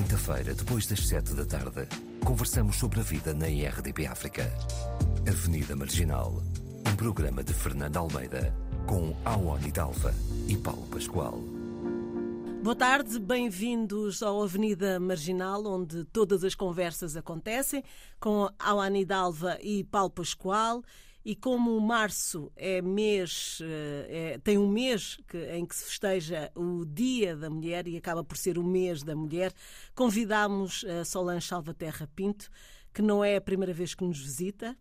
quinta-feira, 0.00 0.54
depois 0.54 0.86
das 0.86 1.06
sete 1.06 1.34
da 1.34 1.44
tarde, 1.44 1.86
conversamos 2.24 2.76
sobre 2.76 3.00
a 3.00 3.02
vida 3.02 3.34
na 3.34 3.46
IRDP 3.50 4.06
África. 4.06 4.50
Avenida 5.28 5.76
Marginal, 5.76 6.42
um 6.90 6.96
programa 6.96 7.44
de 7.44 7.52
Fernando 7.52 7.98
Almeida, 7.98 8.56
com 8.86 9.14
Awani 9.26 9.70
Dalva 9.70 10.14
e 10.48 10.56
Paulo 10.56 10.86
Pascoal. 10.86 11.38
Boa 12.62 12.74
tarde, 12.74 13.18
bem-vindos 13.20 14.22
ao 14.22 14.42
Avenida 14.42 14.98
Marginal, 14.98 15.66
onde 15.66 16.02
todas 16.06 16.44
as 16.44 16.54
conversas 16.54 17.14
acontecem, 17.14 17.84
com 18.18 18.48
Awani 18.58 19.04
Dalva 19.04 19.58
e 19.60 19.84
Paulo 19.84 20.08
Pascoal. 20.08 20.82
E 21.24 21.36
como 21.36 21.78
março 21.80 22.50
é 22.56 22.80
mês, 22.80 23.58
é, 23.62 24.38
tem 24.42 24.56
um 24.56 24.68
mês 24.68 25.18
que, 25.28 25.36
em 25.52 25.66
que 25.66 25.76
se 25.76 25.84
festeja 25.84 26.50
o 26.54 26.84
Dia 26.86 27.36
da 27.36 27.50
Mulher 27.50 27.86
e 27.86 27.96
acaba 27.96 28.24
por 28.24 28.38
ser 28.38 28.56
o 28.56 28.64
mês 28.64 29.02
da 29.02 29.14
mulher, 29.14 29.52
convidámos 29.94 30.84
a 30.84 31.04
Solange 31.04 31.46
Salvaterra 31.46 32.08
Pinto, 32.16 32.48
que 32.92 33.02
não 33.02 33.22
é 33.22 33.36
a 33.36 33.40
primeira 33.40 33.74
vez 33.74 33.94
que 33.94 34.02
nos 34.02 34.18
visita, 34.18 34.76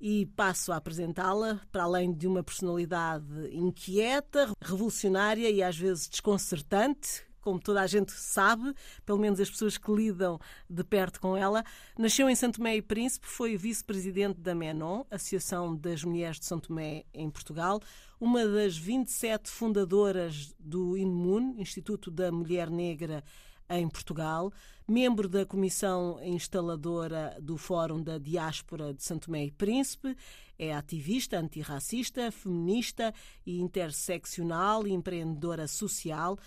e 0.00 0.26
passo 0.34 0.72
a 0.72 0.76
apresentá-la, 0.76 1.60
para 1.70 1.84
além 1.84 2.12
de 2.12 2.26
uma 2.26 2.42
personalidade 2.42 3.24
inquieta, 3.52 4.50
revolucionária 4.60 5.48
e 5.48 5.62
às 5.62 5.76
vezes 5.76 6.08
desconcertante, 6.08 7.22
como 7.42 7.60
toda 7.60 7.82
a 7.82 7.86
gente 7.86 8.12
sabe, 8.12 8.72
pelo 9.04 9.18
menos 9.18 9.38
as 9.38 9.50
pessoas 9.50 9.76
que 9.76 9.92
lidam 9.92 10.40
de 10.70 10.82
perto 10.82 11.20
com 11.20 11.36
ela. 11.36 11.62
Nasceu 11.98 12.30
em 12.30 12.34
Santo 12.34 12.56
Tomé 12.56 12.76
e 12.76 12.82
Príncipe, 12.82 13.26
foi 13.26 13.56
vice-presidente 13.56 14.40
da 14.40 14.54
MENON, 14.54 15.04
Associação 15.10 15.76
das 15.76 16.02
Mulheres 16.02 16.38
de 16.38 16.46
São 16.46 16.58
Tomé 16.58 17.04
em 17.12 17.28
Portugal, 17.28 17.80
uma 18.20 18.46
das 18.46 18.78
27 18.78 19.50
fundadoras 19.50 20.54
do 20.58 20.96
INMUN, 20.96 21.56
Instituto 21.58 22.10
da 22.10 22.30
Mulher 22.30 22.70
Negra 22.70 23.24
em 23.68 23.88
Portugal, 23.88 24.52
membro 24.86 25.28
da 25.28 25.46
comissão 25.46 26.20
instaladora 26.22 27.36
do 27.40 27.56
Fórum 27.56 28.02
da 28.02 28.18
Diáspora 28.18 28.92
de 28.92 29.02
Santo 29.02 29.26
Tomé 29.26 29.46
e 29.46 29.50
Príncipe, 29.50 30.16
é 30.58 30.72
ativista 30.72 31.38
antirracista, 31.38 32.30
feminista 32.30 33.12
e 33.44 33.60
interseccional 33.60 34.86
e 34.86 34.92
empreendedora 34.92 35.66
social 35.66 36.38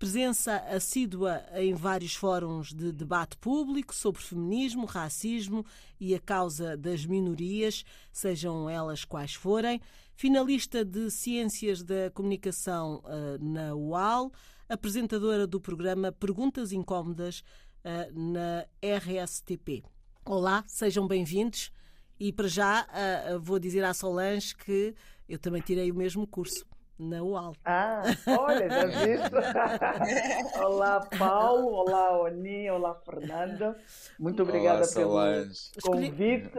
presença 0.00 0.56
assídua 0.74 1.44
em 1.56 1.74
vários 1.74 2.14
fóruns 2.14 2.72
de 2.72 2.90
debate 2.90 3.36
público 3.36 3.94
sobre 3.94 4.22
feminismo, 4.22 4.86
racismo 4.86 5.62
e 6.00 6.14
a 6.14 6.18
causa 6.18 6.74
das 6.74 7.04
minorias, 7.04 7.84
sejam 8.10 8.68
elas 8.68 9.04
quais 9.04 9.34
forem, 9.34 9.78
finalista 10.16 10.86
de 10.86 11.10
Ciências 11.10 11.82
da 11.82 12.10
Comunicação 12.14 13.02
uh, 13.04 13.44
na 13.44 13.74
UAL, 13.74 14.32
apresentadora 14.70 15.46
do 15.46 15.60
programa 15.60 16.10
Perguntas 16.10 16.72
Incómodas 16.72 17.40
uh, 17.84 18.18
na 18.18 18.66
RSTP. 18.82 19.84
Olá, 20.24 20.64
sejam 20.66 21.06
bem-vindos. 21.06 21.70
E 22.18 22.32
para 22.32 22.48
já 22.48 22.86
uh, 22.86 23.38
vou 23.38 23.58
dizer 23.58 23.84
à 23.84 23.92
Solange 23.92 24.56
que 24.56 24.94
eu 25.28 25.38
também 25.38 25.60
tirei 25.60 25.92
o 25.92 25.94
mesmo 25.94 26.26
curso 26.26 26.64
na 27.00 27.22
UAL. 27.22 27.56
Ah, 27.64 28.02
olha, 28.26 28.68
já 28.68 28.86
viste? 28.86 29.30
olá, 30.62 31.00
Paulo, 31.18 31.72
olá, 31.72 32.22
Oni, 32.22 32.70
olá, 32.70 32.94
Fernanda. 32.94 33.76
Muito 34.18 34.42
obrigada 34.42 34.86
olá, 35.00 35.32
pelo 35.32 35.56
convite. 35.82 36.50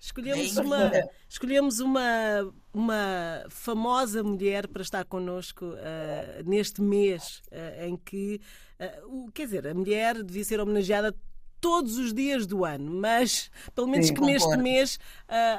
Escolhemos 0.00 0.56
uma, 0.56 0.92
escolhemos 1.28 1.80
uma, 1.80 2.54
uma 2.72 3.44
famosa 3.50 4.22
mulher 4.22 4.68
para 4.68 4.82
estar 4.82 5.04
connosco 5.04 5.64
uh, 5.64 6.48
neste 6.48 6.80
mês 6.80 7.42
uh, 7.50 7.84
em 7.84 7.96
que, 7.96 8.40
uh, 8.80 9.30
quer 9.32 9.46
dizer, 9.46 9.66
a 9.66 9.74
mulher 9.74 10.22
devia 10.22 10.44
ser 10.44 10.60
homenageada 10.60 11.12
todos 11.60 11.98
os 11.98 12.14
dias 12.14 12.46
do 12.46 12.64
ano, 12.64 12.92
mas 12.92 13.50
pelo 13.74 13.88
menos 13.88 14.06
Sim, 14.06 14.14
que 14.14 14.20
concordo. 14.20 14.46
neste 14.46 14.56
mês 14.62 14.98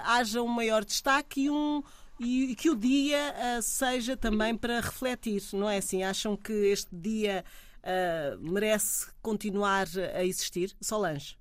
haja 0.05 0.41
um 0.41 0.47
maior 0.47 0.85
destaque 0.85 1.41
e 1.41 1.49
um, 1.49 1.83
e 2.19 2.53
que 2.55 2.69
o 2.69 2.75
dia 2.75 3.33
uh, 3.33 3.61
seja 3.61 4.17
também 4.17 4.55
para 4.55 4.81
refletir, 4.81 5.41
não 5.53 5.69
é 5.69 5.77
assim? 5.77 6.03
Acham 6.03 6.35
que 6.35 6.51
este 6.51 6.93
dia 6.93 7.45
uh, 7.79 8.51
merece 8.51 9.11
continuar 9.21 9.87
a 10.13 10.23
existir? 10.23 10.75
Solange? 10.81 11.37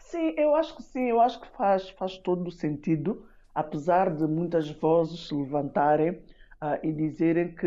Sim, 0.00 0.34
eu 0.36 0.54
acho 0.54 0.76
que 0.76 0.82
sim, 0.82 1.08
eu 1.08 1.20
acho 1.20 1.40
que 1.40 1.48
faz, 1.56 1.88
faz 1.90 2.16
todo 2.18 2.46
o 2.46 2.52
sentido, 2.52 3.26
apesar 3.54 4.14
de 4.14 4.24
muitas 4.24 4.70
vozes 4.70 5.26
se 5.26 5.34
levantarem 5.34 6.10
uh, 6.12 6.78
e 6.82 6.92
dizerem 6.92 7.54
que 7.54 7.66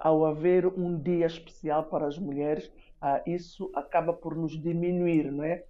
ao 0.00 0.24
haver 0.24 0.66
um 0.66 0.98
dia 0.98 1.26
especial 1.26 1.84
para 1.84 2.06
as 2.06 2.18
mulheres, 2.18 2.72
isso 3.26 3.70
acaba 3.74 4.10
por 4.10 4.34
nos 4.34 4.58
diminuir, 4.58 5.30
não 5.30 5.44
é? 5.44 5.64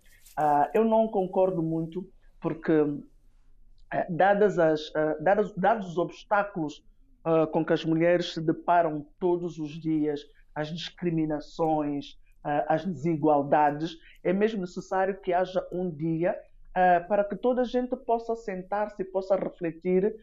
eu 0.72 0.84
não 0.84 1.08
concordo 1.08 1.60
muito, 1.60 2.08
porque 2.40 2.72
dadas 4.08 4.58
as, 4.58 4.92
eh, 4.94 5.16
dados, 5.20 5.52
dados 5.54 5.88
os 5.88 5.98
obstáculos 5.98 6.84
uh, 7.24 7.46
com 7.48 7.64
que 7.64 7.72
as 7.72 7.84
mulheres 7.84 8.34
se 8.34 8.40
deparam 8.40 9.06
todos 9.18 9.58
os 9.58 9.70
dias, 9.70 10.20
as 10.54 10.68
discriminações, 10.68 12.18
as 12.68 12.84
desigualdades, 12.84 13.98
é 14.22 14.32
mesmo 14.32 14.60
necessário 14.60 15.20
que 15.20 15.32
haja 15.32 15.66
um 15.72 15.90
dia 15.90 16.38
para 17.08 17.24
que 17.24 17.34
toda 17.34 17.62
a 17.62 17.64
gente 17.64 17.96
possa 17.96 18.36
sentar-se, 18.36 19.02
possa 19.02 19.34
refletir 19.34 20.14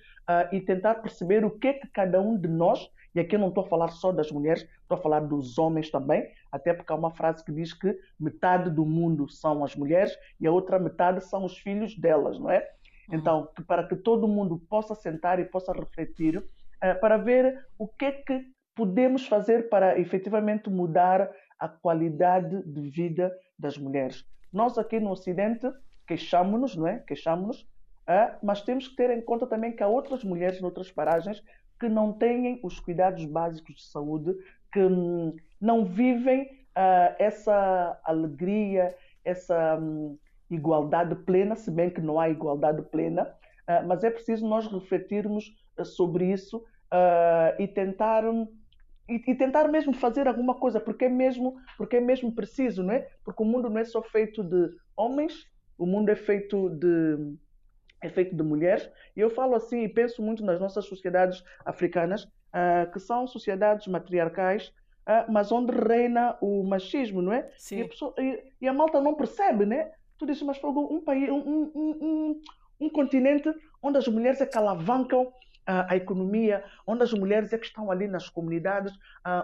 e 0.52 0.62
tentar 0.62 0.96
perceber 0.96 1.44
o 1.44 1.52
que 1.52 1.68
é 1.68 1.73
que 1.73 1.88
cada 1.90 2.22
um 2.22 2.38
de 2.38 2.47
nós, 2.47 2.90
e 3.13 3.19
aqui 3.19 3.35
eu 3.35 3.40
não 3.40 3.50
estou 3.50 3.66
a 3.66 3.68
falar 3.68 3.90
só 3.90 4.13
das 4.13 4.31
mulheres, 4.31 4.66
estou 4.81 4.97
a 4.97 5.02
falar 5.02 5.19
dos 5.19 5.57
homens 5.57 5.91
também, 5.91 6.31
até 6.50 6.73
porque 6.73 6.94
há 6.94 6.96
uma 6.96 7.12
frase 7.12 7.44
que 7.44 7.52
diz 7.52 7.73
que 7.73 7.94
metade 8.18 8.69
do 8.69 8.85
mundo 8.85 9.29
são 9.29 9.62
as 9.62 9.75
mulheres 9.75 10.18
e 10.40 10.47
a 10.47 10.52
outra 10.52 10.79
metade 10.79 11.25
são 11.25 11.44
os 11.44 11.57
filhos 11.57 11.94
delas, 12.00 12.40
não 12.40 12.50
é? 12.50 12.66
Uhum. 13.09 13.18
Então, 13.18 13.50
para 13.68 13.88
que 13.88 13.96
todo 13.96 14.28
mundo 14.28 14.59
possa 14.69 14.96
sentar 14.96 15.40
e 15.40 15.46
possa 15.46 15.74
refletir, 15.74 16.38
uh, 16.38 17.00
para 17.00 17.18
ver 17.18 17.66
o 17.78 17.88
que 17.88 18.06
é 18.06 18.12
que 18.12 18.46
podemos 18.75 19.28
fazer 19.28 19.69
para 19.69 20.00
efetivamente 20.00 20.69
mudar 20.69 21.30
a 21.59 21.68
qualidade 21.68 22.64
de 22.64 22.90
vida 22.90 23.31
das 23.58 23.78
mulheres. 23.78 24.25
Nós 24.52 24.78
aqui 24.78 25.00
no 25.00 25.12
Ocidente 25.12 25.68
queixamos-nos, 26.08 26.75
não 26.75 26.88
é? 26.88 27.00
Queixamos-nos, 27.00 27.62
uh, 27.62 28.38
mas 28.41 28.62
temos 28.62 28.88
que 28.88 28.96
ter 28.96 29.09
em 29.12 29.22
conta 29.22 29.47
também 29.47 29.75
que 29.75 29.84
há 29.84 29.88
outras 29.88 30.24
mulheres 30.24 30.59
em 30.59 30.66
outras 30.66 30.91
paragens 30.91 31.44
que 31.80 31.90
não 31.90 32.14
têm 32.14 32.59
os 32.64 32.80
cuidados 32.80 33.25
básicos 33.25 33.75
de 33.75 33.84
saúde, 33.84 34.35
que 34.72 34.80
hum, 34.80 35.35
não 35.59 35.85
vivem 35.85 36.44
uh, 36.44 37.16
essa 37.20 38.00
alegria, 38.03 38.96
essa 39.24 39.78
hum, 39.78 40.18
igualdade 40.49 41.15
plena, 41.15 41.55
se 41.55 41.71
bem 41.71 41.89
que 41.89 42.01
não 42.01 42.19
há 42.19 42.29
igualdade 42.29 42.81
plena, 42.83 43.33
ah, 43.67 43.81
mas 43.81 44.03
é 44.03 44.09
preciso 44.09 44.47
nós 44.47 44.67
refletirmos 44.67 45.55
ah, 45.77 45.85
sobre 45.85 46.31
isso 46.31 46.63
ah, 46.91 47.55
e 47.59 47.67
tentar 47.67 48.23
e, 49.07 49.35
tentar 49.35 49.67
mesmo 49.67 49.93
fazer 49.93 50.27
alguma 50.27 50.55
coisa, 50.55 50.79
porque 50.79 51.05
é 51.05 51.09
mesmo, 51.09 51.55
porque 51.77 51.97
é 51.97 51.99
mesmo 51.99 52.33
preciso, 52.33 52.83
não 52.83 52.93
é? 52.93 53.07
Porque 53.23 53.43
o 53.43 53.45
mundo 53.45 53.69
não 53.69 53.79
é 53.79 53.83
só 53.83 54.01
feito 54.01 54.43
de 54.43 54.69
homens, 54.95 55.45
o 55.77 55.85
mundo 55.85 56.09
é 56.09 56.15
feito 56.15 56.69
de 56.69 57.35
é 58.01 58.09
feito 58.09 58.35
de 58.35 58.43
mulheres. 58.43 58.89
E 59.15 59.19
eu 59.21 59.29
falo 59.29 59.55
assim 59.55 59.83
e 59.83 59.89
penso 59.89 60.21
muito 60.21 60.43
nas 60.43 60.59
nossas 60.59 60.85
sociedades 60.85 61.43
africanas, 61.65 62.25
uh, 62.25 62.91
que 62.91 62.99
são 62.99 63.25
sociedades 63.25 63.87
matriarcais, 63.87 64.73
uh, 65.07 65.31
mas 65.31 65.51
onde 65.51 65.73
reina 65.73 66.37
o 66.41 66.63
machismo, 66.63 67.21
não 67.21 67.31
é? 67.31 67.49
Sim. 67.57 67.77
E 67.77 67.81
a, 67.81 67.87
pessoa, 67.87 68.13
e, 68.19 68.43
e 68.61 68.67
a 68.67 68.73
malta 68.73 68.99
não 68.99 69.15
percebe, 69.15 69.65
né? 69.65 69.91
Tu 70.18 70.25
dizes, 70.25 70.44
mas 70.44 70.57
fogo, 70.57 70.94
um 70.94 71.01
país, 71.01 71.29
um, 71.29 71.38
um, 71.38 71.72
um, 71.75 72.41
um 72.81 72.90
continente 72.90 73.53
onde 73.81 73.97
as 73.97 74.07
mulheres 74.07 74.40
é 74.41 74.46
que 74.46 74.57
alavancam 74.57 75.31
a, 75.66 75.94
a 75.94 75.96
economia, 75.96 76.63
onde 76.85 77.03
as 77.03 77.13
mulheres 77.13 77.53
é 77.53 77.57
que 77.57 77.66
estão 77.66 77.90
ali 77.90 78.07
nas 78.07 78.29
comunidades, 78.29 78.94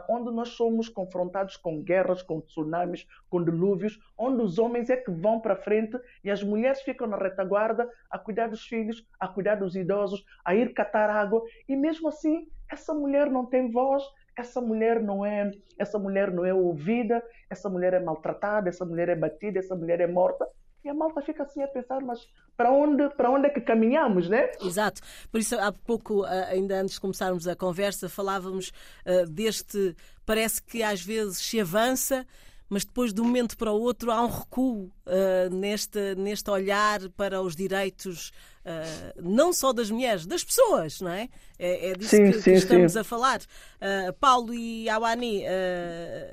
onde 0.10 0.32
nós 0.32 0.50
somos 0.50 0.90
confrontados 0.90 1.58
com 1.58 1.82
guerras, 1.82 2.22
com 2.22 2.42
tsunamis, 2.42 3.08
com 3.30 3.44
dilúvios, 3.44 4.00
onde 4.18 4.44
os 4.44 4.60
homens 4.60 4.90
é 4.90 4.98
que 4.98 5.12
vão 5.12 5.40
para 5.40 5.56
frente 5.56 5.98
e 6.24 6.30
as 6.30 6.44
mulheres 6.44 6.82
ficam 6.82 7.08
na 7.08 7.18
retaguarda 7.18 7.90
a 8.10 8.20
cuidar 8.20 8.48
dos 8.48 8.66
filhos, 8.66 9.06
a 9.20 9.28
cuidar 9.28 9.56
dos 9.56 9.76
idosos, 9.76 10.24
a 10.44 10.56
ir 10.56 10.74
catar 10.74 11.10
água 11.10 11.42
e 11.68 11.76
mesmo 11.76 12.10
assim 12.10 12.48
essa 12.72 12.94
mulher 12.94 13.30
não 13.32 13.46
tem 13.46 13.72
voz, 13.72 14.04
essa 14.38 14.62
mulher 14.62 15.02
não 15.02 15.26
é, 15.26 15.52
essa 15.78 15.98
mulher 15.98 16.32
não 16.32 16.46
é 16.46 16.54
ouvida, 16.54 17.22
essa 17.50 17.70
mulher 17.70 17.94
é 17.94 18.00
maltratada, 18.00 18.70
essa 18.70 18.86
mulher 18.86 19.10
é 19.10 19.16
batida, 19.16 19.60
essa 19.60 19.76
mulher 19.76 20.00
é 20.00 20.08
morta. 20.08 20.48
E 20.84 20.90
a 20.90 20.94
malta 20.94 21.22
fica 21.22 21.44
assim 21.44 21.62
a 21.62 21.68
pensar, 21.68 22.02
mas 22.02 22.28
para 22.56 22.72
onde, 22.72 23.10
para 23.10 23.30
onde 23.30 23.48
é 23.48 23.50
que 23.50 23.62
caminhamos, 23.62 24.30
né? 24.30 24.52
Exato. 24.62 25.02
Por 25.32 25.40
isso, 25.40 25.58
há 25.60 25.72
pouco, 25.72 26.24
ainda 26.24 26.80
antes 26.80 26.96
de 26.96 27.02
começarmos 27.02 27.48
a 27.48 27.56
conversa, 27.56 28.08
falávamos 28.08 28.72
uh, 29.06 29.30
deste. 29.30 29.96
Parece 30.26 30.62
que 30.62 30.82
às 30.82 31.02
vezes 31.02 31.38
se 31.38 31.60
avança, 31.60 32.26
mas 32.70 32.86
depois 32.86 33.14
de 33.14 33.20
um 33.20 33.26
momento 33.26 33.58
para 33.58 33.72
o 33.72 33.82
outro 33.82 34.12
há 34.12 34.24
um 34.24 34.30
recuo 34.30 34.92
uh, 35.06 35.54
neste, 35.54 36.16
neste 36.16 36.50
olhar 36.52 37.10
para 37.18 37.42
os 37.42 37.56
direitos 37.56 38.32
uh, 38.64 39.22
não 39.22 39.52
só 39.52 39.74
das 39.74 39.90
mulheres, 39.90 40.28
das 40.28 40.44
pessoas, 40.44 41.02
não 41.02 41.12
é? 41.12 41.28
É, 41.58 41.90
é 41.90 41.94
disso 41.96 42.16
sim, 42.16 42.32
que, 42.32 42.34
sim, 42.34 42.52
que, 42.52 42.58
estamos 42.58 42.94
sim. 42.94 43.00
a 43.00 43.04
falar. 43.04 43.40
Uh, 43.40 44.14
Paulo 44.20 44.54
e 44.54 44.88
Awani, 44.88 45.44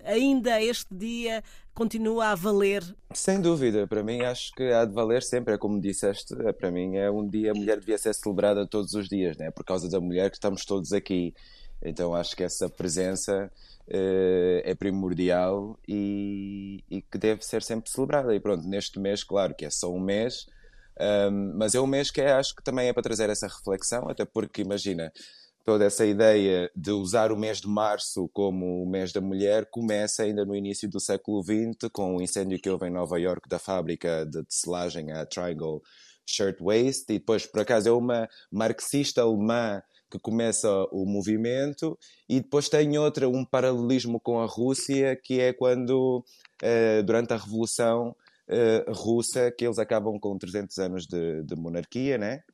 ainda 0.05 0.61
este 0.61 0.95
dia 0.95 1.43
continua 1.77 2.29
a 2.29 2.35
valer? 2.35 2.83
Sem 3.13 3.39
dúvida, 3.39 3.87
para 3.87 4.03
mim 4.03 4.23
acho 4.23 4.51
que 4.53 4.65
há 4.73 4.85
de 4.87 4.95
valer 4.95 5.23
sempre, 5.23 5.55
é 5.55 5.59
como 5.59 5.79
disseste, 5.79 6.35
para 6.59 6.71
mim 6.71 6.97
é 6.97 7.11
um 7.11 7.29
dia, 7.29 7.53
a 7.53 7.55
mulher 7.55 7.79
devia 7.79 7.99
ser 7.99 8.15
celebrada 8.15 8.67
todos 8.67 8.95
os 8.95 9.09
dias, 9.09 9.37
né? 9.37 9.51
por 9.51 9.63
causa 9.63 9.89
da 9.89 10.01
mulher 10.01 10.31
que 10.31 10.37
estamos 10.37 10.65
todos 10.65 10.93
aqui. 10.95 11.35
Então 11.83 12.15
acho 12.15 12.35
que 12.35 12.43
essa 12.43 12.71
presença 12.71 13.53
uh, 13.89 14.61
é 14.65 14.75
primordial 14.75 15.79
e, 15.87 16.83
e, 16.91 17.03
que 17.03 17.19
deve 17.19 17.45
ser 17.45 17.63
sempre 17.63 17.91
celebrada. 17.91 18.35
E 18.35 18.41
pronto, 18.41 18.67
neste 18.67 18.99
mês, 18.99 19.23
claro 19.23 19.55
que 19.55 19.67
é 19.67 19.71
só 19.71 19.93
um 19.93 20.01
mês, 20.01 20.47
um, 21.31 21.53
mas 21.59 21.75
é 21.75 21.81
um 21.81 21.87
mês 21.87 22.11
que 22.11 22.23
é, 22.23 22.33
acho 22.33 22.57
que 22.57 22.63
também 22.63 22.89
é 22.89 22.93
para 22.95 23.03
trazer 23.03 23.29
essa 23.29 23.47
reflexão, 23.47 24.09
até 24.09 24.25
porque 24.25 24.63
imagina. 24.63 25.13
Toda 25.67 25.85
essa 25.85 26.07
ideia 26.07 26.71
de 26.77 26.93
usar 26.93 27.33
o 27.33 27.37
mês 27.37 27.61
de 27.61 27.67
março 27.67 28.31
como 28.33 28.85
o 28.85 28.89
mês 28.89 29.13
da 29.13 29.21
mulher 29.21 29.67
começa 29.69 30.23
ainda 30.23 30.45
no 30.45 30.55
início 30.55 30.89
do 30.89 31.01
século 31.01 31.43
XX, 31.43 31.91
com 31.93 32.15
o 32.15 32.23
incêndio 32.23 32.61
que 32.61 32.71
houve 32.71 32.87
em 32.87 32.93
Nova 32.93 33.19
York 33.19 33.49
da 33.49 33.59
fábrica 33.59 34.25
de 34.25 34.45
tecelagem, 34.45 35.11
a 35.11 35.27
Triangle 35.27 35.83
Shirtwaist, 36.25 37.11
e 37.11 37.15
depois, 37.15 37.47
por 37.47 37.63
acaso, 37.63 37.89
é 37.89 37.93
uma 37.93 38.29
marxista 38.49 39.23
alemã 39.23 39.83
que 40.09 40.21
começa 40.21 40.71
o 40.93 41.05
movimento, 41.05 41.99
e 42.29 42.41
depois 42.41 42.69
tem 42.69 42.97
outra, 42.97 43.29
um 43.29 43.45
paralelismo 43.45 44.21
com 44.21 44.39
a 44.39 44.47
Rússia, 44.47 45.17
que 45.21 45.41
é 45.41 45.53
quando, 45.53 46.25
uh, 46.63 47.03
durante 47.03 47.33
a 47.33 47.37
Revolução 47.37 48.15
uh, 48.49 48.93
Russa, 48.93 49.51
que 49.51 49.65
eles 49.65 49.81
acabam 49.81 50.17
com 50.21 50.39
300 50.39 50.79
anos 50.79 51.09
de, 51.09 51.43
de 51.43 51.57
monarquia, 51.57 52.17
né? 52.17 52.45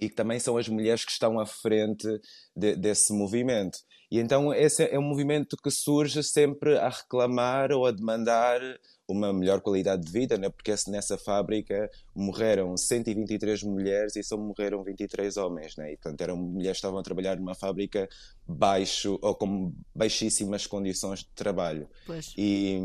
E 0.00 0.08
que 0.08 0.14
também 0.14 0.38
são 0.38 0.56
as 0.56 0.68
mulheres 0.68 1.04
que 1.04 1.12
estão 1.12 1.38
à 1.38 1.46
frente 1.46 2.08
de, 2.56 2.74
desse 2.76 3.12
movimento. 3.12 3.78
E 4.10 4.18
então 4.18 4.52
esse 4.52 4.84
é 4.84 4.98
um 4.98 5.02
movimento 5.02 5.56
que 5.56 5.70
surge 5.70 6.22
sempre 6.24 6.76
a 6.78 6.88
reclamar 6.88 7.70
ou 7.70 7.86
a 7.86 7.92
demandar 7.92 8.60
uma 9.06 9.32
melhor 9.32 9.60
qualidade 9.60 10.04
de 10.04 10.12
vida, 10.12 10.38
né? 10.38 10.48
porque 10.48 10.74
nessa 10.88 11.18
fábrica 11.18 11.90
morreram 12.14 12.76
123 12.76 13.62
mulheres 13.64 14.16
e 14.16 14.22
só 14.22 14.36
morreram 14.36 14.82
23 14.82 15.36
homens. 15.36 15.76
Né? 15.76 15.92
E, 15.92 15.96
portanto, 15.96 16.20
eram 16.22 16.36
mulheres 16.36 16.76
que 16.76 16.78
estavam 16.78 16.98
a 16.98 17.02
trabalhar 17.02 17.36
numa 17.36 17.54
fábrica 17.54 18.08
baixo 18.46 19.18
ou 19.20 19.34
com 19.34 19.72
baixíssimas 19.94 20.66
condições 20.66 21.20
de 21.20 21.30
trabalho. 21.34 21.88
Pois. 22.06 22.32
E, 22.36 22.80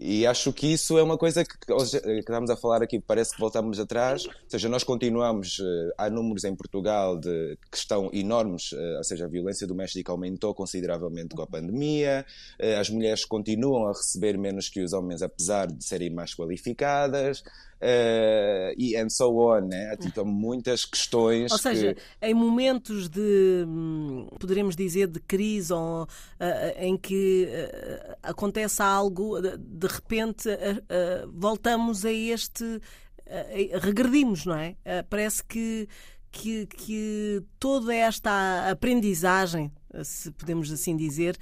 e 0.00 0.26
acho 0.26 0.50
que 0.50 0.72
isso 0.72 0.98
é 0.98 1.02
uma 1.02 1.18
coisa 1.18 1.44
que, 1.44 1.58
que 1.58 1.72
estamos 1.74 2.48
a 2.48 2.56
falar 2.56 2.82
aqui, 2.82 2.98
parece 2.98 3.34
que 3.34 3.40
voltamos 3.40 3.78
atrás. 3.78 4.24
Ou 4.24 4.32
seja, 4.48 4.66
nós 4.66 4.82
continuamos, 4.82 5.60
eh, 5.60 5.94
há 5.98 6.08
números 6.08 6.44
em 6.44 6.56
Portugal 6.56 7.18
de, 7.18 7.58
que 7.70 7.76
estão 7.76 8.08
enormes, 8.10 8.72
eh, 8.72 8.96
ou 8.96 9.04
seja, 9.04 9.26
a 9.26 9.28
violência 9.28 9.66
doméstica 9.66 10.10
aumentou 10.10 10.54
consideravelmente 10.54 11.36
com 11.36 11.42
a 11.42 11.46
pandemia, 11.46 12.24
eh, 12.58 12.76
as 12.76 12.88
mulheres 12.88 13.26
continuam 13.26 13.88
a 13.88 13.92
receber 13.92 14.38
menos 14.38 14.70
que 14.70 14.82
os 14.82 14.94
homens, 14.94 15.20
apesar 15.20 15.66
de 15.66 15.84
serem 15.84 16.08
mais 16.08 16.34
qualificadas 16.34 17.42
uh, 17.80 18.74
e 18.76 18.96
and 18.96 19.08
so 19.08 19.34
on, 19.36 19.62
né? 19.68 19.96
Tipo, 19.96 20.24
muitas 20.24 20.84
questões. 20.84 21.50
Ou 21.50 21.58
seja, 21.58 21.94
que... 21.94 22.00
em 22.22 22.34
momentos 22.34 23.08
de, 23.08 23.64
hum, 23.66 24.28
poderemos 24.38 24.76
dizer, 24.76 25.08
de 25.08 25.20
crise 25.20 25.72
ou 25.72 26.04
uh, 26.04 26.06
em 26.78 26.96
que 26.96 27.48
uh, 27.48 28.16
acontece 28.22 28.82
algo, 28.82 29.40
de, 29.40 29.56
de 29.56 29.86
repente 29.86 30.48
voltamos 31.32 32.04
a 32.04 32.12
este. 32.12 32.80
regredimos, 33.80 34.44
não 34.44 34.56
é? 34.56 34.74
parece 35.08 35.44
que 35.44 35.88
que, 36.32 36.66
que 36.66 37.42
toda 37.58 37.94
esta 37.94 38.70
aprendizagem, 38.70 39.72
se 40.04 40.30
podemos 40.30 40.70
assim 40.70 40.96
dizer, 40.96 41.36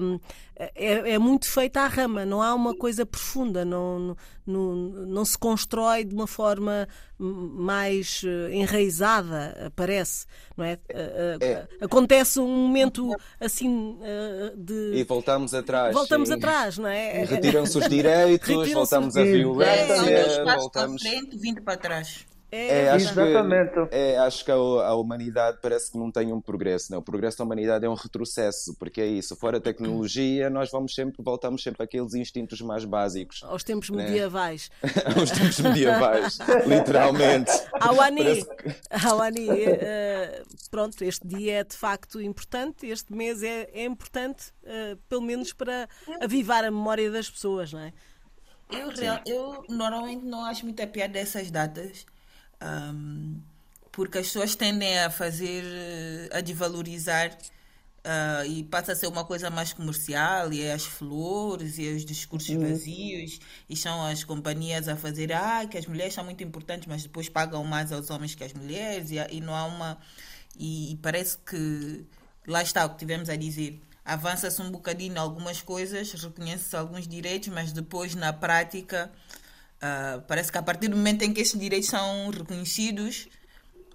um, 0.00 0.18
é, 0.56 1.14
é, 1.14 1.18
muito 1.18 1.46
feita 1.46 1.80
à 1.80 1.86
rama, 1.86 2.24
não 2.24 2.40
há 2.40 2.54
uma 2.54 2.74
coisa 2.76 3.04
profunda, 3.04 3.64
não, 3.64 4.16
não, 4.46 4.74
não 4.74 5.24
se 5.24 5.36
constrói 5.36 6.04
de 6.04 6.14
uma 6.14 6.26
forma 6.26 6.86
mais 7.18 8.22
eh, 8.24 8.54
enraizada, 8.54 9.72
parece, 9.76 10.26
não 10.56 10.64
é? 10.64 10.78
Eh, 10.88 11.38
eh, 11.40 11.66
é. 11.80 11.84
Acontece 11.84 12.40
um 12.40 12.48
momento 12.48 13.10
assim 13.40 13.98
de. 14.56 14.92
E 14.94 15.04
voltamos 15.04 15.54
atrás. 15.54 15.94
Voltamos 15.94 16.28
sim. 16.28 16.34
atrás, 16.34 16.78
não 16.78 16.88
é? 16.88 17.24
Retiram-se 17.24 17.78
os 17.78 17.88
direitos, 17.88 18.72
voltamos 18.72 19.16
a 19.16 19.22
violência, 19.22 20.10
é, 20.10 20.56
voltamos. 20.56 21.02
Frente, 21.02 21.36
vindo 21.38 21.62
para 21.62 21.76
trás. 21.76 22.26
É, 22.54 22.82
é, 22.82 22.90
acho 22.90 23.08
Exatamente. 23.08 23.72
Que, 23.72 23.96
é, 23.96 24.18
acho 24.18 24.44
que 24.44 24.50
a, 24.50 24.54
a, 24.54 24.94
humanidade 24.94 25.56
parece 25.62 25.90
que 25.90 25.96
não 25.96 26.12
tem 26.12 26.34
um 26.34 26.40
progresso. 26.40 26.92
Não. 26.92 26.98
O 26.98 27.02
progresso 27.02 27.38
da 27.38 27.44
humanidade 27.44 27.86
é 27.86 27.88
um 27.88 27.94
retrocesso, 27.94 28.76
porque 28.78 29.00
é 29.00 29.06
isso. 29.06 29.34
Fora 29.34 29.56
a 29.56 29.60
tecnologia, 29.60 30.50
nós 30.50 30.70
vamos 30.70 30.94
sempre, 30.94 31.22
voltamos 31.22 31.62
sempre 31.62 31.82
àqueles 31.82 32.12
instintos 32.12 32.60
mais 32.60 32.84
básicos. 32.84 33.42
Aos 33.42 33.64
tempos 33.64 33.88
né? 33.88 34.04
medievais. 34.04 34.70
Aos 35.16 35.30
tempos 35.30 35.60
medievais, 35.60 36.38
literalmente. 36.68 37.50
Awani, 37.80 38.44
que... 38.44 39.06
Awani 39.06 39.48
uh, 39.48 40.44
pronto, 40.70 41.02
este 41.02 41.26
dia 41.26 41.60
é 41.60 41.64
de 41.64 41.74
facto 41.74 42.20
importante, 42.20 42.86
este 42.86 43.14
mês 43.14 43.42
é, 43.42 43.70
é 43.72 43.86
importante, 43.86 44.52
uh, 44.64 44.96
pelo 45.08 45.22
menos 45.22 45.54
para 45.54 45.88
avivar 46.20 46.64
a 46.64 46.70
memória 46.70 47.10
das 47.10 47.30
pessoas, 47.30 47.72
não 47.72 47.80
é? 47.80 47.94
Eu, 48.70 48.90
real, 48.90 49.20
eu 49.26 49.64
normalmente 49.70 50.24
não 50.24 50.44
acho 50.44 50.64
muita 50.64 50.86
piada 50.86 51.14
dessas 51.14 51.50
datas 51.50 52.04
um, 52.62 53.40
porque 53.90 54.18
as 54.18 54.26
pessoas 54.26 54.54
tendem 54.54 54.98
a 54.98 55.10
fazer, 55.10 55.64
a 56.32 56.40
desvalorizar 56.40 57.36
uh, 58.02 58.46
e 58.46 58.64
passa 58.64 58.92
a 58.92 58.96
ser 58.96 59.06
uma 59.06 59.24
coisa 59.24 59.50
mais 59.50 59.72
comercial 59.72 60.52
e 60.52 60.62
é 60.62 60.72
as 60.72 60.84
flores 60.84 61.78
e 61.78 61.88
os 61.88 62.04
discursos 62.04 62.50
uhum. 62.50 62.68
vazios 62.68 63.38
e 63.68 63.76
são 63.76 64.04
as 64.06 64.24
companhias 64.24 64.88
a 64.88 64.96
fazer 64.96 65.32
ah, 65.32 65.66
que 65.66 65.76
as 65.76 65.86
mulheres 65.86 66.14
são 66.14 66.24
muito 66.24 66.42
importantes, 66.42 66.86
mas 66.86 67.02
depois 67.02 67.28
pagam 67.28 67.62
mais 67.64 67.92
aos 67.92 68.10
homens 68.10 68.34
que 68.34 68.44
as 68.44 68.52
mulheres 68.52 69.10
e, 69.10 69.16
e 69.30 69.40
não 69.40 69.54
há 69.54 69.66
uma... 69.66 69.98
E, 70.56 70.92
e 70.92 70.96
parece 70.96 71.38
que, 71.38 72.04
lá 72.46 72.62
está 72.62 72.84
o 72.84 72.90
que 72.90 72.98
tivemos 72.98 73.30
a 73.30 73.36
dizer, 73.36 73.80
avança-se 74.04 74.60
um 74.60 74.70
bocadinho 74.70 75.18
algumas 75.18 75.62
coisas, 75.62 76.12
reconhece-se 76.12 76.76
alguns 76.76 77.08
direitos, 77.08 77.48
mas 77.48 77.72
depois 77.72 78.14
na 78.14 78.32
prática 78.32 79.10
Uh, 79.82 80.22
parece 80.28 80.52
que 80.52 80.58
a 80.58 80.62
partir 80.62 80.86
do 80.86 80.96
momento 80.96 81.22
em 81.22 81.32
que 81.32 81.40
esses 81.40 81.58
direitos 81.58 81.88
são 81.88 82.30
reconhecidos, 82.30 83.28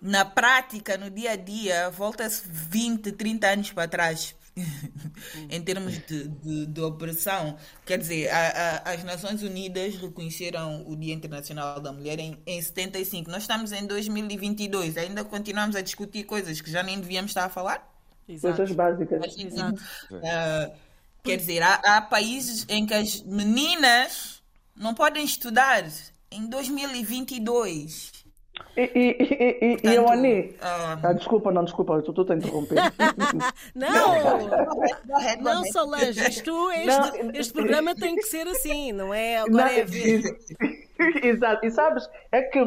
na 0.02 0.26
prática, 0.26 0.98
no 0.98 1.10
dia 1.10 1.32
a 1.32 1.36
dia, 1.38 1.90
volta-se 1.90 2.44
20, 2.46 3.14
30 3.14 3.48
anos 3.48 3.72
para 3.72 3.88
trás. 3.88 4.36
em 5.50 5.62
termos 5.62 5.94
de, 6.08 6.28
de, 6.28 6.66
de, 6.66 6.82
opressão. 6.82 7.56
Quer 7.86 8.00
dizer, 8.00 8.28
a, 8.30 8.82
a, 8.86 8.94
as 8.94 9.04
Nações 9.04 9.44
Unidas 9.44 9.96
reconheceram 9.96 10.84
o 10.88 10.96
Dia 10.96 11.14
Internacional 11.14 11.80
da 11.80 11.92
Mulher 11.92 12.20
em, 12.20 12.38
em 12.46 12.62
75. 12.62 13.30
Nós 13.30 13.44
estamos 13.44 13.72
em 13.72 13.86
2022, 13.86 14.98
ainda 14.98 15.24
continuamos 15.24 15.76
a 15.76 15.82
discutir 15.82 16.24
coisas 16.24 16.60
que 16.60 16.72
já 16.72 16.82
nem 16.82 17.00
devíamos 17.00 17.30
estar 17.30 17.46
a 17.46 17.50
falar. 17.50 17.88
Coisas 18.26 18.72
básicas. 18.72 19.38
Exato. 19.38 19.82
Uh, 20.12 20.76
quer 21.24 21.38
dizer, 21.38 21.62
há, 21.62 21.76
há 21.76 22.02
países 22.02 22.66
em 22.68 22.86
que 22.86 22.94
as 22.94 23.22
meninas 23.22 24.37
não 24.78 24.94
podem 24.94 25.24
estudar 25.24 25.84
em 26.32 26.48
2022. 26.48 28.18
E, 28.76 28.82
e, 28.82 29.10
e, 29.10 29.72
Portanto, 29.74 29.92
e 29.92 29.96
eu, 29.96 30.10
Ani, 30.10 30.56
ah, 30.62 31.14
desculpa, 31.14 31.52
não, 31.52 31.64
desculpa, 31.64 31.94
eu 31.94 32.00
estou 32.00 32.26
a 32.30 32.36
interromper. 32.36 32.78
não, 33.74 35.42
não, 35.42 35.64
Solange, 35.66 36.20
isto, 36.28 36.72
este, 36.72 37.24
não, 37.24 37.32
este 37.34 37.54
programa 37.54 37.96
tem 37.96 38.16
que 38.16 38.24
ser 38.24 38.48
assim, 38.48 38.92
não 38.92 39.14
é? 39.14 39.38
Agora 39.38 39.66
não, 39.66 39.72
é 39.72 39.84
ver. 39.84 40.24
Exato, 41.24 41.66
e 41.66 41.72
sabes, 41.72 42.08
é 42.32 42.42
que, 42.44 42.60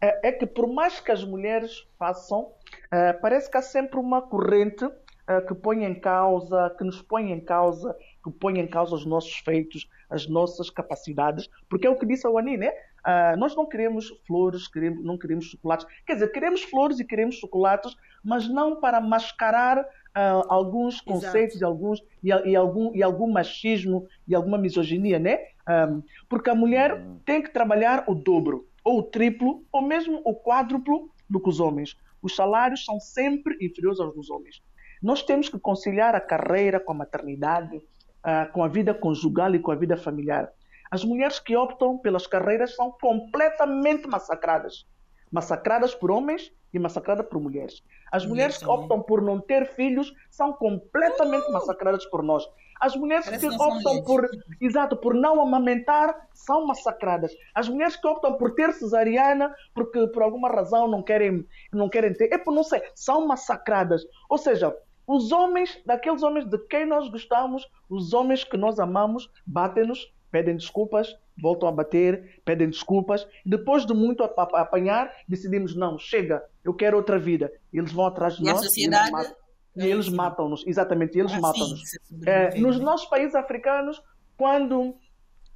é, 0.00 0.28
é 0.28 0.32
que 0.32 0.46
por 0.46 0.66
mais 0.66 1.00
que 1.00 1.10
as 1.10 1.24
mulheres 1.24 1.86
façam, 1.98 2.42
uh, 2.42 3.20
parece 3.20 3.50
que 3.50 3.56
há 3.56 3.62
sempre 3.62 3.98
uma 3.98 4.22
corrente 4.22 4.84
uh, 4.84 5.46
que 5.46 5.54
põe 5.54 5.84
em 5.84 5.94
causa, 5.94 6.74
que 6.76 6.84
nos 6.84 7.02
põe 7.02 7.32
em 7.32 7.40
causa, 7.40 7.94
que 8.22 8.30
põe 8.30 8.58
em 8.60 8.66
causa 8.66 8.94
os 8.94 9.04
nossos 9.04 9.36
feitos, 9.38 9.88
as 10.10 10.26
nossas 10.26 10.68
capacidades, 10.68 11.48
porque 11.68 11.86
é 11.86 11.90
o 11.90 11.96
que 11.96 12.04
disse 12.04 12.26
a 12.26 12.30
Wani, 12.30 12.56
né? 12.56 12.70
Uh, 13.00 13.38
nós 13.38 13.56
não 13.56 13.66
queremos 13.66 14.08
flores, 14.26 14.68
queremos, 14.68 15.02
não 15.04 15.16
queremos 15.16 15.46
chocolates. 15.46 15.86
Quer 16.06 16.14
dizer, 16.14 16.28
queremos 16.32 16.62
flores 16.62 16.98
e 16.98 17.04
queremos 17.04 17.36
chocolates, 17.36 17.96
mas 18.22 18.48
não 18.48 18.80
para 18.80 19.00
mascarar 19.00 19.78
uh, 19.78 20.44
alguns 20.48 21.00
conceitos 21.00 21.60
e, 21.60 21.64
alguns, 21.64 22.02
e, 22.22 22.28
e, 22.28 22.56
algum, 22.56 22.94
e 22.94 23.02
algum 23.02 23.30
machismo 23.30 24.06
e 24.26 24.34
alguma 24.34 24.58
misoginia, 24.58 25.18
né? 25.18 25.38
Um, 25.68 26.02
porque 26.28 26.50
a 26.50 26.54
mulher 26.54 26.94
uhum. 26.94 27.18
tem 27.24 27.42
que 27.42 27.50
trabalhar 27.50 28.04
o 28.06 28.14
dobro, 28.14 28.68
ou 28.84 28.98
o 28.98 29.02
triplo, 29.02 29.64
ou 29.72 29.80
mesmo 29.80 30.20
o 30.24 30.34
quádruplo 30.34 31.10
do 31.28 31.40
que 31.40 31.48
os 31.48 31.60
homens. 31.60 31.96
Os 32.20 32.34
salários 32.34 32.84
são 32.84 33.00
sempre 33.00 33.56
inferiores 33.60 34.00
aos 34.00 34.14
dos 34.14 34.28
homens. 34.30 34.60
Nós 35.02 35.22
temos 35.22 35.48
que 35.48 35.58
conciliar 35.58 36.14
a 36.14 36.20
carreira 36.20 36.78
com 36.78 36.92
a 36.92 36.94
maternidade, 36.94 37.80
uh, 38.24 38.52
com 38.52 38.62
a 38.62 38.68
vida 38.68 38.94
conjugal 38.94 39.54
e 39.54 39.58
com 39.58 39.70
a 39.70 39.76
vida 39.76 39.96
familiar. 39.96 40.50
As 40.90 41.04
mulheres 41.04 41.38
que 41.38 41.56
optam 41.56 41.98
pelas 41.98 42.26
carreiras 42.26 42.74
são 42.74 42.90
completamente 42.90 44.08
massacradas. 44.08 44.86
Massacradas 45.30 45.94
por 45.94 46.10
homens 46.10 46.52
e 46.72 46.78
massacradas 46.78 47.26
por 47.26 47.40
mulheres. 47.40 47.82
As 48.10 48.26
mulheres 48.26 48.58
que 48.58 48.66
optam 48.66 49.00
por 49.00 49.22
não 49.22 49.40
ter 49.40 49.66
filhos 49.74 50.12
são 50.30 50.52
completamente 50.52 51.48
uh! 51.48 51.52
massacradas 51.52 52.04
por 52.06 52.22
nós. 52.22 52.44
As 52.80 52.96
mulheres 52.96 53.26
Parece 53.26 53.46
que 53.46 53.54
optam 53.54 54.02
por, 54.02 54.26
exato, 54.58 54.96
por 54.96 55.14
não 55.14 55.40
amamentar 55.40 56.28
são 56.32 56.66
massacradas. 56.66 57.30
As 57.54 57.68
mulheres 57.68 57.94
que 57.94 58.06
optam 58.08 58.38
por 58.38 58.54
ter 58.54 58.72
cesariana 58.72 59.54
porque 59.74 60.06
por 60.08 60.22
alguma 60.22 60.48
razão 60.48 60.88
não 60.88 61.02
querem, 61.02 61.46
não 61.72 61.90
querem 61.90 62.14
ter, 62.14 62.32
é 62.32 62.38
por 62.38 62.54
não 62.54 62.64
sei, 62.64 62.82
são 62.94 63.26
massacradas. 63.26 64.02
Ou 64.30 64.38
seja, 64.38 64.74
os 65.10 65.32
homens, 65.32 65.82
daqueles 65.84 66.22
homens 66.22 66.44
de 66.44 66.56
quem 66.56 66.86
nós 66.86 67.08
gostamos, 67.08 67.68
os 67.88 68.12
homens 68.12 68.44
que 68.44 68.56
nós 68.56 68.78
amamos, 68.78 69.28
batem-nos, 69.44 70.08
pedem 70.30 70.56
desculpas, 70.56 71.12
voltam 71.36 71.68
a 71.68 71.72
bater, 71.72 72.40
pedem 72.44 72.70
desculpas. 72.70 73.26
Depois 73.44 73.84
de 73.84 73.92
muito 73.92 74.22
apanhar, 74.22 75.12
decidimos: 75.26 75.74
não, 75.74 75.98
chega, 75.98 76.40
eu 76.62 76.72
quero 76.72 76.96
outra 76.96 77.18
vida. 77.18 77.52
Eles 77.72 77.92
vão 77.92 78.06
atrás 78.06 78.36
de 78.36 78.42
e 78.42 78.44
nós. 78.44 78.60
A 78.60 78.62
sociedade... 78.62 79.34
E 79.76 79.86
eles 79.86 80.08
matam-nos, 80.08 80.66
exatamente, 80.66 81.16
eles 81.16 81.32
ah, 81.32 81.40
matam-nos. 81.40 81.80
É, 82.26 82.58
nos 82.58 82.80
nossos 82.80 83.08
países 83.08 83.36
africanos, 83.36 84.02
quando 84.36 84.96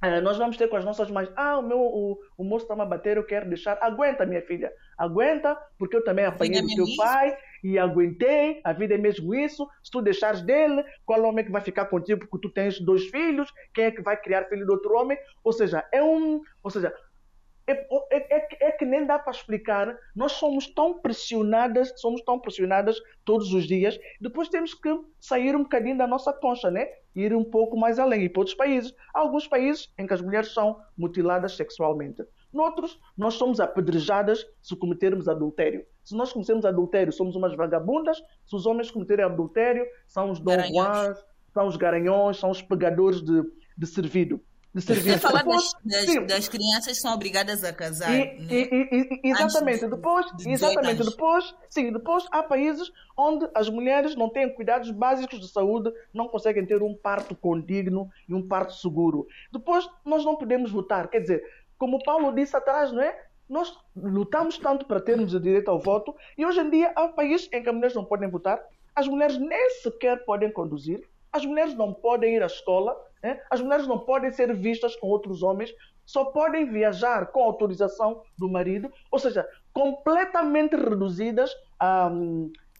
é, 0.01 0.21
nós 0.21 0.37
vamos 0.37 0.57
ter 0.57 0.67
com 0.67 0.75
as 0.75 0.85
nossas 0.85 1.09
mães, 1.09 1.29
ah, 1.35 1.57
o 1.57 1.61
meu 1.61 1.79
o, 1.79 2.19
o 2.37 2.43
moço 2.43 2.65
está-me 2.65 2.81
a 2.81 2.85
bater, 2.85 3.17
eu 3.17 3.25
quero 3.25 3.47
deixar. 3.47 3.77
Aguenta, 3.81 4.25
minha 4.25 4.41
filha, 4.41 4.71
aguenta, 4.97 5.57
porque 5.77 5.95
eu 5.95 6.03
também 6.03 6.25
apanhei 6.25 6.61
do 6.61 6.67
teu 6.67 6.85
pai 6.97 7.35
e 7.63 7.79
aguentei, 7.79 8.61
a 8.63 8.73
vida 8.73 8.93
é 8.93 8.97
mesmo 8.97 9.33
isso. 9.33 9.67
Se 9.83 9.89
tu 9.89 10.01
deixares 10.01 10.41
dele, 10.41 10.83
qual 11.05 11.23
homem 11.23 11.41
é 11.41 11.45
que 11.45 11.51
vai 11.51 11.61
ficar 11.61 11.85
contigo 11.85 12.27
porque 12.27 12.47
tu 12.47 12.53
tens 12.53 12.79
dois 12.79 13.07
filhos? 13.07 13.51
Quem 13.73 13.85
é 13.85 13.91
que 13.91 14.01
vai 14.01 14.17
criar 14.17 14.45
filho 14.45 14.65
de 14.65 14.71
outro 14.71 14.93
homem? 14.93 15.17
Ou 15.43 15.53
seja, 15.53 15.83
é 15.91 16.03
um. 16.03 16.41
Ou 16.61 16.69
seja, 16.69 16.93
é, 17.67 17.73
é, 18.11 18.37
é, 18.37 18.47
é, 18.67 18.71
que 18.71 18.85
nem 18.85 19.05
dá 19.05 19.17
para 19.17 19.31
explicar. 19.31 19.97
Nós 20.15 20.33
somos 20.33 20.67
tão 20.67 20.99
pressionadas, 20.99 21.93
somos 21.99 22.21
tão 22.21 22.39
pressionadas 22.39 22.97
todos 23.23 23.53
os 23.53 23.65
dias. 23.65 23.99
Depois 24.21 24.49
temos 24.49 24.73
que 24.73 24.89
sair 25.19 25.55
um 25.55 25.63
bocadinho 25.63 25.97
da 25.97 26.05
nossa 26.05 26.31
concha, 26.31 26.69
né? 26.69 26.87
Ir 27.15 27.33
um 27.33 27.43
pouco 27.43 27.75
mais 27.75 27.97
além. 27.97 28.23
E 28.23 28.29
para 28.29 28.41
outros 28.41 28.55
países, 28.55 28.93
há 29.13 29.19
alguns 29.19 29.47
países 29.47 29.91
em 29.97 30.05
que 30.05 30.13
as 30.13 30.21
mulheres 30.21 30.53
são 30.53 30.79
mutiladas 30.97 31.55
sexualmente. 31.55 32.23
Noutros, 32.53 32.99
nós 33.17 33.33
somos 33.33 33.59
apedrejadas 33.59 34.45
se 34.61 34.75
cometermos 34.75 35.27
adultério. 35.27 35.85
Se 36.03 36.15
nós 36.15 36.31
cometermos 36.31 36.65
adultério, 36.65 37.11
somos 37.11 37.35
umas 37.35 37.55
vagabundas. 37.55 38.21
Se 38.45 38.55
os 38.55 38.65
homens 38.65 38.91
cometerem 38.91 39.25
adultério, 39.25 39.85
são 40.07 40.29
os 40.29 40.39
Dom 40.39 40.59
Juans, 40.59 41.25
são 41.51 41.67
os 41.67 41.75
garanhões, 41.75 42.37
são 42.37 42.51
os 42.51 42.61
pegadores 42.61 43.21
de, 43.21 43.41
de 43.75 43.87
servido 43.87 44.39
de 44.75 44.81
serviço. 44.81 45.09
Você 45.09 45.17
falar 45.19 45.43
das, 45.43 45.73
das, 45.85 46.27
das, 46.27 46.49
crianças 46.49 46.97
são 46.97 47.13
obrigadas 47.13 47.63
a 47.63 47.71
casar. 47.71 48.13
E, 48.13 48.39
né? 48.41 48.47
e, 48.51 49.19
e, 49.23 49.31
exatamente. 49.31 49.85
De, 49.85 49.89
depois, 49.89 50.25
de 50.35 50.49
exatamente. 50.49 51.03
Depois, 51.03 51.55
sim, 51.69 51.93
depois 51.93 52.25
há 52.29 52.43
países 52.43 52.91
onde 53.17 53.47
as 53.55 53.69
mulheres 53.69 54.15
não 54.17 54.29
têm 54.29 54.53
cuidados 54.53 54.91
básicos 54.91 55.39
de 55.39 55.47
saúde, 55.47 55.93
não 56.13 56.27
conseguem 56.27 56.65
ter 56.65 56.83
um 56.83 56.93
parto 56.93 57.33
condigno 57.33 58.09
e 58.27 58.33
um 58.33 58.45
parto 58.45 58.73
seguro. 58.73 59.25
Depois, 59.49 59.89
nós 60.03 60.25
não 60.25 60.35
podemos 60.35 60.71
votar. 60.71 61.07
Quer 61.07 61.21
dizer, 61.21 61.43
como 61.77 61.95
o 61.95 62.03
Paulo 62.03 62.35
disse 62.35 62.55
atrás, 62.57 62.91
não 62.91 63.01
é? 63.01 63.17
Nós 63.47 63.73
lutamos 63.95 64.57
tanto 64.57 64.85
para 64.85 64.99
termos 64.99 65.33
o 65.33 65.39
direito 65.39 65.69
ao 65.69 65.79
voto 65.79 66.13
e 66.37 66.45
hoje 66.45 66.59
em 66.59 66.69
dia 66.69 66.91
há 66.95 67.07
países 67.07 67.47
em 67.53 67.61
que 67.61 67.69
as 67.69 67.75
mulheres 67.75 67.95
não 67.95 68.03
podem 68.03 68.27
votar, 68.27 68.59
as 68.93 69.07
mulheres 69.07 69.37
nem 69.37 69.69
sequer 69.81 70.25
podem 70.25 70.51
conduzir, 70.51 71.07
as 71.31 71.45
mulheres 71.45 71.75
não 71.75 71.93
podem 71.93 72.35
ir 72.35 72.41
à 72.41 72.47
escola, 72.47 72.97
né? 73.25 73.41
As 73.49 73.59
mulheres 73.59 73.87
não 73.87 73.97
podem 73.97 74.31
ser 74.31 74.53
vistas 74.53 74.95
com 74.95 75.07
outros 75.07 75.41
homens, 75.41 75.73
só 76.05 76.25
podem 76.25 76.69
viajar 76.69 77.31
com 77.31 77.41
autorização 77.41 78.21
do 78.37 78.47
marido, 78.47 78.91
ou 79.09 79.17
seja, 79.17 79.47
completamente 79.73 80.75
reduzidas 80.75 81.49
a, 81.79 82.05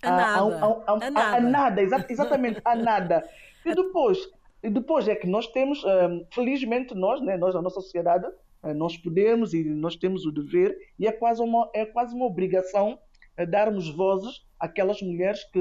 a, 0.04 0.08
a, 0.08 0.12
nada. 0.12 0.84
a, 0.86 1.12
nada. 1.12 1.42
nada. 1.42 1.82
exatamente, 2.08 2.62
a 2.64 2.76
nada. 2.76 3.28
E 3.66 3.74
depois, 3.74 4.20
e 4.62 4.70
depois 4.70 5.08
é 5.08 5.16
que 5.16 5.26
nós 5.26 5.48
temos, 5.48 5.84
felizmente 6.32 6.94
nós, 6.94 7.20
né, 7.22 7.36
nós, 7.38 7.56
a 7.56 7.62
nossa 7.64 7.82
sociedade, 7.82 8.28
eh, 8.62 8.74
nós 8.76 8.96
podemos 8.96 9.52
e 9.52 9.64
nós 9.64 9.96
temos 9.96 10.28
o 10.28 10.32
dever, 10.32 10.78
e 11.00 11.08
é 11.08 11.12
quase 11.12 11.42
uma, 11.42 11.68
é 11.74 11.86
quase 11.86 12.14
uma 12.14 12.26
obrigação 12.26 13.00
eh, 13.36 13.48
darmos 13.48 13.90
vozes 13.90 14.46
àquelas 14.60 15.02
mulheres 15.02 15.44
que, 15.46 15.60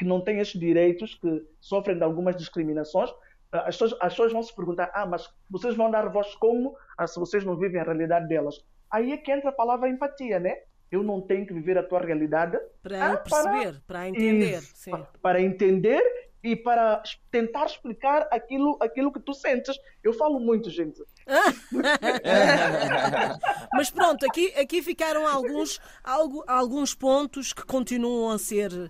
que 0.00 0.04
não 0.04 0.20
têm 0.20 0.40
estes 0.40 0.60
direitos, 0.60 1.14
que 1.14 1.44
sofrem 1.60 1.96
de 1.96 2.02
algumas 2.02 2.34
discriminações, 2.36 3.08
as 3.52 3.76
pessoas, 3.76 3.92
as 4.00 4.12
pessoas 4.12 4.32
vão 4.32 4.42
se 4.42 4.54
perguntar: 4.54 4.90
ah, 4.94 5.06
mas 5.06 5.28
vocês 5.50 5.76
vão 5.76 5.90
dar 5.90 6.08
voz 6.08 6.34
como 6.36 6.76
ah, 6.96 7.06
se 7.06 7.18
vocês 7.18 7.44
não 7.44 7.56
vivem 7.56 7.80
a 7.80 7.84
realidade 7.84 8.28
delas? 8.28 8.64
Aí 8.90 9.12
é 9.12 9.16
que 9.16 9.32
entra 9.32 9.50
a 9.50 9.52
palavra 9.52 9.88
empatia, 9.88 10.38
né? 10.38 10.60
Eu 10.90 11.02
não 11.02 11.20
tenho 11.20 11.46
que 11.46 11.52
viver 11.52 11.76
a 11.76 11.82
tua 11.82 12.00
realidade 12.00 12.58
para 12.82 13.12
ah, 13.12 13.16
perceber, 13.16 13.72
para, 13.72 13.80
para 13.86 14.08
entender. 14.08 14.58
Isso, 14.58 14.90
para 15.20 15.40
entender 15.40 16.25
e 16.46 16.54
para 16.54 17.02
tentar 17.28 17.66
explicar 17.66 18.28
aquilo, 18.30 18.78
aquilo 18.80 19.12
que 19.12 19.18
tu 19.18 19.34
sentes. 19.34 19.76
Eu 20.02 20.12
falo 20.12 20.38
muito, 20.38 20.70
gente. 20.70 21.02
Mas 23.74 23.90
pronto, 23.90 24.24
aqui, 24.24 24.54
aqui 24.54 24.80
ficaram 24.80 25.26
alguns, 25.26 25.80
algo, 26.04 26.44
alguns 26.46 26.94
pontos 26.94 27.52
que 27.52 27.66
continuam 27.66 28.30
a 28.30 28.38
ser 28.38 28.72
uh, 28.72 28.88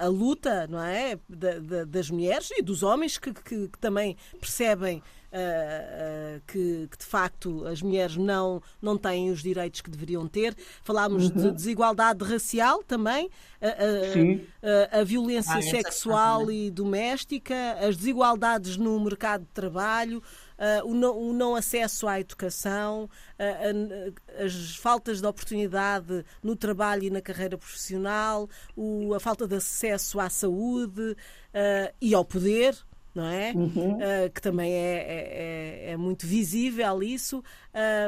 a, 0.00 0.04
a, 0.04 0.08
luta 0.08 0.66
não 0.66 0.82
é? 0.82 1.16
Da, 1.28 1.60
da, 1.60 1.84
das 1.84 2.10
mulheres 2.10 2.50
e 2.50 2.60
dos 2.60 2.82
homens 2.82 3.18
que, 3.18 3.32
que, 3.32 3.68
que 3.68 3.78
também 3.78 4.16
percebem 4.40 5.00
Uh, 5.36 6.38
uh, 6.38 6.42
que, 6.46 6.88
que, 6.90 6.96
de 6.96 7.04
facto 7.04 7.66
as 7.66 7.82
mulheres 7.82 8.16
não, 8.16 8.62
não 8.80 8.96
têm 8.96 9.30
os 9.30 9.42
direitos 9.42 9.82
que 9.82 9.90
deveriam 9.90 10.26
ter. 10.26 10.56
Falámos 10.82 11.28
uhum. 11.28 11.36
de 11.36 11.50
desigualdade 11.52 12.24
racial 12.24 12.82
também, 12.82 13.26
uh, 13.26 14.90
a 14.90 15.04
violência 15.04 15.56
ah, 15.56 15.62
sexual 15.62 16.50
e 16.50 16.70
doméstica, 16.70 17.54
as 17.86 17.98
desigualdades 17.98 18.78
no 18.78 18.98
mercado 18.98 19.42
de 19.42 19.52
trabalho. 19.52 20.22
Uh, 20.56 20.88
o, 20.88 20.94
não, 20.94 21.18
o, 21.18 21.32
não, 21.34 21.54
acesso 21.54 22.08
à 22.08 22.18
educação, 22.18 23.10
uh, 23.38 24.42
as 24.42 24.74
faltas 24.76 25.20
de 25.20 25.26
oportunidade 25.26 26.24
no 26.42 26.56
trabalho 26.56 27.02
e 27.04 27.10
na 27.10 27.20
carreira 27.20 27.58
profissional, 27.58 28.48
o, 28.74 29.12
a 29.12 29.20
falta 29.20 29.46
de 29.46 29.56
acesso 29.56 30.18
à 30.18 30.30
saúde 30.30 31.12
uh, 31.12 31.94
e 32.00 32.14
ao 32.14 32.24
poder, 32.24 32.74
não 33.16 33.26
é? 33.26 33.52
Uhum. 33.54 33.94
Uh, 33.94 34.30
que 34.32 34.42
também 34.42 34.72
é, 34.72 34.76
é, 34.76 35.88
é, 35.88 35.92
é, 35.92 35.96
muito 35.96 36.26
visível 36.26 37.02
isso. 37.02 37.42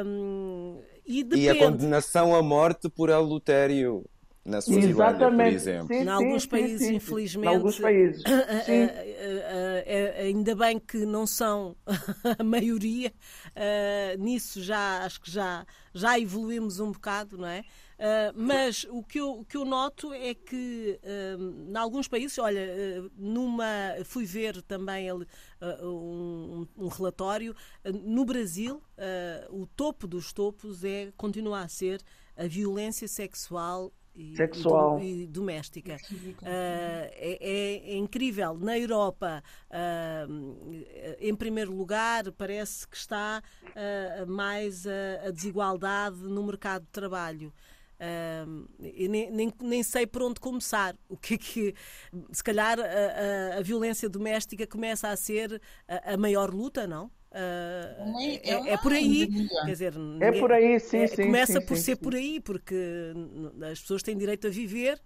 Um, 0.04 0.78
e, 1.06 1.24
depende... 1.24 1.46
e 1.46 1.48
a 1.48 1.56
condenação 1.56 2.34
à 2.36 2.42
morte 2.42 2.90
por 2.90 3.10
adultério 3.10 4.04
na 4.44 4.60
Suazilândia, 4.60 5.30
por 5.30 5.46
exemplo. 5.46 5.88
Sim, 5.88 6.02
em 6.02 6.08
alguns 6.08 6.42
sim, 6.42 6.48
países, 6.48 6.86
sim, 6.86 6.94
infelizmente. 6.96 7.52
Em 7.52 7.56
alguns 7.56 7.78
países. 7.78 8.22
ainda 10.18 10.54
bem 10.54 10.78
que 10.78 10.98
não 11.06 11.26
são 11.26 11.74
a 12.38 12.44
maioria. 12.44 13.10
nisso 14.18 14.62
já 14.62 15.04
acho 15.04 15.22
que 15.22 15.30
já, 15.30 15.66
já 15.94 16.18
evoluímos 16.18 16.80
um 16.80 16.92
bocado, 16.92 17.38
não 17.38 17.48
é? 17.48 17.64
Uh, 17.98 18.32
mas 18.32 18.86
o 18.90 19.02
que, 19.02 19.18
eu, 19.18 19.40
o 19.40 19.44
que 19.44 19.56
eu 19.56 19.64
noto 19.64 20.12
é 20.12 20.32
que 20.32 21.00
uh, 21.02 21.70
em 21.70 21.76
alguns 21.76 22.06
países, 22.06 22.38
olha, 22.38 22.60
uh, 22.60 23.10
numa 23.16 23.96
fui 24.04 24.24
ver 24.24 24.62
também 24.62 25.08
ele, 25.08 25.26
um, 25.82 26.64
um, 26.76 26.86
relatório, 26.86 27.54
no 28.04 28.24
Brasil 28.24 28.80
o 29.50 29.66
topo 29.66 30.06
dos 30.06 30.32
topos 30.32 30.84
é 30.84 31.12
continua 31.16 31.62
a 31.62 31.68
ser 31.68 32.00
a 32.36 32.46
violência 32.46 33.08
sexual 33.08 33.92
e, 34.18 34.36
Sexual. 34.36 35.00
E, 35.00 35.22
e 35.22 35.26
doméstica. 35.28 35.94
Uh, 35.94 36.42
é, 36.42 37.38
é, 37.40 37.96
incrível. 37.96 38.58
Na 38.58 38.76
Europa, 38.76 39.42
uh, 39.70 41.16
em 41.20 41.34
primeiro 41.36 41.72
lugar, 41.72 42.30
parece 42.32 42.86
que 42.88 42.96
está 42.96 43.40
uh, 43.64 44.26
mais 44.26 44.86
a, 44.86 45.28
a, 45.28 45.30
desigualdade 45.30 46.16
no 46.16 46.42
mercado 46.42 46.82
de 46.82 46.90
trabalho. 46.90 47.52
Uh, 48.00 48.68
nem, 48.78 49.30
nem, 49.30 49.52
nem, 49.60 49.82
sei 49.82 50.06
por 50.06 50.22
onde 50.22 50.38
começar. 50.38 50.96
O 51.08 51.16
que 51.16 51.34
é 51.34 51.38
que. 51.38 51.74
Se 52.30 52.44
calhar 52.44 52.78
a, 52.78 52.84
a, 52.84 53.58
a 53.58 53.62
violência 53.62 54.08
doméstica 54.08 54.66
começa 54.66 55.08
a 55.08 55.16
ser 55.16 55.60
a, 55.88 56.14
a 56.14 56.16
maior 56.16 56.54
luta, 56.54 56.86
não? 56.86 57.06
Uh, 57.30 58.18
é, 58.42 58.50
é, 58.50 58.72
é, 58.72 58.76
por 58.78 58.92
aí, 58.92 59.28
quer 59.28 59.66
dizer, 59.66 59.94
é 60.20 60.32
por 60.32 60.50
aí, 60.50 60.80
sim, 60.80 60.98
é, 61.00 61.06
sim 61.08 61.24
começa 61.24 61.60
sim, 61.60 61.66
por 61.66 61.76
sim, 61.76 61.82
ser 61.82 61.96
sim. 61.96 62.02
por 62.02 62.14
aí, 62.14 62.40
porque 62.40 63.12
as 63.70 63.80
pessoas 63.80 64.02
têm 64.02 64.16
direito 64.16 64.46
a 64.46 64.50
viver 64.50 64.98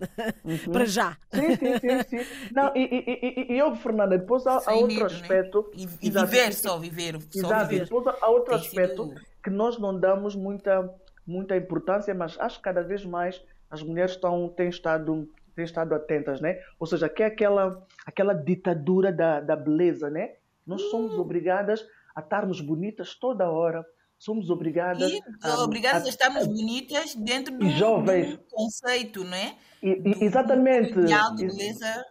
uhum. 0.42 0.72
para 0.72 0.86
já. 0.86 1.18
Sim, 1.34 1.56
sim, 1.56 1.78
sim, 1.78 2.02
sim. 2.08 2.30
Não, 2.54 2.74
e, 2.74 2.80
e, 2.80 3.50
e, 3.50 3.52
e 3.52 3.58
eu, 3.58 3.74
Fernanda, 3.76 4.16
depois 4.16 4.46
há, 4.46 4.62
há 4.64 4.74
outro 4.74 4.86
medo, 4.86 5.00
né? 5.00 5.06
aspecto. 5.06 5.70
Né? 5.76 5.86
E, 6.00 6.06
e 6.06 6.10
viver 6.10 6.54
só, 6.54 6.78
viver. 6.78 7.20
Só 7.30 7.38
exato, 7.46 7.68
viver. 7.68 7.84
depois 7.84 8.06
há 8.06 8.30
outro 8.30 8.54
Tem 8.54 8.66
aspecto 8.66 9.08
sido... 9.08 9.20
que 9.42 9.50
nós 9.50 9.78
não 9.78 9.98
damos 9.98 10.34
muita 10.34 10.88
muita 11.30 11.56
importância, 11.56 12.12
mas 12.12 12.38
acho 12.38 12.58
que 12.58 12.64
cada 12.64 12.82
vez 12.82 13.04
mais 13.04 13.42
as 13.70 13.82
mulheres 13.82 14.12
estão, 14.12 14.48
têm, 14.48 14.68
estado, 14.68 15.28
têm 15.54 15.64
estado 15.64 15.94
atentas, 15.94 16.40
né? 16.40 16.58
Ou 16.78 16.86
seja, 16.86 17.08
que 17.08 17.22
é 17.22 17.26
aquela, 17.26 17.86
aquela 18.04 18.34
ditadura 18.34 19.12
da, 19.12 19.40
da 19.40 19.54
beleza, 19.54 20.10
né? 20.10 20.34
Nós 20.66 20.82
somos 20.90 21.14
hum. 21.14 21.20
obrigadas 21.20 21.86
a 22.14 22.20
estarmos 22.20 22.60
bonitas 22.60 23.14
toda 23.14 23.48
hora, 23.50 23.86
somos 24.18 24.50
obrigadas 24.50 25.10
e, 25.10 25.22
a, 25.42 25.62
obrigadas 25.62 26.02
a, 26.02 26.06
a 26.06 26.08
estarmos 26.08 26.46
bonitas 26.46 27.14
dentro 27.14 27.56
do, 27.56 27.70
jovens. 27.70 28.36
do 28.36 28.38
conceito, 28.50 29.24
não 29.24 29.36
é? 29.36 29.54
E, 29.80 29.94
do, 29.94 30.24
exatamente. 30.24 30.92
Do 30.94 31.06
de 31.06 31.46
beleza. 31.46 32.04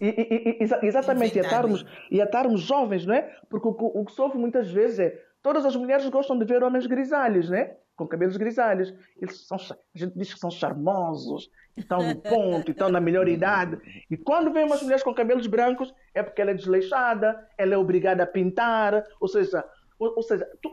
E, 0.00 0.06
e, 0.06 0.86
exatamente, 0.86 1.38
e 1.38 1.40
a, 1.40 1.64
e 2.10 2.20
a 2.20 2.24
estarmos 2.24 2.60
jovens, 2.60 3.06
não 3.06 3.14
é? 3.14 3.22
Porque 3.48 3.68
o, 3.68 4.00
o, 4.00 4.04
que 4.04 4.12
sofre 4.12 4.36
muitas 4.36 4.68
vezes 4.68 4.98
é 4.98 5.22
todas 5.40 5.64
as 5.64 5.76
mulheres 5.76 6.08
gostam 6.08 6.36
de 6.36 6.44
ver 6.44 6.64
homens 6.64 6.86
grisalhos, 6.86 7.48
né? 7.48 7.76
Com 7.96 8.06
cabelos 8.06 8.36
grisalhos. 8.36 8.94
Eles 9.20 9.46
são, 9.46 9.56
a 9.56 9.98
gente 9.98 10.16
diz 10.16 10.34
que 10.34 10.38
são 10.38 10.50
charmosos, 10.50 11.50
estão 11.76 11.98
no 12.06 12.16
ponto, 12.16 12.70
estão 12.70 12.88
na 12.88 13.00
melhor 13.00 13.26
idade. 13.26 13.78
E 14.10 14.16
quando 14.16 14.52
vem 14.52 14.64
umas 14.64 14.82
mulheres 14.82 15.02
com 15.02 15.14
cabelos 15.14 15.46
brancos, 15.46 15.94
é 16.14 16.22
porque 16.22 16.40
ela 16.40 16.50
é 16.50 16.54
desleixada, 16.54 17.48
ela 17.56 17.74
é 17.74 17.78
obrigada 17.78 18.22
a 18.22 18.26
pintar, 18.26 19.02
ou 19.18 19.28
seja, 19.28 19.64
ou, 19.98 20.14
ou 20.16 20.22
seja, 20.22 20.46
tu, 20.60 20.70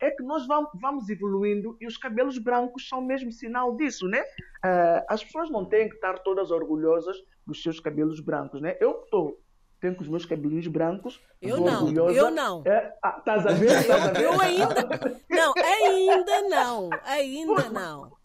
é 0.00 0.10
que 0.10 0.22
nós 0.22 0.46
vamos, 0.46 0.70
vamos 0.74 1.08
evoluindo 1.08 1.76
e 1.80 1.86
os 1.86 1.96
cabelos 1.96 2.38
brancos 2.38 2.88
são 2.88 3.02
mesmo 3.02 3.30
sinal 3.30 3.76
disso, 3.76 4.08
né? 4.08 4.22
Uh, 4.22 5.04
as 5.08 5.22
pessoas 5.22 5.50
não 5.50 5.64
têm 5.64 5.88
que 5.88 5.96
estar 5.96 6.18
todas 6.20 6.50
orgulhosas 6.50 7.16
dos 7.46 7.62
seus 7.62 7.78
cabelos 7.78 8.20
brancos, 8.20 8.60
né? 8.62 8.76
Eu 8.80 9.02
estou 9.02 9.38
tenho 9.80 9.94
com 9.94 10.02
os 10.02 10.08
meus 10.08 10.26
cabelinhos 10.26 10.66
brancos. 10.66 11.20
Eu 11.40 11.58
não, 11.58 11.84
orgulhosa. 11.84 12.18
eu 12.18 12.30
não. 12.30 12.62
É, 12.66 12.94
ah, 13.02 13.16
estás 13.18 13.46
a 13.46 13.52
ver? 13.52 13.70
Estás 13.80 14.08
a 14.08 14.12
ver? 14.12 14.24
Eu 14.24 14.40
ainda. 14.40 15.16
Não, 15.30 15.54
ainda 15.56 16.42
não. 16.48 16.90
Ainda 17.04 17.70
não. 17.70 18.20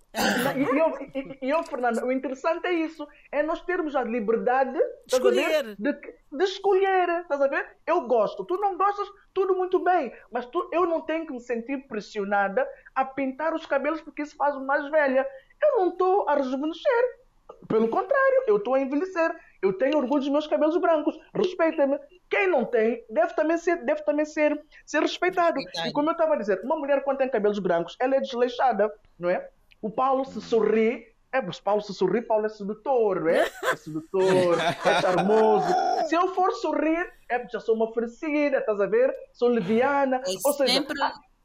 E 0.55 0.63
eu, 0.63 1.37
e, 1.41 1.49
eu, 1.49 1.63
Fernanda, 1.63 2.05
o 2.05 2.11
interessante 2.11 2.65
é 2.65 2.71
isso. 2.71 3.07
É 3.31 3.43
nós 3.43 3.61
termos 3.61 3.95
a 3.95 4.03
liberdade 4.03 4.71
de 4.71 5.15
escolher. 5.15 5.75
De, 5.77 5.93
de, 5.93 6.43
escolher. 6.43 7.09
Estás 7.21 7.41
a 7.41 7.47
ver? 7.47 7.67
Eu 7.85 8.01
gosto. 8.07 8.45
Tu 8.45 8.57
não 8.57 8.77
gostas, 8.77 9.07
tudo 9.33 9.55
muito 9.55 9.83
bem. 9.83 10.13
Mas 10.31 10.45
tu, 10.45 10.69
eu 10.71 10.85
não 10.85 11.01
tenho 11.01 11.25
que 11.25 11.33
me 11.33 11.41
sentir 11.41 11.85
pressionada 11.87 12.67
a 12.93 13.03
pintar 13.03 13.53
os 13.53 13.65
cabelos 13.65 14.01
porque 14.01 14.21
isso 14.21 14.35
faz 14.35 14.55
mais 14.61 14.89
velha. 14.89 15.27
Eu 15.61 15.77
não 15.77 15.89
estou 15.89 16.27
a 16.29 16.35
rejuvenescer. 16.35 17.25
Pelo 17.67 17.89
contrário, 17.89 18.43
eu 18.47 18.57
estou 18.57 18.75
a 18.75 18.79
envelhecer. 18.79 19.35
Eu 19.65 19.73
tenho 19.73 19.97
orgulho 19.97 20.21
dos 20.21 20.29
meus 20.29 20.45
cabelos 20.45 20.77
brancos. 20.77 21.17
Respeita-me. 21.33 21.99
Quem 22.29 22.47
não 22.47 22.65
tem, 22.65 23.03
deve 23.09 23.33
também 23.33 23.57
ser, 23.57 23.83
deve 23.83 24.03
também 24.03 24.25
ser, 24.25 24.61
ser 24.85 25.01
respeitado. 25.01 25.59
E 25.59 25.91
como 25.91 26.09
eu 26.09 26.13
estava 26.13 26.35
a 26.35 26.37
dizer, 26.37 26.61
uma 26.63 26.75
mulher 26.75 27.03
quando 27.03 27.17
tem 27.17 27.29
cabelos 27.29 27.59
brancos, 27.59 27.95
ela 27.99 28.15
é 28.15 28.21
desleixada, 28.21 28.93
não 29.17 29.29
é? 29.29 29.49
O 29.81 29.89
Paulo 29.89 30.23
se 30.25 30.39
sorri. 30.41 31.13
É, 31.31 31.41
mas 31.41 31.59
Paulo 31.59 31.81
se 31.81 31.93
sorri, 31.93 32.21
Paulo 32.21 32.45
é 32.45 32.49
sedutor, 32.49 33.19
não 33.19 33.29
é? 33.29 33.45
É 33.63 33.75
sedutor, 33.75 34.57
é 34.85 35.01
charmoso. 35.01 35.67
Se 36.07 36.15
eu 36.15 36.33
for 36.33 36.53
sorrir, 36.53 37.11
é 37.27 37.39
porque 37.39 37.53
já 37.53 37.59
sou 37.59 37.75
uma 37.75 37.89
oferecida, 37.89 38.59
estás 38.59 38.79
a 38.79 38.85
ver? 38.85 39.13
Sou 39.33 39.49
leviana. 39.49 40.21
É 40.25 40.31
Ou 40.45 40.53
seja, 40.53 40.73
sempre 40.73 40.97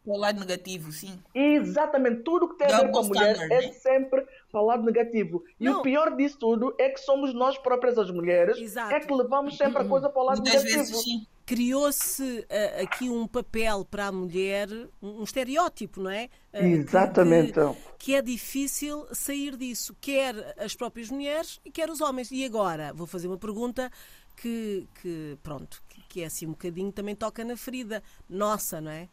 o 0.05 0.17
lado 0.17 0.41
negativo, 0.41 0.91
sim. 0.93 1.21
Exatamente. 1.35 2.23
Tudo 2.23 2.49
que 2.49 2.57
tem 2.57 2.73
a 2.73 2.81
ver 2.81 2.91
com 2.91 2.99
a 3.01 3.03
mulher 3.03 3.33
standard, 3.33 3.53
é 3.53 3.67
né? 3.67 3.73
sempre 3.73 4.27
para 4.51 4.61
o 4.61 4.67
lado 4.67 4.83
negativo. 4.85 5.43
E 5.59 5.65
não. 5.65 5.81
o 5.81 5.83
pior 5.83 6.17
disso 6.17 6.39
tudo 6.39 6.75
é 6.79 6.89
que 6.89 7.01
somos 7.01 7.33
nós 7.35 7.57
próprias 7.59 7.99
as 7.99 8.11
mulheres 8.11 8.59
Exato. 8.59 8.95
é 8.95 9.01
que 9.01 9.13
levamos 9.13 9.57
sempre 9.57 9.83
a 9.83 9.85
coisa 9.85 10.09
para 10.09 10.23
o 10.23 10.25
lado 10.25 10.43
Muitas 10.43 10.65
negativo. 10.65 10.87
Vezes, 10.87 11.03
sim 11.03 11.27
criou-se 11.51 12.23
uh, 12.23 12.85
aqui 12.85 13.11
um 13.11 13.27
papel 13.27 13.85
para 13.85 14.07
a 14.07 14.13
mulher, 14.13 14.69
um, 15.03 15.25
estereótipo, 15.25 16.01
não 16.01 16.11
é? 16.11 16.29
Uh, 16.55 16.65
Exatamente. 16.65 17.55
Que, 17.55 17.59
que, 17.99 18.15
é 18.15 18.23
difícil 18.23 19.05
sair 19.11 19.57
disso, 19.57 19.97
quer 20.01 20.55
as 20.57 20.77
próprias 20.77 21.11
mulheres 21.11 21.61
e 21.65 21.71
quer 21.73 21.91
os 21.91 22.01
homens. 22.01 22.31
E 22.31 22.45
agora, 22.45 22.93
vou 22.93 23.05
fazer 23.05 23.27
uma 23.27 23.37
pergunta 23.37 23.91
que, 24.37 24.87
que 25.03 25.37
pronto, 25.43 25.83
que, 25.89 26.01
que 26.09 26.23
é 26.23 26.27
assim 26.27 26.47
um 26.47 26.51
bocadinho, 26.51 26.93
também 26.93 27.17
toca 27.17 27.43
na 27.43 27.57
ferida 27.57 28.01
nossa, 28.29 28.81
não 28.81 28.93
é? 28.93 29.09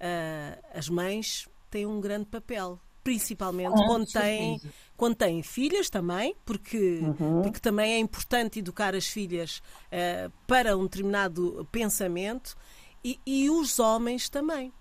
Uh, 0.00 0.78
as 0.78 0.88
mães 0.88 1.48
têm 1.68 1.84
um 1.84 2.00
grande 2.00 2.26
papel 2.26 2.78
principalmente 3.02 3.74
ah, 3.74 3.86
quando 3.86 4.06
têm, 4.06 4.60
quando 4.96 5.14
têm 5.16 5.42
filhas 5.42 5.90
também, 5.90 6.34
porque, 6.44 7.00
uhum. 7.02 7.42
porque 7.42 7.60
também 7.60 7.94
é 7.94 7.98
importante 7.98 8.60
educar 8.60 8.94
as 8.94 9.06
filhas 9.06 9.62
uh, 9.88 10.32
para 10.46 10.76
um 10.76 10.84
determinado 10.84 11.66
pensamento 11.72 12.56
e, 13.04 13.18
e, 13.26 13.50
os 13.50 13.78
homens 13.78 14.28
também. 14.28 14.72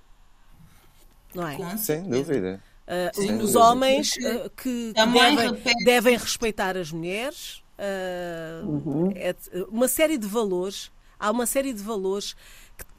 Não 1.34 1.48
é? 1.48 1.78
Sem 1.78 2.04
dúvida. 2.04 2.62
Uh, 2.88 3.16
Sem 3.16 3.34
os 3.36 3.40
dúvida. 3.54 3.60
homens 3.60 4.12
uh, 4.18 4.50
que, 4.50 4.94
que 4.94 4.94
devem, 4.94 5.84
devem, 5.86 6.18
respeitar 6.18 6.78
as 6.78 6.92
mulheres, 6.92 7.64
uhum. 8.64 9.12
é, 9.16 9.36
uma 9.70 9.88
série 9.88 10.18
de 10.18 10.28
valores, 10.28 10.92
há 11.18 11.32
uma 11.32 11.46
série 11.46 11.74
de 11.74 11.82
valores 11.82 12.36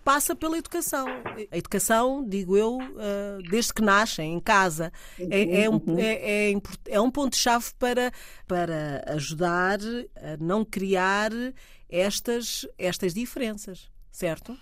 passa 0.05 0.35
pela 0.35 0.59
educação. 0.59 1.07
A 1.51 1.57
educação, 1.57 2.25
digo 2.27 2.57
eu, 2.57 2.77
uh, 2.77 3.43
desde 3.51 3.73
que 3.73 3.83
nascem, 3.83 4.35
em 4.35 4.41
casa, 4.41 4.93
é, 5.19 5.63
é 5.63 5.71
um, 5.71 5.75
uhum. 5.75 5.99
é, 5.99 6.51
é, 6.51 6.63
é 6.89 7.01
um 7.01 7.11
ponto-chave 7.11 7.67
para, 7.79 8.13
para 8.47 9.05
ajudar 9.09 9.79
a 10.17 10.37
não 10.39 10.65
criar 10.65 11.31
estas, 11.89 12.67
estas 12.79 13.15
diferenças, 13.15 13.91
certo? 14.11 14.57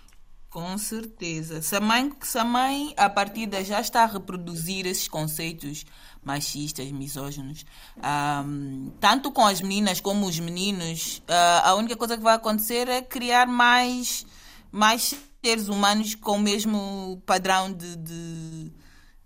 Com 0.51 0.77
certeza. 0.77 1.61
Se 1.61 1.77
a, 1.77 1.79
mãe, 1.79 2.11
se 2.19 2.37
a 2.37 2.43
mãe, 2.43 2.93
a 2.97 3.09
partida, 3.09 3.63
já 3.63 3.79
está 3.79 4.03
a 4.03 4.05
reproduzir 4.05 4.85
esses 4.85 5.07
conceitos 5.07 5.85
machistas, 6.21 6.91
misóginos, 6.91 7.65
um, 8.45 8.91
tanto 8.99 9.31
com 9.31 9.45
as 9.45 9.61
meninas 9.61 10.01
como 10.01 10.27
os 10.27 10.37
meninos, 10.39 11.19
uh, 11.19 11.63
a 11.63 11.75
única 11.75 11.95
coisa 11.95 12.17
que 12.17 12.23
vai 12.23 12.35
acontecer 12.35 12.89
é 12.89 13.01
criar 13.01 13.47
mais, 13.47 14.25
mais 14.69 15.15
seres 15.43 15.67
humanos 15.67 16.15
com 16.15 16.33
o 16.33 16.39
mesmo 16.39 17.21
padrão 17.25 17.71
de, 17.71 17.95
de, 17.97 18.71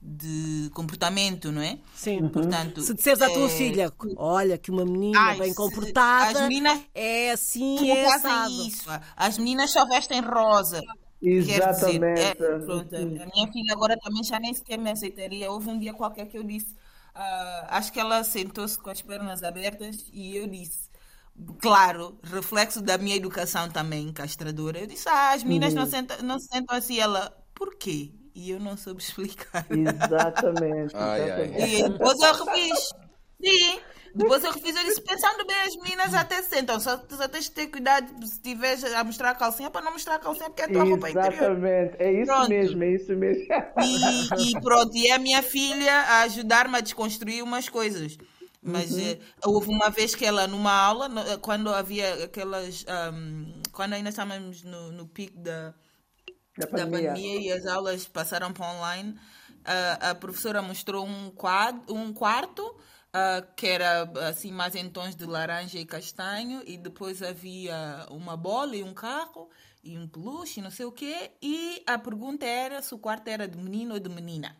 de 0.02 0.70
comportamento, 0.72 1.52
não 1.52 1.62
é? 1.62 1.78
Sim. 1.94 2.22
Uhum. 2.22 2.30
Portanto, 2.30 2.82
se 2.82 2.94
disseres 2.94 3.22
à 3.22 3.30
tua 3.30 3.48
é... 3.48 3.50
filha, 3.50 3.94
olha 4.16 4.58
que 4.58 4.72
uma 4.72 4.86
menina 4.86 5.20
Ai, 5.20 5.38
bem 5.40 5.54
comportada, 5.54 6.48
meninas, 6.48 6.80
é 6.94 7.32
assim, 7.32 7.90
é 7.92 8.06
assado. 8.14 8.52
isso. 8.52 8.90
As 9.16 9.38
meninas 9.38 9.72
só 9.72 9.86
vestem 9.86 10.22
rosa. 10.22 10.82
Exatamente. 11.22 12.16
Dizer, 12.16 12.44
é, 12.44 12.60
pronto, 12.60 12.96
a 12.96 13.00
minha 13.00 13.52
filha 13.52 13.74
agora 13.74 13.98
também 13.98 14.24
já 14.24 14.40
nem 14.40 14.54
sequer 14.54 14.78
me 14.78 14.92
aceitaria. 14.92 15.52
Houve 15.52 15.70
um 15.70 15.80
dia 15.80 15.94
qualquer 15.94 16.28
que 16.28 16.38
eu 16.38 16.44
disse, 16.44 16.74
uh, 17.16 17.66
acho 17.70 17.92
que 17.92 18.00
ela 18.00 18.24
sentou-se 18.24 18.78
com 18.78 18.90
as 18.90 19.02
pernas 19.02 19.44
abertas 19.44 20.06
e 20.14 20.36
eu 20.36 20.48
disse, 20.48 20.90
claro, 21.60 22.18
reflexo 22.24 22.82
da 22.82 22.98
minha 22.98 23.16
educação 23.16 23.70
também 23.70 24.12
castradora. 24.14 24.80
Eu 24.80 24.88
disse, 24.88 25.08
ah, 25.10 25.34
as 25.34 25.44
meninas 25.44 25.74
uhum. 25.74 25.80
não, 25.80 25.86
sentam, 25.86 26.18
não 26.22 26.40
se 26.40 26.48
sentam 26.48 26.76
assim. 26.76 27.00
Ela, 27.00 27.32
por 27.54 27.76
quê? 27.76 28.12
E 28.34 28.52
eu 28.52 28.60
não 28.60 28.78
soube 28.78 29.02
explicar. 29.04 29.66
Exatamente. 29.70 30.96
ai, 30.96 31.32
ai. 31.32 31.80
E 31.80 31.90
depois 31.90 32.20
eu 32.20 32.46
refiz. 32.46 32.90
Sim. 33.44 33.80
Depois 34.16 34.42
eu 34.46 34.52
refiz, 34.54 34.74
eu 34.74 34.84
disse, 34.86 35.02
pensando 35.02 35.46
bem, 35.46 35.58
as 35.58 35.76
meninas 35.76 36.14
até 36.14 36.42
sentam, 36.42 36.80
só, 36.80 37.04
só 37.10 37.28
tens 37.28 37.46
de 37.46 37.52
ter 37.52 37.68
cuidado 37.68 38.08
se 38.26 38.36
estiveres 38.36 38.82
a 38.86 39.04
mostrar 39.04 39.32
a 39.32 39.36
calcinha 39.36 39.70
para 39.70 39.82
não 39.84 39.92
mostrar 39.92 40.16
a 40.16 40.20
calcinha 40.20 40.50
porque 40.50 40.62
é 40.62 40.66
a 40.66 40.70
tua 40.70 40.86
roupa 40.86 41.10
interior. 41.10 41.34
Exatamente, 41.34 41.96
é 42.00 42.14
isso 42.14 42.32
pronto. 42.32 42.50
mesmo, 42.50 42.84
é 42.86 42.94
isso 42.94 43.14
mesmo. 43.14 43.44
E, 43.44 44.52
e 44.52 44.62
pronto, 44.62 44.96
e 44.96 45.08
é 45.08 45.16
a 45.16 45.20
minha 45.20 45.44
filha 45.44 45.94
a 45.94 46.22
ajudar-me 46.22 46.78
a 46.78 46.80
desconstruir 46.80 47.44
umas 47.44 47.68
coisas. 47.68 48.18
Mas 48.68 48.92
uhum. 48.94 49.00
eh, 49.00 49.20
houve 49.46 49.70
uma 49.70 49.92
vez 49.92 50.16
que 50.16 50.26
ela, 50.26 50.48
numa 50.48 50.74
aula, 50.74 51.08
no, 51.08 51.40
quando 51.40 51.70
havia 51.70 52.26
aquelas. 52.26 52.84
Um, 53.14 53.62
quando 53.72 53.94
ainda 53.94 54.10
estávamos 54.10 54.64
no, 54.64 54.92
no 54.92 55.08
pico 55.08 55.38
da, 55.38 55.72
da, 56.58 56.66
pandemia. 56.66 57.10
da 57.10 57.10
pandemia 57.10 57.42
e 57.42 57.52
as 57.52 57.68
aulas 57.68 58.08
passaram 58.08 58.52
para 58.52 58.66
online, 58.66 59.16
a, 59.64 60.10
a 60.10 60.16
professora 60.16 60.64
mostrou 60.64 61.06
um, 61.06 61.30
quadro, 61.30 61.94
um 61.94 62.12
quarto 62.12 62.64
uh, 62.66 63.56
que 63.56 63.68
era 63.68 64.10
assim 64.28 64.52
mais 64.52 64.74
em 64.74 64.90
tons 64.90 65.16
de 65.16 65.26
laranja 65.26 65.78
e 65.78 65.86
castanho, 65.86 66.64
e 66.66 66.76
depois 66.76 67.22
havia 67.22 68.08
uma 68.10 68.36
bola 68.36 68.76
e 68.76 68.82
um 68.82 68.96
carro 68.96 69.48
e 69.84 69.96
um 69.96 70.08
peluche 70.08 70.60
e 70.60 70.64
não 70.64 70.72
sei 70.72 70.88
o 70.88 70.92
quê. 70.92 71.34
E 71.40 71.84
a 71.86 72.00
pergunta 72.00 72.48
era 72.48 72.82
se 72.82 72.96
o 72.96 72.98
quarto 72.98 73.28
era 73.28 73.48
de 73.48 73.60
menino 73.60 73.94
ou 73.94 74.00
de 74.00 74.10
menina. 74.10 74.58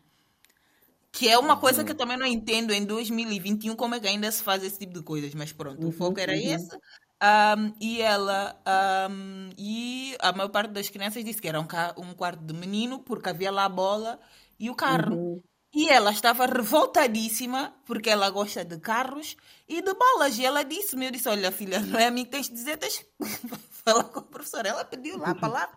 Que 1.16 1.30
é 1.30 1.38
uma 1.38 1.56
coisa 1.56 1.82
que 1.82 1.92
eu 1.92 1.94
uhum. 1.94 1.98
também 1.98 2.18
não 2.18 2.26
entendo 2.26 2.74
em 2.74 2.84
2021 2.84 3.74
como 3.74 3.94
é 3.94 4.00
que 4.00 4.06
ainda 4.06 4.30
se 4.30 4.42
faz 4.42 4.62
esse 4.62 4.78
tipo 4.78 4.92
de 4.92 5.02
coisas, 5.02 5.34
mas 5.34 5.50
pronto, 5.50 5.82
uhum, 5.82 5.88
o 5.88 5.92
foco 5.92 6.20
era 6.20 6.32
uhum. 6.32 6.38
esse. 6.38 6.76
Um, 6.76 7.72
e 7.80 8.02
ela 8.02 8.54
um, 9.10 9.48
e 9.56 10.14
a 10.20 10.32
maior 10.32 10.50
parte 10.50 10.72
das 10.72 10.90
crianças 10.90 11.24
disse 11.24 11.40
que 11.40 11.48
era 11.48 11.58
um, 11.58 11.66
um, 11.96 12.12
quarto 12.12 12.44
de 12.44 12.52
menino 12.52 12.98
porque 12.98 13.30
havia 13.30 13.50
lá 13.50 13.64
a 13.64 13.68
bola 13.70 14.20
e 14.60 14.68
o 14.68 14.74
carro. 14.74 15.16
Uhum. 15.16 15.42
E 15.74 15.88
ela 15.88 16.10
estava 16.10 16.44
revoltadíssima 16.44 17.74
porque 17.86 18.10
ela 18.10 18.28
gosta 18.28 18.62
de 18.62 18.78
carros 18.78 19.36
e 19.66 19.80
de 19.80 19.94
bolas. 19.94 20.38
E 20.38 20.44
ela 20.44 20.62
disse-me: 20.62 21.06
Eu 21.06 21.10
disse, 21.10 21.28
olha, 21.28 21.50
filha, 21.50 21.80
não 21.80 21.98
é 21.98 22.06
a 22.06 22.10
mim 22.10 22.24
que 22.24 22.32
tens 22.32 22.48
de 22.48 22.54
dizer, 22.54 22.76
tens 22.76 22.98
de 22.98 23.06
falar 23.84 24.04
com 24.04 24.18
a 24.18 24.22
professora. 24.22 24.68
Ela 24.68 24.84
pediu 24.84 25.16
lá 25.16 25.30
a 25.30 25.34
palavra. 25.40 25.74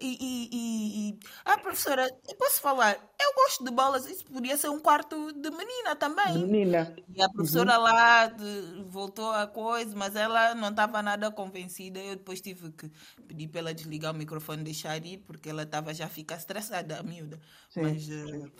E, 0.00 0.16
e, 0.20 1.10
e, 1.10 1.18
a 1.44 1.58
professora, 1.58 2.10
eu 2.28 2.34
posso 2.36 2.60
falar, 2.60 2.94
eu 2.94 3.34
gosto 3.34 3.64
de 3.64 3.70
bolas, 3.70 4.06
isso 4.06 4.24
podia 4.24 4.56
ser 4.56 4.70
um 4.70 4.78
quarto 4.78 5.32
de 5.32 5.50
menina 5.50 5.94
também. 5.94 6.38
Menina. 6.38 6.96
E 7.14 7.22
a 7.22 7.28
professora 7.28 7.76
uhum. 7.76 7.82
lá 7.82 8.26
de, 8.26 8.84
voltou 8.88 9.30
a 9.30 9.46
coisa, 9.46 9.94
mas 9.94 10.16
ela 10.16 10.54
não 10.54 10.70
estava 10.70 11.02
nada 11.02 11.30
convencida. 11.30 11.98
Eu 12.00 12.16
depois 12.16 12.40
tive 12.40 12.72
que 12.72 12.90
pedir 13.28 13.48
para 13.48 13.60
ela 13.60 13.74
desligar 13.74 14.14
o 14.14 14.16
microfone 14.16 14.62
e 14.62 14.64
deixar 14.64 15.04
ir, 15.04 15.18
porque 15.18 15.50
ela 15.50 15.64
estava 15.64 15.92
já 15.92 16.06
a 16.06 16.08
ficar 16.08 16.36
estressada, 16.36 16.98
a 16.98 17.02
miúda. 17.02 17.38
Sim. 17.68 17.82
Mas. 17.82 18.08
Uh, 18.08 18.50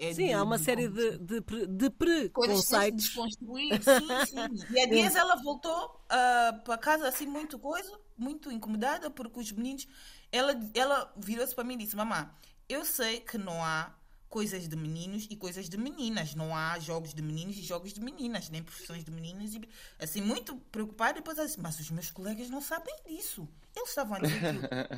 é 0.00 0.14
sim, 0.14 0.28
de, 0.28 0.32
há 0.32 0.42
uma 0.42 0.56
de, 0.56 0.64
série 0.64 0.88
de, 0.88 1.18
de, 1.18 1.66
de 1.66 1.90
preconceitos. 1.90 3.04
desconstruir, 3.04 3.82
sim, 3.82 4.26
sim. 4.26 4.74
E 4.74 4.80
a 4.80 4.86
Dias 4.86 5.14
ela 5.16 5.36
voltou 5.36 5.84
uh, 5.84 6.64
para 6.64 6.78
casa 6.78 7.06
assim 7.06 7.26
muito 7.26 7.58
coisa, 7.58 7.92
muito 8.16 8.50
incomodada, 8.50 9.10
porque 9.10 9.38
os 9.38 9.52
meninos. 9.52 9.86
Ela, 10.32 10.58
ela 10.74 11.12
virou-se 11.16 11.54
para 11.54 11.64
mim 11.64 11.74
e 11.74 11.78
disse: 11.78 11.96
Mamã, 11.96 12.30
eu 12.68 12.84
sei 12.84 13.20
que 13.20 13.36
não 13.36 13.64
há 13.64 13.92
coisas 14.30 14.68
de 14.68 14.76
meninos 14.76 15.26
e 15.28 15.34
coisas 15.34 15.68
de 15.68 15.76
meninas. 15.76 16.34
Não 16.34 16.54
há 16.56 16.78
jogos 16.78 17.12
de 17.12 17.20
meninos 17.20 17.56
e 17.58 17.62
jogos 17.62 17.92
de 17.92 18.00
meninas, 18.00 18.48
nem 18.48 18.62
profissões 18.62 19.04
de 19.04 19.10
meninas. 19.10 19.54
E, 19.54 19.68
assim, 19.98 20.22
muito 20.22 20.56
preocupada. 20.70 21.18
E 21.18 21.22
depois 21.22 21.36
disse, 21.36 21.60
mas 21.60 21.78
os 21.80 21.90
meus 21.90 22.10
colegas 22.10 22.48
não 22.48 22.62
sabem 22.62 22.94
disso. 23.06 23.46
Eles 23.74 23.88
estavam 23.88 24.16
a 24.16 24.20
dizer 24.20 24.54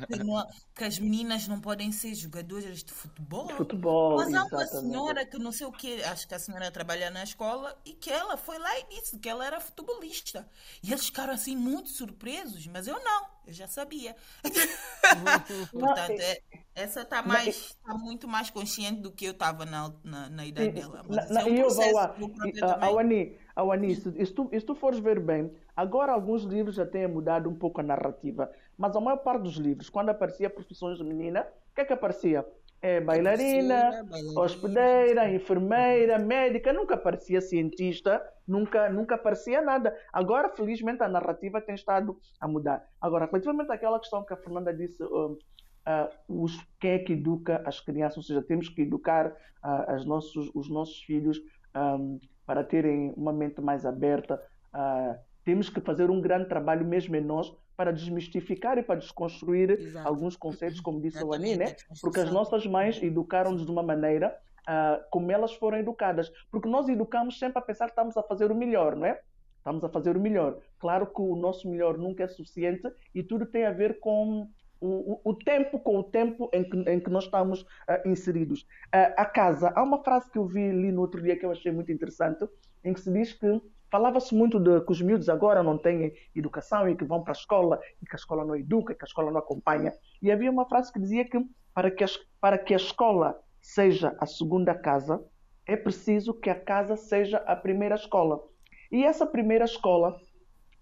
que, 0.07 0.17
que, 0.17 0.23
não, 0.23 0.47
que, 0.75 0.83
as 0.83 0.97
meninas 0.97 1.47
não 1.47 1.59
podem 1.61 1.91
ser 1.91 2.15
jogadoras 2.15 2.83
de 2.83 2.91
futebol. 2.91 3.47
Futebol, 3.49 4.17
Mas 4.17 4.33
há 4.33 4.43
uma 4.43 4.65
senhora 4.65 5.25
que 5.25 5.37
não 5.37 5.51
sei 5.51 5.67
o 5.67 5.71
que, 5.71 6.03
acho 6.03 6.27
que 6.27 6.33
a 6.33 6.39
senhora 6.39 6.71
trabalha 6.71 7.11
na 7.11 7.23
escola, 7.23 7.77
e 7.85 7.93
que 7.93 8.09
ela 8.09 8.35
foi 8.35 8.57
lá 8.57 8.79
e 8.79 8.85
disse 8.89 9.17
que 9.19 9.29
ela 9.29 9.45
era 9.45 9.59
futebolista. 9.59 10.47
E 10.81 10.91
eles 10.91 11.05
ficaram 11.05 11.33
assim 11.33 11.55
muito 11.55 11.89
surpresos, 11.89 12.65
mas 12.67 12.87
eu 12.87 12.99
não, 13.03 13.27
eu 13.45 13.53
já 13.53 13.67
sabia. 13.67 14.15
Portanto, 15.71 16.19
é, 16.19 16.41
essa 16.73 17.01
está 17.01 17.21
mais 17.21 17.77
tá 17.85 17.93
muito 17.93 18.27
mais 18.27 18.49
consciente 18.49 19.01
do 19.01 19.11
que 19.11 19.25
eu 19.25 19.31
estava 19.31 19.65
na, 19.65 19.93
na, 20.03 20.29
na, 20.29 20.45
idade 20.45 20.71
dela. 20.71 21.03
Mas 21.07 21.29
na, 21.29 21.41
é 21.41 21.45
um 21.45 21.55
eu 21.55 21.69
vou 21.69 21.93
lá. 21.93 22.15
Awani, 22.81 23.37
Awani, 23.55 23.95
se, 23.95 24.25
se, 24.25 24.33
tu, 24.33 24.49
se 24.51 24.61
tu 24.61 24.73
fores 24.73 24.99
ver 24.99 25.19
bem, 25.19 25.51
agora 25.75 26.11
alguns 26.11 26.43
livros 26.43 26.75
já 26.75 26.85
têm 26.85 27.07
mudado 27.07 27.49
um 27.49 27.55
pouco 27.55 27.81
a 27.81 27.83
narrativa. 27.83 28.51
Mas 28.77 28.95
a 28.95 29.01
maior 29.01 29.17
parte 29.17 29.43
dos 29.43 29.55
livros, 29.57 29.89
quando 29.89 30.09
aparecia 30.09 30.49
profissões 30.49 30.97
de 30.97 31.03
menina, 31.03 31.47
o 31.71 31.75
que 31.75 31.81
é 31.81 31.85
que 31.85 31.93
aparecia? 31.93 32.45
É, 32.81 32.99
bailarina, 32.99 34.03
bailarina, 34.03 34.41
hospedeira, 34.41 35.33
enfermeira, 35.33 36.19
médica, 36.19 36.73
nunca 36.73 36.95
aparecia 36.95 37.39
cientista, 37.39 38.21
nunca, 38.45 38.89
nunca 38.89 39.15
aparecia 39.15 39.61
nada. 39.61 39.97
Agora, 40.11 40.49
felizmente, 40.49 41.01
a 41.01 41.07
narrativa 41.07 41.61
tem 41.61 41.75
estado 41.75 42.17
a 42.41 42.47
mudar. 42.47 42.85
Agora, 42.99 43.25
relativamente 43.25 43.71
àquela 43.71 43.99
questão 43.99 44.25
que 44.25 44.33
a 44.33 44.37
Fernanda 44.37 44.73
disse, 44.73 45.01
uh, 45.01 45.31
uh, 45.87 46.09
os, 46.27 46.61
quem 46.79 46.91
é 46.91 46.99
que 46.99 47.13
educa 47.13 47.63
as 47.65 47.79
crianças, 47.79 48.17
ou 48.17 48.23
seja, 48.23 48.41
temos 48.41 48.67
que 48.67 48.81
educar 48.81 49.27
uh, 49.27 49.91
as 49.91 50.05
nossos, 50.05 50.51
os 50.53 50.69
nossos 50.69 51.01
filhos 51.03 51.41
um, 51.75 52.19
para 52.45 52.63
terem 52.63 53.13
uma 53.15 53.31
mente 53.31 53.61
mais 53.61 53.85
aberta. 53.85 54.41
Uh, 54.73 55.17
temos 55.43 55.69
que 55.69 55.81
fazer 55.81 56.09
um 56.09 56.21
grande 56.21 56.47
trabalho 56.47 56.85
mesmo 56.85 57.15
em 57.15 57.21
nós 57.21 57.53
para 57.75 57.91
desmistificar 57.91 58.77
e 58.77 58.83
para 58.83 58.99
desconstruir 58.99 59.71
Exato. 59.71 60.07
alguns 60.07 60.35
conceitos, 60.35 60.79
como 60.79 61.01
disse 61.01 61.17
a 61.17 61.35
Ani, 61.35 61.55
né? 61.55 61.75
Porque 62.01 62.19
as 62.19 62.31
nossas 62.31 62.65
mães 62.65 63.01
educaram-nos 63.01 63.65
de 63.65 63.71
uma 63.71 63.83
maneira 63.83 64.37
uh, 64.63 65.03
como 65.09 65.31
elas 65.31 65.53
foram 65.53 65.77
educadas. 65.77 66.31
Porque 66.51 66.69
nós 66.69 66.87
educamos 66.87 67.39
sempre 67.39 67.59
a 67.59 67.61
pensar 67.61 67.85
que 67.85 67.91
estamos 67.91 68.15
a 68.17 68.23
fazer 68.23 68.51
o 68.51 68.55
melhor, 68.55 68.95
não 68.95 69.05
é? 69.05 69.19
Estamos 69.57 69.83
a 69.83 69.89
fazer 69.89 70.17
o 70.17 70.19
melhor. 70.19 70.59
Claro 70.77 71.07
que 71.07 71.21
o 71.21 71.35
nosso 71.35 71.69
melhor 71.69 71.97
nunca 71.97 72.23
é 72.23 72.27
suficiente 72.27 72.83
e 73.15 73.23
tudo 73.23 73.45
tem 73.45 73.65
a 73.65 73.71
ver 73.71 73.99
com 73.99 74.49
o, 74.79 75.13
o, 75.13 75.21
o 75.23 75.33
tempo, 75.33 75.79
com 75.79 75.97
o 75.97 76.03
tempo 76.03 76.49
em 76.53 76.63
que, 76.69 76.77
em 76.89 76.99
que 76.99 77.09
nós 77.09 77.23
estamos 77.23 77.61
uh, 77.61 78.07
inseridos. 78.07 78.61
Uh, 78.93 79.13
a 79.15 79.25
casa, 79.25 79.71
há 79.73 79.81
uma 79.81 80.03
frase 80.03 80.29
que 80.29 80.37
eu 80.37 80.45
vi 80.45 80.69
ali 80.69 80.91
no 80.91 81.01
outro 81.01 81.21
dia 81.21 81.37
que 81.37 81.45
eu 81.45 81.51
achei 81.51 81.71
muito 81.71 81.91
interessante, 81.91 82.45
em 82.83 82.93
que 82.93 82.99
se 82.99 83.11
diz 83.11 83.31
que 83.31 83.61
Falava-se 83.93 84.33
muito 84.33 84.59
de 84.59 84.81
que 84.81 84.91
os 84.91 85.03
miúdos 85.03 85.29
agora 85.29 85.61
não 85.61 85.77
têm 85.77 86.15
educação 86.35 86.89
e 86.89 86.95
que 86.95 87.05
vão 87.05 87.21
para 87.21 87.31
a 87.31 87.37
escola 87.37 87.79
e 88.01 88.07
que 88.07 88.15
a 88.15 88.17
escola 88.17 88.43
não 88.43 88.55
educa, 88.55 88.91
e 88.91 88.95
que 88.95 89.03
a 89.03 89.05
escola 89.05 89.29
não 89.29 89.37
acompanha. 89.37 89.93
E 90.19 90.31
havia 90.31 90.49
uma 90.49 90.67
frase 90.67 90.91
que 90.91 90.99
dizia 90.99 91.23
que 91.23 91.39
para 91.75 91.91
que 91.91 92.03
a, 92.03 92.07
para 92.41 92.57
que 92.57 92.73
a 92.73 92.77
escola 92.77 93.39
seja 93.61 94.17
a 94.19 94.25
segunda 94.25 94.73
casa, 94.73 95.23
é 95.67 95.77
preciso 95.77 96.33
que 96.33 96.49
a 96.49 96.59
casa 96.59 96.95
seja 96.95 97.37
a 97.45 97.55
primeira 97.55 97.93
escola. 97.93 98.41
E 98.91 99.03
essa 99.03 99.27
primeira 99.27 99.65
escola 99.65 100.19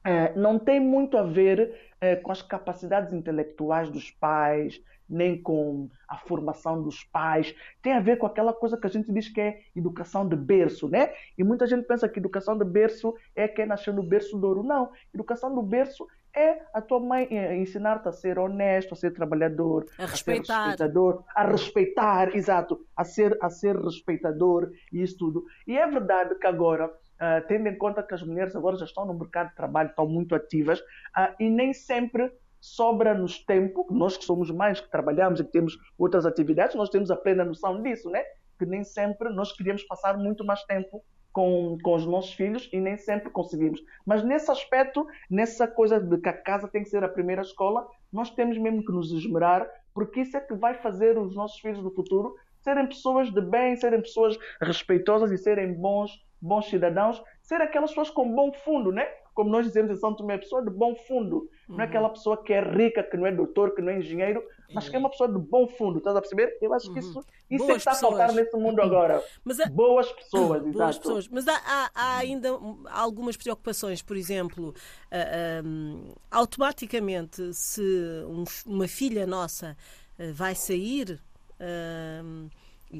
eh, 0.05 0.31
não 0.33 0.57
tem 0.57 0.79
muito 0.79 1.17
a 1.17 1.23
ver 1.23 1.91
eh, 1.99 2.15
com 2.15 2.31
as 2.31 2.41
capacidades 2.41 3.11
intelectuais 3.11 3.89
dos 3.89 4.09
pais, 4.09 4.81
nem 5.11 5.41
com 5.41 5.89
a 6.07 6.17
formação 6.17 6.81
dos 6.81 7.03
pais. 7.03 7.53
Tem 7.81 7.93
a 7.93 7.99
ver 7.99 8.17
com 8.17 8.25
aquela 8.25 8.53
coisa 8.53 8.77
que 8.77 8.87
a 8.87 8.89
gente 8.89 9.11
diz 9.11 9.27
que 9.27 9.41
é 9.41 9.61
educação 9.75 10.27
de 10.27 10.35
berço, 10.35 10.87
né? 10.87 11.13
E 11.37 11.43
muita 11.43 11.67
gente 11.67 11.85
pensa 11.85 12.07
que 12.07 12.19
educação 12.19 12.57
de 12.57 12.65
berço 12.65 13.13
é 13.35 13.47
quem 13.47 13.65
nasceu 13.65 13.93
no 13.93 14.03
berço 14.03 14.39
de 14.39 14.45
ouro. 14.45 14.63
Não. 14.63 14.91
Educação 15.13 15.53
do 15.53 15.61
berço 15.61 16.07
é 16.33 16.61
a 16.73 16.81
tua 16.81 16.99
mãe 16.99 17.27
eh, 17.29 17.57
ensinar-te 17.57 18.07
a 18.07 18.11
ser 18.11 18.39
honesto, 18.39 18.93
a 18.93 18.97
ser 18.97 19.11
trabalhador, 19.11 19.85
a, 19.97 20.05
respeitar. 20.05 20.53
a 20.53 20.63
ser 20.63 20.69
respeitador, 20.69 21.23
a 21.35 21.43
respeitar, 21.45 22.35
exato, 22.35 22.85
a 22.95 23.03
ser, 23.03 23.37
a 23.41 23.49
ser 23.49 23.75
respeitador 23.75 24.71
e 24.91 25.01
isso 25.01 25.17
tudo. 25.17 25.45
E 25.67 25.77
é 25.77 25.85
verdade 25.85 26.35
que 26.35 26.47
agora, 26.47 26.87
uh, 26.87 27.47
tendo 27.47 27.67
em 27.67 27.77
conta 27.77 28.01
que 28.01 28.13
as 28.13 28.23
mulheres 28.23 28.55
agora 28.55 28.77
já 28.77 28.85
estão 28.85 29.05
no 29.05 29.13
mercado 29.13 29.49
de 29.49 29.55
trabalho, 29.55 29.89
estão 29.89 30.07
muito 30.07 30.33
ativas, 30.33 30.79
uh, 30.79 31.35
e 31.39 31.49
nem 31.49 31.73
sempre 31.73 32.31
sobra-nos 32.61 33.43
tempo, 33.43 33.87
nós 33.89 34.15
que 34.15 34.23
somos 34.23 34.51
mães, 34.51 34.79
que 34.79 34.89
trabalhamos 34.89 35.39
e 35.39 35.43
que 35.43 35.51
temos 35.51 35.77
outras 35.97 36.25
atividades, 36.27 36.75
nós 36.75 36.89
temos 36.89 37.09
a 37.09 37.15
plena 37.15 37.43
noção 37.43 37.81
disso, 37.81 38.09
né? 38.09 38.23
Que 38.59 38.65
nem 38.65 38.83
sempre 38.83 39.29
nós 39.29 39.51
queríamos 39.51 39.83
passar 39.83 40.15
muito 40.15 40.45
mais 40.45 40.63
tempo 40.65 41.03
com, 41.33 41.77
com 41.81 41.95
os 41.95 42.05
nossos 42.05 42.33
filhos 42.33 42.69
e 42.71 42.79
nem 42.79 42.97
sempre 42.97 43.31
conseguimos. 43.31 43.81
Mas 44.05 44.23
nesse 44.23 44.51
aspecto, 44.51 45.07
nessa 45.29 45.67
coisa 45.67 45.99
de 45.99 46.17
que 46.19 46.29
a 46.29 46.33
casa 46.33 46.67
tem 46.67 46.83
que 46.83 46.89
ser 46.89 47.03
a 47.03 47.09
primeira 47.09 47.41
escola, 47.41 47.87
nós 48.13 48.29
temos 48.29 48.57
mesmo 48.57 48.85
que 48.85 48.91
nos 48.91 49.11
esmerar, 49.11 49.67
porque 49.93 50.21
isso 50.21 50.37
é 50.37 50.39
que 50.39 50.53
vai 50.53 50.75
fazer 50.75 51.17
os 51.17 51.35
nossos 51.35 51.59
filhos 51.59 51.83
no 51.83 51.91
futuro 51.91 52.35
serem 52.59 52.85
pessoas 52.85 53.31
de 53.31 53.41
bem, 53.41 53.75
serem 53.75 54.01
pessoas 54.01 54.37
respeitosas 54.61 55.31
e 55.31 55.37
serem 55.37 55.73
bons, 55.73 56.11
bons 56.39 56.69
cidadãos, 56.69 57.21
ser 57.41 57.59
aquelas 57.59 57.89
pessoas 57.89 58.11
com 58.11 58.31
bom 58.35 58.53
fundo, 58.53 58.91
né? 58.91 59.07
como 59.33 59.49
nós 59.49 59.65
dizemos 59.65 59.91
em 59.91 59.95
São 59.95 60.15
Tomé, 60.15 60.37
pessoa 60.37 60.63
de 60.63 60.69
bom 60.69 60.95
fundo. 61.07 61.49
Uhum. 61.71 61.77
Não 61.77 61.83
é 61.85 61.87
aquela 61.87 62.09
pessoa 62.09 62.37
que 62.37 62.51
é 62.51 62.61
rica, 62.61 63.01
que 63.01 63.15
não 63.15 63.25
é 63.25 63.31
doutor, 63.31 63.73
que 63.73 63.81
não 63.81 63.91
é 63.91 63.99
engenheiro, 63.99 64.43
mas 64.73 64.89
que 64.89 64.95
é 64.95 64.99
uma 64.99 65.09
pessoa 65.09 65.31
de 65.31 65.39
bom 65.39 65.67
fundo. 65.67 65.99
Estás 65.99 66.15
a 66.15 66.21
perceber? 66.21 66.57
Eu 66.61 66.73
acho 66.73 66.91
que 66.91 66.99
isso, 66.99 67.19
uhum. 67.19 67.23
isso 67.49 67.63
é 67.63 67.67
que 67.67 67.77
está 67.77 67.91
a 67.91 67.95
faltar 67.95 68.33
nesse 68.33 68.55
mundo 68.57 68.81
agora. 68.81 69.17
Há... 69.19 69.69
Boas 69.69 70.11
pessoas, 70.11 70.61
Boas 70.61 70.75
exato. 70.75 70.99
pessoas. 70.99 71.27
Mas 71.29 71.47
há, 71.47 71.55
há, 71.65 71.91
há, 71.95 72.17
ainda 72.17 72.49
algumas 72.89 73.37
preocupações, 73.37 74.01
por 74.01 74.17
exemplo, 74.17 74.69
uh, 74.69 74.73
ah, 75.11 75.61
um, 75.65 76.13
ah, 76.29 76.37
automaticamente, 76.39 77.53
se 77.53 77.81
um, 78.27 78.43
uma 78.65 78.87
filha 78.87 79.25
nossa 79.25 79.77
uh, 80.19 80.33
vai 80.33 80.55
sair 80.55 81.21
uh, 81.59 82.49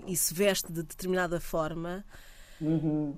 e 0.07 0.15
se 0.15 0.33
veste 0.33 0.71
de 0.71 0.81
determinada 0.81 1.39
forma. 1.41 2.05
Uhum 2.61 3.15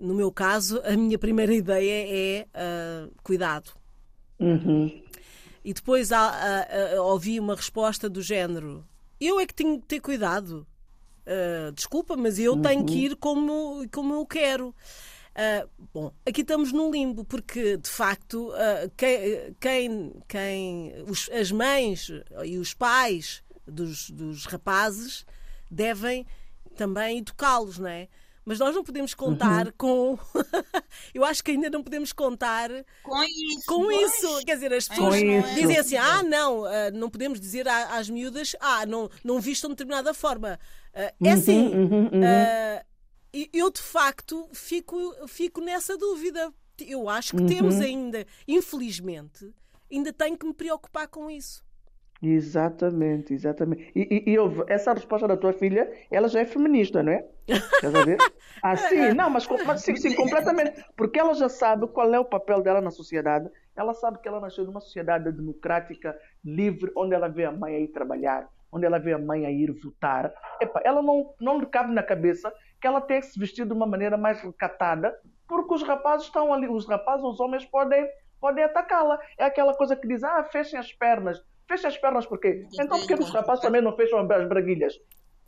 no 0.00 0.14
meu 0.14 0.32
caso, 0.32 0.82
a 0.84 0.96
minha 0.96 1.16
primeira 1.16 1.54
ideia 1.54 2.06
é 2.08 2.46
cuidado. 3.22 3.70
Uhum. 4.38 5.02
E 5.64 5.72
depois 5.72 6.12
há, 6.12 6.30
uh, 6.30 7.00
uh, 7.00 7.02
ouvi 7.04 7.40
uma 7.40 7.54
resposta 7.54 8.08
do 8.08 8.22
género: 8.22 8.84
eu 9.20 9.40
é 9.40 9.46
que 9.46 9.54
tenho 9.54 9.80
que 9.80 9.86
ter 9.86 10.00
cuidado. 10.00 10.66
desculpa, 11.74 12.16
mas 12.16 12.38
eu 12.38 12.52
uhum. 12.52 12.62
tenho 12.62 12.84
que 12.84 13.06
ir 13.06 13.16
como, 13.16 13.84
como 13.92 14.14
eu 14.14 14.24
quero. 14.24 14.74
bom, 15.92 16.12
aqui 16.24 16.42
estamos 16.42 16.72
num 16.72 16.90
limbo, 16.90 17.24
porque 17.24 17.76
de 17.76 17.88
facto 17.90 18.52
quem, 18.96 19.54
quem, 19.58 20.12
quem 20.28 20.92
os, 21.08 21.28
as 21.30 21.50
mães 21.50 22.12
e 22.44 22.58
os 22.58 22.74
pais 22.74 23.42
dos, 23.66 24.10
dos 24.10 24.46
rapazes 24.46 25.26
devem 25.70 26.24
também 26.76 27.18
educá-los, 27.18 27.78
não 27.78 27.88
é? 27.88 28.08
Mas 28.46 28.60
nós 28.60 28.72
não 28.72 28.84
podemos 28.84 29.12
contar 29.12 29.66
uhum. 29.66 29.72
com. 29.76 30.18
eu 31.12 31.24
acho 31.24 31.42
que 31.42 31.50
ainda 31.50 31.68
não 31.68 31.82
podemos 31.82 32.12
contar 32.12 32.70
com 33.02 33.24
isso. 33.24 33.66
Com 33.66 33.90
isso. 33.90 34.44
Quer 34.46 34.54
dizer, 34.54 34.72
as 34.72 34.86
pessoas 34.86 35.16
dizem 35.52 35.76
assim: 35.76 35.96
ah, 35.96 36.22
não, 36.22 36.64
ah, 36.64 36.92
não 36.92 37.10
podemos 37.10 37.40
dizer 37.40 37.66
às 37.66 38.08
miúdas, 38.08 38.54
ah, 38.60 38.86
não, 38.86 39.10
não 39.24 39.40
vistam 39.40 39.68
de 39.70 39.74
determinada 39.74 40.14
forma. 40.14 40.60
Ah, 40.94 41.00
é 41.00 41.14
uhum, 41.20 41.32
assim. 41.32 41.68
Uhum, 41.74 42.04
uhum. 42.04 42.20
Ah, 42.24 42.86
eu, 43.52 43.68
de 43.68 43.82
facto, 43.82 44.48
fico, 44.52 44.96
fico 45.26 45.60
nessa 45.60 45.98
dúvida. 45.98 46.54
Eu 46.78 47.08
acho 47.08 47.36
que 47.36 47.44
temos 47.46 47.74
uhum. 47.76 47.82
ainda, 47.82 48.26
infelizmente, 48.46 49.52
ainda 49.90 50.12
tenho 50.12 50.38
que 50.38 50.46
me 50.46 50.54
preocupar 50.54 51.08
com 51.08 51.28
isso. 51.28 51.65
Exatamente, 52.28 53.32
exatamente. 53.32 53.92
E, 53.94 54.24
e, 54.26 54.32
e 54.32 54.38
houve 54.38 54.64
essa 54.66 54.92
resposta 54.92 55.28
da 55.28 55.36
tua 55.36 55.52
filha, 55.52 55.88
ela 56.10 56.26
já 56.28 56.40
é 56.40 56.44
feminista, 56.44 57.00
não 57.00 57.12
é? 57.12 57.24
Quer 57.80 57.92
ver? 58.04 58.18
Ah, 58.60 58.74
sim, 58.76 59.12
não, 59.12 59.30
mas, 59.30 59.46
mas 59.64 59.82
sim, 59.82 59.94
sim, 59.94 60.14
completamente. 60.16 60.84
Porque 60.96 61.20
ela 61.20 61.34
já 61.34 61.48
sabe 61.48 61.86
qual 61.86 62.12
é 62.12 62.18
o 62.18 62.24
papel 62.24 62.62
dela 62.62 62.80
na 62.80 62.90
sociedade. 62.90 63.48
Ela 63.76 63.94
sabe 63.94 64.18
que 64.18 64.26
ela 64.26 64.40
nasceu 64.40 64.64
numa 64.64 64.80
sociedade 64.80 65.30
democrática, 65.30 66.18
livre, 66.44 66.90
onde 66.96 67.14
ela 67.14 67.28
vê 67.28 67.44
a 67.44 67.52
mãe 67.52 67.76
a 67.76 67.78
ir 67.78 67.88
trabalhar, 67.88 68.48
onde 68.72 68.84
ela 68.86 68.98
vê 68.98 69.12
a 69.12 69.18
mãe 69.18 69.46
a 69.46 69.50
ir 69.50 69.70
votar. 69.70 70.34
Epa, 70.60 70.80
ela 70.84 71.00
não, 71.00 71.32
não 71.40 71.60
lhe 71.60 71.66
cabe 71.66 71.92
na 71.92 72.02
cabeça 72.02 72.52
que 72.80 72.88
ela 72.88 73.00
tem 73.00 73.20
que 73.20 73.26
se 73.26 73.38
vestir 73.38 73.66
de 73.66 73.72
uma 73.72 73.86
maneira 73.86 74.16
mais 74.16 74.40
recatada, 74.40 75.16
porque 75.46 75.74
os 75.74 75.82
rapazes 75.84 76.26
estão 76.26 76.52
ali, 76.52 76.66
os 76.66 76.88
rapazes, 76.88 77.24
os 77.24 77.38
homens 77.38 77.64
podem, 77.64 78.04
podem 78.40 78.64
atacá-la. 78.64 79.16
É 79.38 79.44
aquela 79.44 79.74
coisa 79.74 79.94
que 79.94 80.08
diz, 80.08 80.24
ah, 80.24 80.42
fechem 80.42 80.80
as 80.80 80.92
pernas. 80.92 81.40
Fecha 81.68 81.88
as 81.88 81.98
pernas 81.98 82.26
por 82.26 82.38
quê? 82.38 82.66
Então 82.74 82.98
por 82.98 83.06
que 83.06 83.14
os 83.14 83.30
rapazes 83.30 83.62
também 83.62 83.82
não 83.82 83.96
fecham 83.96 84.20
as 84.20 84.48
braguilhas? 84.48 84.94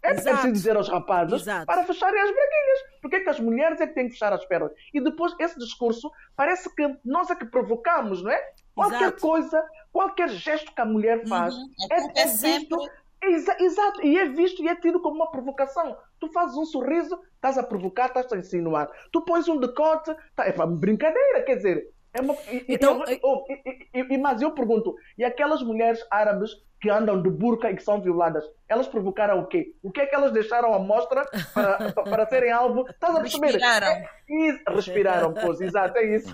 É 0.03 0.15
preciso 0.15 0.53
dizer 0.53 0.77
aos 0.77 0.89
rapazes 0.89 1.43
Exato. 1.43 1.67
para 1.67 1.85
fecharem 1.85 2.21
as 2.21 2.31
braguilhas. 2.31 3.01
Por 3.03 3.11
que 3.11 3.29
as 3.29 3.41
mulheres 3.41 3.81
é 3.81 3.87
que 3.87 3.95
têm 3.95 4.07
que 4.07 4.13
fechar 4.13 4.33
as 4.33 4.45
pernas? 4.45 4.73
E 4.95 5.01
depois 5.01 5.35
esse 5.41 5.59
discurso 5.59 6.11
parece 6.37 6.73
que 6.75 6.97
nós 7.05 7.31
é 7.31 7.35
que 7.35 7.47
provocamos, 7.47 8.23
não 8.23 8.31
é? 8.31 8.41
Qualquer 8.75 9.09
Exato. 9.09 9.21
coisa, 9.21 9.65
qualquer 9.93 10.29
gesto 10.29 10.73
que 10.73 10.81
a 10.81 10.85
mulher 10.85 11.27
faz 11.27 11.55
uhum. 11.55 11.69
é, 11.91 12.21
é, 12.21 12.23
é 12.23 12.27
visto. 12.27 12.77
Exa 13.21 13.57
exato, 13.59 14.07
e 14.07 14.17
é 14.17 14.27
visto 14.29 14.63
e 14.63 14.69
é 14.69 14.77
tido 14.77 15.01
como 15.01 15.17
uma 15.17 15.31
provocação. 15.31 15.97
Tu 16.21 16.29
fazes 16.29 16.57
um 16.57 16.65
sorriso, 16.65 17.19
estás 17.35 17.59
a 17.59 17.65
provocar, 17.65 18.07
estás 18.07 18.33
a 18.33 18.37
insinuar. 18.37 18.89
Tu 19.11 19.21
pões 19.25 19.49
um 19.49 19.59
decote, 19.59 20.15
tá, 20.37 20.47
é 20.47 20.53
brincadeira, 20.53 21.43
quer 21.43 21.57
dizer, 21.57 21.91
é 22.13 22.21
uma, 22.21 22.37
então, 22.69 23.03
oh, 23.23 23.45
e, 23.49 24.15
e, 24.15 24.19
mas 24.19 24.41
eu 24.41 24.53
pergunto, 24.53 24.95
e 25.17 25.25
aquelas 25.25 25.63
mulheres 25.63 26.05
árabes 26.11 26.51
que 26.81 26.89
andam 26.89 27.21
de 27.21 27.29
burca 27.29 27.71
e 27.71 27.77
que 27.77 27.83
são 27.83 28.01
violadas, 28.01 28.45
elas 28.69 28.87
provocaram 28.87 29.41
o 29.41 29.47
quê? 29.47 29.75
O 29.83 29.91
que 29.91 30.01
é 30.01 30.07
que 30.07 30.15
elas 30.15 30.33
deixaram 30.33 30.73
à 30.75 30.79
mostra 30.79 31.25
para, 31.53 31.93
para 32.05 32.27
serem 32.27 32.53
alvo? 32.53 32.89
Estás 32.89 33.17
a 33.17 33.21
perceber? 33.21 33.47
Respiraram. 33.47 33.89
É, 33.89 34.63
respiraram, 34.69 35.35
pois, 35.35 35.61
exato, 35.61 35.97
é 35.99 36.17
isso. 36.17 36.33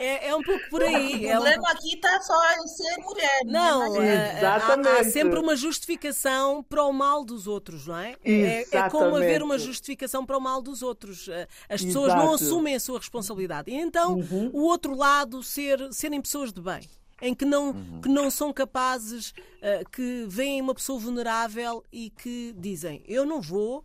É, 0.00 0.28
é 0.28 0.34
um 0.34 0.42
pouco 0.42 0.60
por 0.70 0.82
aí. 0.82 1.26
O 1.26 1.30
problema 1.30 1.54
é 1.54 1.60
um... 1.60 1.66
aqui 1.66 1.94
está 1.94 2.20
só 2.22 2.34
em 2.54 2.66
ser 2.66 2.96
mulher. 3.02 3.40
Não, 3.44 4.02
é, 4.02 4.38
Exatamente. 4.38 4.88
Há, 4.88 5.00
há, 5.00 5.04
sempre 5.04 5.38
uma 5.38 5.54
justificação 5.54 6.62
para 6.62 6.82
o 6.84 6.92
mal 6.92 7.24
dos 7.24 7.46
outros, 7.46 7.86
não 7.86 7.98
é? 7.98 8.14
É, 8.24 8.66
é, 8.72 8.90
como 8.90 9.16
haver 9.16 9.42
uma 9.42 9.58
justificação 9.58 10.24
para 10.24 10.38
o 10.38 10.40
mal 10.40 10.62
dos 10.62 10.82
outros. 10.82 11.28
As 11.68 11.82
pessoas 11.82 12.12
Exato. 12.12 12.24
não 12.24 12.34
assumem 12.34 12.74
a 12.74 12.80
sua 12.80 12.98
responsabilidade. 12.98 13.70
E 13.70 13.74
então, 13.74 14.14
uhum. 14.14 14.50
o 14.52 14.62
outro 14.62 14.96
lado, 14.96 15.42
ser, 15.42 15.92
serem 15.92 16.20
pessoas 16.20 16.52
de 16.52 16.60
bem 16.62 16.80
em 17.22 17.32
que 17.34 17.44
não, 17.44 17.70
uhum. 17.70 18.00
que 18.02 18.08
não 18.08 18.30
são 18.30 18.52
capazes, 18.52 19.30
uh, 19.30 19.88
que 19.90 20.26
veem 20.28 20.60
uma 20.60 20.74
pessoa 20.74 20.98
vulnerável 20.98 21.84
e 21.92 22.10
que 22.10 22.52
dizem: 22.58 23.02
Eu 23.06 23.24
não 23.24 23.40
vou 23.40 23.84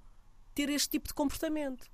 ter 0.56 0.69
este 0.69 0.89
tipo 0.89 1.08
de 1.08 1.13
comportamento. 1.13 1.88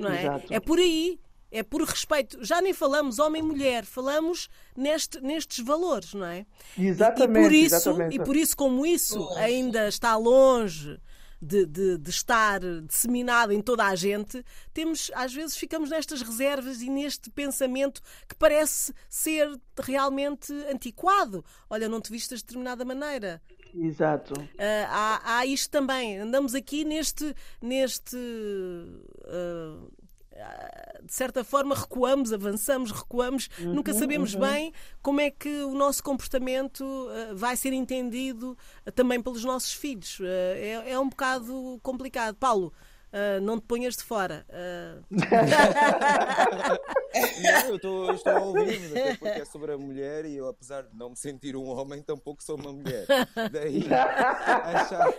Não 0.00 0.10
é? 0.10 0.22
Exato. 0.22 0.54
é 0.54 0.58
por 0.58 0.78
aí. 0.78 1.20
É 1.48 1.62
por 1.62 1.80
respeito. 1.82 2.44
Já 2.44 2.60
nem 2.60 2.72
falamos 2.72 3.20
homem-mulher, 3.20 3.84
falamos 3.84 4.48
neste, 4.76 5.20
nestes 5.20 5.64
valores, 5.64 6.12
não 6.12 6.26
é? 6.26 6.44
Exatamente. 6.76 7.38
E, 7.38 7.40
e 7.40 7.44
por 7.44 7.52
isso, 7.52 7.74
exatamente. 7.76 8.16
e 8.16 8.18
por 8.18 8.36
isso 8.36 8.56
como 8.56 8.84
isso 8.84 9.28
ainda 9.36 9.86
está 9.86 10.16
longe 10.16 10.98
de, 11.40 11.66
de, 11.66 11.98
de, 11.98 12.10
estar 12.10 12.60
disseminado 12.86 13.52
em 13.52 13.60
toda 13.60 13.84
a 13.84 13.94
gente, 13.94 14.44
temos, 14.72 15.10
às 15.14 15.32
vezes 15.34 15.56
ficamos 15.56 15.90
nestas 15.90 16.22
reservas 16.22 16.80
e 16.80 16.88
neste 16.88 17.30
pensamento 17.30 18.00
que 18.28 18.34
parece 18.34 18.94
ser 19.08 19.48
realmente 19.78 20.52
antiquado. 20.70 21.44
Olha, 21.68 21.88
não 21.88 22.00
te 22.00 22.10
vistas 22.10 22.40
de 22.40 22.46
determinada 22.46 22.84
maneira. 22.84 23.42
Exato. 23.74 24.40
Uh, 24.40 24.86
há, 24.88 25.38
há 25.38 25.46
isto 25.46 25.70
também. 25.70 26.18
Andamos 26.18 26.54
aqui 26.54 26.84
neste. 26.84 27.34
neste 27.60 28.16
uh, 28.16 29.92
de 31.06 31.14
certa 31.14 31.44
forma 31.44 31.74
recuamos, 31.74 32.32
avançamos, 32.32 32.90
recuamos, 32.90 33.48
uhum, 33.58 33.74
nunca 33.74 33.94
sabemos 33.94 34.34
uhum. 34.34 34.40
bem 34.40 34.72
como 35.00 35.20
é 35.20 35.30
que 35.30 35.62
o 35.62 35.74
nosso 35.74 36.02
comportamento 36.02 36.82
uh, 36.82 37.34
vai 37.36 37.56
ser 37.56 37.72
entendido 37.72 38.56
uh, 38.86 38.92
também 38.92 39.22
pelos 39.22 39.44
nossos 39.44 39.72
filhos. 39.72 40.18
É, 40.20 40.90
é, 40.90 40.98
um 40.98 41.08
bocado 41.08 41.78
complicado. 41.82 42.34
Paulo, 42.36 42.72
Uh, 43.12 43.40
não 43.40 43.58
te 43.58 43.66
ponhas 43.66 43.96
de 43.96 44.02
fora. 44.02 44.44
Uh... 44.50 45.04
não, 47.42 47.68
eu 47.70 47.78
tô, 47.78 48.12
estou 48.12 48.32
a 48.32 48.40
ouvir, 48.40 48.90
até 48.90 49.14
porque 49.18 49.40
é 49.40 49.44
sobre 49.44 49.72
a 49.72 49.78
mulher 49.78 50.24
e 50.26 50.36
eu, 50.36 50.48
apesar 50.48 50.82
de 50.82 50.94
não 50.96 51.10
me 51.10 51.16
sentir 51.16 51.56
um 51.56 51.66
homem, 51.68 52.02
tampouco 52.02 52.42
sou 52.42 52.56
uma 52.56 52.72
mulher. 52.72 53.06
Daí 53.50 53.84
achar, 53.90 55.14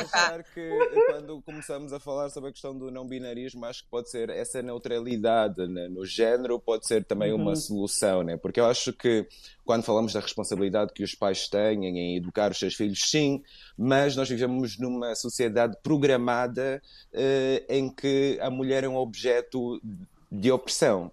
achar 0.00 0.42
que 0.42 0.70
quando 1.06 1.40
começamos 1.42 1.92
a 1.92 2.00
falar 2.00 2.30
sobre 2.30 2.50
a 2.50 2.52
questão 2.52 2.76
do 2.76 2.90
não 2.90 3.06
binarismo, 3.06 3.64
acho 3.64 3.84
que 3.84 3.90
pode 3.90 4.10
ser 4.10 4.28
essa 4.30 4.60
neutralidade 4.60 5.66
né, 5.66 5.88
no 5.88 6.04
género, 6.04 6.58
pode 6.58 6.86
ser 6.86 7.04
também 7.04 7.32
uma 7.32 7.50
uhum. 7.50 7.56
solução, 7.56 8.22
né? 8.22 8.36
porque 8.36 8.60
eu 8.60 8.66
acho 8.66 8.92
que 8.92 9.26
quando 9.64 9.82
falamos 9.82 10.12
da 10.12 10.20
responsabilidade 10.20 10.92
que 10.92 11.02
os 11.02 11.14
pais 11.14 11.48
têm 11.48 11.86
em 11.86 12.16
educar 12.16 12.50
os 12.50 12.58
seus 12.58 12.74
filhos, 12.74 13.00
sim, 13.00 13.42
mas 13.78 14.14
nós 14.14 14.28
vivemos 14.28 14.78
numa 14.78 15.14
sociedade 15.14 15.76
programada 15.82 16.82
em 17.68 17.88
que 17.88 18.38
a 18.40 18.50
mulher 18.50 18.84
é 18.84 18.88
um 18.88 18.96
objeto 18.96 19.80
de 20.30 20.50
opressão. 20.50 21.10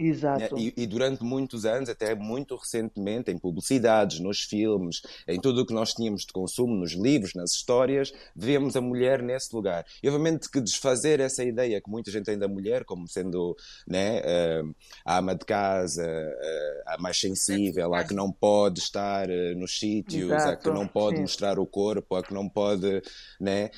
Exato. 0.00 0.56
E, 0.58 0.72
e, 0.74 0.86
durante 0.86 1.22
muitos 1.22 1.66
anos, 1.66 1.90
até 1.90 2.14
muito 2.14 2.56
recentemente, 2.56 3.30
em 3.30 3.38
publicidades, 3.38 4.18
nos 4.18 4.40
filmes, 4.40 5.02
em 5.28 5.38
tudo 5.38 5.60
o 5.60 5.66
que 5.66 5.74
nós 5.74 5.92
tínhamos 5.92 6.22
de 6.22 6.32
consumo, 6.32 6.74
nos 6.74 6.92
livros, 6.92 7.34
nas 7.34 7.52
histórias, 7.52 8.10
vemos 8.34 8.76
a 8.76 8.80
mulher 8.80 9.22
nesse 9.22 9.54
lugar. 9.54 9.84
E 10.02 10.08
obviamente 10.08 10.48
que 10.50 10.58
desfazer 10.58 11.20
essa 11.20 11.44
ideia 11.44 11.82
que 11.82 11.90
muita 11.90 12.10
gente 12.10 12.24
tem 12.24 12.38
da 12.38 12.48
mulher 12.48 12.84
como 12.86 13.06
sendo 13.06 13.54
né, 13.86 14.20
uh, 14.20 14.74
a 15.04 15.18
ama 15.18 15.34
de 15.34 15.44
casa, 15.44 16.02
uh, 16.02 16.82
a 16.86 16.96
mais 16.98 17.20
sensível, 17.20 17.94
a 17.94 18.02
que 18.02 18.14
não 18.14 18.32
pode 18.32 18.80
estar 18.80 19.28
uh, 19.28 19.58
nos 19.58 19.78
sítios, 19.78 20.30
Exato. 20.30 20.48
a 20.48 20.56
que 20.56 20.70
não 20.70 20.88
pode 20.88 21.16
Sim. 21.16 21.22
mostrar 21.22 21.58
o 21.58 21.66
corpo, 21.66 22.16
a 22.16 22.22
que 22.22 22.32
não 22.32 22.48
pode 22.48 23.02
né, 23.38 23.70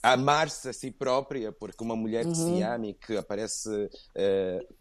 amar-se 0.00 0.68
a 0.68 0.72
si 0.72 0.92
própria, 0.92 1.50
porque 1.50 1.82
uma 1.82 1.96
mulher 1.96 2.24
uhum. 2.24 2.30
que 2.30 2.38
se 2.38 2.44
uhum. 2.44 2.72
ama 2.72 2.86
e 2.86 2.94
que 2.94 3.16
aparece 3.16 3.68
uh, 3.68 4.76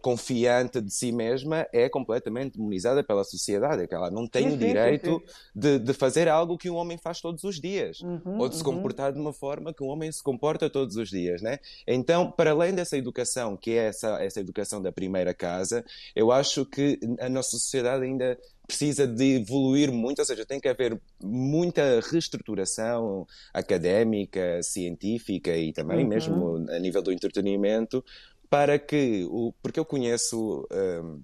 confiante 0.00 0.80
de 0.80 0.92
si 0.92 1.12
mesma 1.12 1.66
é 1.72 1.88
completamente 1.88 2.56
demonizada 2.56 3.02
pela 3.02 3.24
sociedade, 3.24 3.82
é 3.82 3.86
que 3.86 3.94
ela 3.94 4.10
não 4.10 4.26
tem 4.26 4.48
sim, 4.48 4.54
o 4.54 4.58
direito 4.58 5.10
sim, 5.10 5.26
sim. 5.26 5.34
De, 5.54 5.78
de, 5.78 5.92
fazer 5.92 6.28
algo 6.28 6.56
que 6.56 6.70
um 6.70 6.76
homem 6.76 6.96
faz 6.98 7.20
todos 7.20 7.44
os 7.44 7.60
dias, 7.60 8.00
uhum, 8.00 8.38
ou 8.38 8.48
de 8.48 8.56
se 8.56 8.64
uhum. 8.64 8.74
comportar 8.74 9.12
de 9.12 9.18
uma 9.18 9.32
forma 9.32 9.72
que 9.72 9.82
um 9.82 9.88
homem 9.88 10.10
se 10.10 10.22
comporta 10.22 10.70
todos 10.70 10.96
os 10.96 11.08
dias, 11.08 11.42
né? 11.42 11.58
Então, 11.86 12.30
para 12.30 12.50
além 12.50 12.74
dessa 12.74 12.96
educação, 12.96 13.56
que 13.56 13.72
é 13.72 13.86
essa, 13.86 14.22
essa 14.22 14.40
educação 14.40 14.80
da 14.80 14.92
primeira 14.92 15.34
casa, 15.34 15.84
eu 16.14 16.30
acho 16.30 16.64
que 16.64 16.98
a 17.18 17.28
nossa 17.28 17.50
sociedade 17.50 18.04
ainda 18.04 18.38
precisa 18.70 19.04
de 19.04 19.36
evoluir 19.36 19.90
muito, 19.90 20.20
ou 20.20 20.24
seja, 20.24 20.46
tem 20.46 20.60
que 20.60 20.68
haver 20.68 20.98
muita 21.20 22.00
reestruturação 22.00 23.26
académica, 23.52 24.62
científica 24.62 25.56
e 25.56 25.72
também 25.72 26.04
uhum. 26.04 26.08
mesmo 26.08 26.66
a 26.70 26.78
nível 26.78 27.02
do 27.02 27.12
entretenimento 27.12 28.04
para 28.50 28.78
que 28.78 29.24
o 29.30 29.54
porque 29.62 29.78
eu 29.78 29.84
conheço 29.84 30.66
um, 30.70 31.22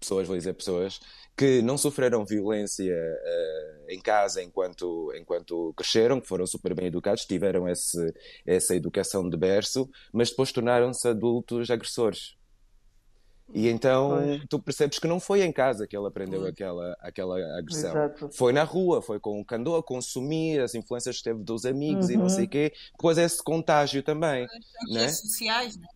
pessoas, 0.00 0.26
vou 0.26 0.36
dizer 0.36 0.54
pessoas 0.54 0.98
que 1.36 1.60
não 1.62 1.76
sofreram 1.76 2.24
violência 2.24 2.94
uh, 2.94 3.90
em 3.90 4.00
casa 4.00 4.42
enquanto 4.42 5.12
enquanto 5.16 5.74
cresceram, 5.76 6.20
que 6.20 6.28
foram 6.28 6.46
super 6.46 6.74
bem 6.74 6.86
educados, 6.86 7.24
tiveram 7.24 7.68
esse, 7.68 8.14
essa 8.46 8.74
educação 8.74 9.28
de 9.28 9.36
berço, 9.36 9.88
mas 10.12 10.30
depois 10.30 10.52
tornaram-se 10.52 11.06
adultos 11.06 11.70
agressores. 11.70 12.36
E 13.52 13.68
então 13.68 14.22
pois. 14.22 14.42
tu 14.48 14.58
percebes 14.58 14.98
que 14.98 15.06
não 15.06 15.20
foi 15.20 15.42
em 15.42 15.52
casa 15.52 15.86
que 15.86 15.96
ele 15.96 16.06
aprendeu 16.06 16.46
aquela, 16.46 16.96
aquela 17.00 17.36
agressão. 17.58 17.90
Exato. 17.90 18.30
Foi 18.32 18.52
na 18.52 18.64
rua, 18.64 19.02
foi 19.02 19.20
com 19.20 19.42
o 19.42 19.76
a 19.76 19.82
consumir, 19.82 20.60
as 20.60 20.74
influências 20.74 21.18
que 21.18 21.24
teve 21.24 21.42
dos 21.42 21.66
amigos 21.66 22.06
uhum. 22.06 22.12
e 22.12 22.16
não 22.16 22.22
uhum. 22.22 22.28
sei 22.30 22.44
o 22.46 22.48
quê. 22.48 22.72
Depois 22.92 23.18
esse 23.18 23.42
contágio 23.42 24.02
também. 24.02 24.44
As 24.44 24.94
né? 24.94 25.08
sociais, 25.08 25.76
né? 25.76 25.86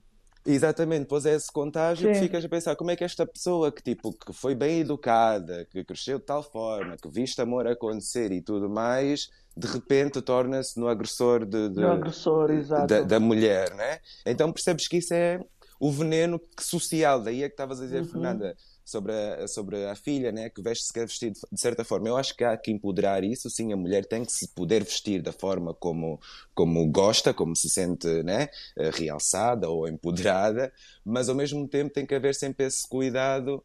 Exatamente, 0.50 1.00
depois 1.00 1.26
é 1.26 1.34
esse 1.34 1.52
contágio 1.52 2.08
Sim. 2.08 2.14
que 2.14 2.20
ficas 2.20 2.42
a 2.42 2.48
pensar 2.48 2.74
como 2.74 2.90
é 2.90 2.96
que 2.96 3.04
esta 3.04 3.26
pessoa 3.26 3.70
que 3.70 3.82
tipo 3.82 4.12
que 4.12 4.32
foi 4.32 4.54
bem 4.54 4.80
educada, 4.80 5.66
que 5.70 5.84
cresceu 5.84 6.18
de 6.18 6.24
tal 6.24 6.42
forma, 6.42 6.96
que 6.96 7.08
viste 7.10 7.38
amor 7.42 7.66
acontecer 7.66 8.32
e 8.32 8.40
tudo 8.40 8.68
mais, 8.68 9.28
de 9.54 9.66
repente 9.66 10.22
torna-se 10.22 10.80
no 10.80 10.88
agressor 10.88 11.44
de, 11.44 11.68
de 11.68 11.80
no 11.80 11.92
agressor, 11.92 12.50
da, 12.86 13.02
da, 13.02 13.20
mulher, 13.20 13.74
né? 13.74 14.00
Então 14.24 14.50
percebes 14.50 14.88
que 14.88 14.96
isso 14.96 15.12
é 15.12 15.38
o 15.78 15.92
veneno 15.92 16.40
social, 16.58 17.20
daí 17.22 17.42
é 17.42 17.48
que 17.48 17.52
estavas 17.52 17.80
a 17.80 17.84
dizer, 17.84 18.00
uhum. 18.00 18.08
Fernanda, 18.08 18.56
sobre 18.88 19.12
a, 19.12 19.46
sobre 19.46 19.84
a 19.84 19.94
filha, 19.94 20.32
né, 20.32 20.48
que 20.48 20.62
veste-se 20.62 20.92
quer 20.92 21.06
vestir 21.06 21.30
de, 21.30 21.40
de, 21.52 21.60
certa 21.60 21.84
forma. 21.84 22.08
Eu 22.08 22.16
acho 22.16 22.34
que 22.34 22.42
há 22.42 22.56
que 22.56 22.70
empoderar 22.70 23.22
isso, 23.22 23.50
sim, 23.50 23.70
a 23.70 23.76
mulher 23.76 24.06
tem 24.06 24.24
que 24.24 24.32
se 24.32 24.48
poder 24.48 24.82
vestir 24.82 25.20
da 25.20 25.30
forma 25.30 25.74
como, 25.74 26.18
como 26.54 26.86
gosta, 26.86 27.34
como 27.34 27.54
se 27.54 27.68
sente 27.68 28.08
né, 28.22 28.48
eh, 28.78 28.90
realçada 28.90 29.68
ou 29.68 29.86
empoderada, 29.86 30.72
mas 31.04 31.28
ao 31.28 31.34
mesmo 31.34 31.68
tempo 31.68 31.92
tem 31.92 32.06
que 32.06 32.14
haver 32.14 32.34
sempre 32.34 32.64
esse 32.66 32.88
cuidado 32.88 33.62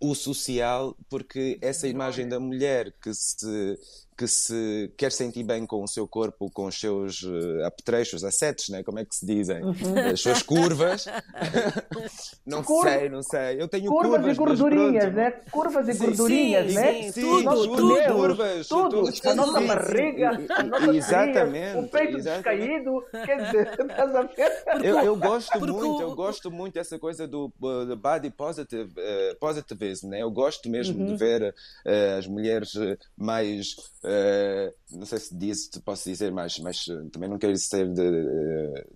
o 0.00 0.14
social, 0.14 0.96
porque 1.08 1.58
essa 1.60 1.88
imagem 1.88 2.28
da 2.28 2.38
mulher 2.38 2.92
que 3.02 3.12
se 3.12 3.76
que 4.18 4.26
se 4.26 4.92
quer 4.96 5.12
sentir 5.12 5.44
bem 5.44 5.64
com 5.64 5.80
o 5.80 5.86
seu 5.86 6.08
corpo, 6.08 6.50
com 6.50 6.66
os 6.66 6.78
seus 6.78 7.22
uh, 7.22 7.64
apetrechos, 7.64 8.24
assetos, 8.24 8.68
né? 8.68 8.82
como 8.82 8.98
é 8.98 9.04
que 9.04 9.14
se 9.14 9.24
dizem? 9.24 9.62
Uhum. 9.62 9.74
As 10.12 10.20
suas 10.20 10.42
curvas. 10.42 11.06
não 12.44 12.64
Curva, 12.64 12.90
sei, 12.90 13.08
não 13.08 13.22
sei. 13.22 13.62
Eu 13.62 13.68
tenho 13.68 13.86
curvas, 13.86 14.36
curvas 14.36 14.58
e 14.58 14.62
gordurinhas, 14.62 15.14
né? 15.14 15.30
Curvas 15.52 15.88
e 15.88 15.94
sim, 15.94 16.06
gordurinhas, 16.06 16.66
sim, 16.66 16.74
né? 16.74 16.92
Sim, 16.94 17.12
sim, 17.12 17.20
tudo, 17.20 17.76
tudo, 17.76 18.12
curvas. 18.12 18.66
Tudo. 18.66 19.04
tudo. 19.04 19.30
A 19.30 19.34
nossa 19.36 19.60
barriga, 19.60 20.30
a 20.50 20.62
nossa 20.64 20.96
exatamente, 20.96 21.78
o 21.78 21.88
peito 21.88 22.20
descaído. 22.20 23.04
Quer 23.24 23.44
dizer, 23.44 23.68
estás 23.88 24.14
a 24.16 24.22
ver? 24.22 24.62
Eu, 24.82 24.98
eu 24.98 25.16
gosto 25.16 25.60
muito, 25.60 26.02
eu 26.02 26.14
gosto 26.16 26.50
muito 26.50 26.74
dessa 26.74 26.98
coisa 26.98 27.28
do, 27.28 27.52
uh, 27.62 27.86
do 27.86 27.96
body 27.96 28.30
positive, 28.30 28.90
uh, 28.90 29.36
positivism, 29.38 30.08
né? 30.08 30.22
Eu 30.22 30.30
gosto 30.30 30.68
mesmo 30.68 30.98
uhum. 30.98 31.06
de 31.06 31.16
ver 31.16 31.54
uh, 31.86 32.18
as 32.18 32.26
mulheres 32.26 32.72
mais 33.16 33.76
Uh, 34.08 34.72
não 34.96 35.04
sei 35.04 35.18
se 35.18 35.36
diz, 35.36 35.68
posso 35.84 36.08
dizer, 36.08 36.32
mas, 36.32 36.58
mas 36.60 36.82
também 37.12 37.28
não 37.28 37.38
quero 37.38 37.54
ser 37.58 37.92
de. 37.92 38.86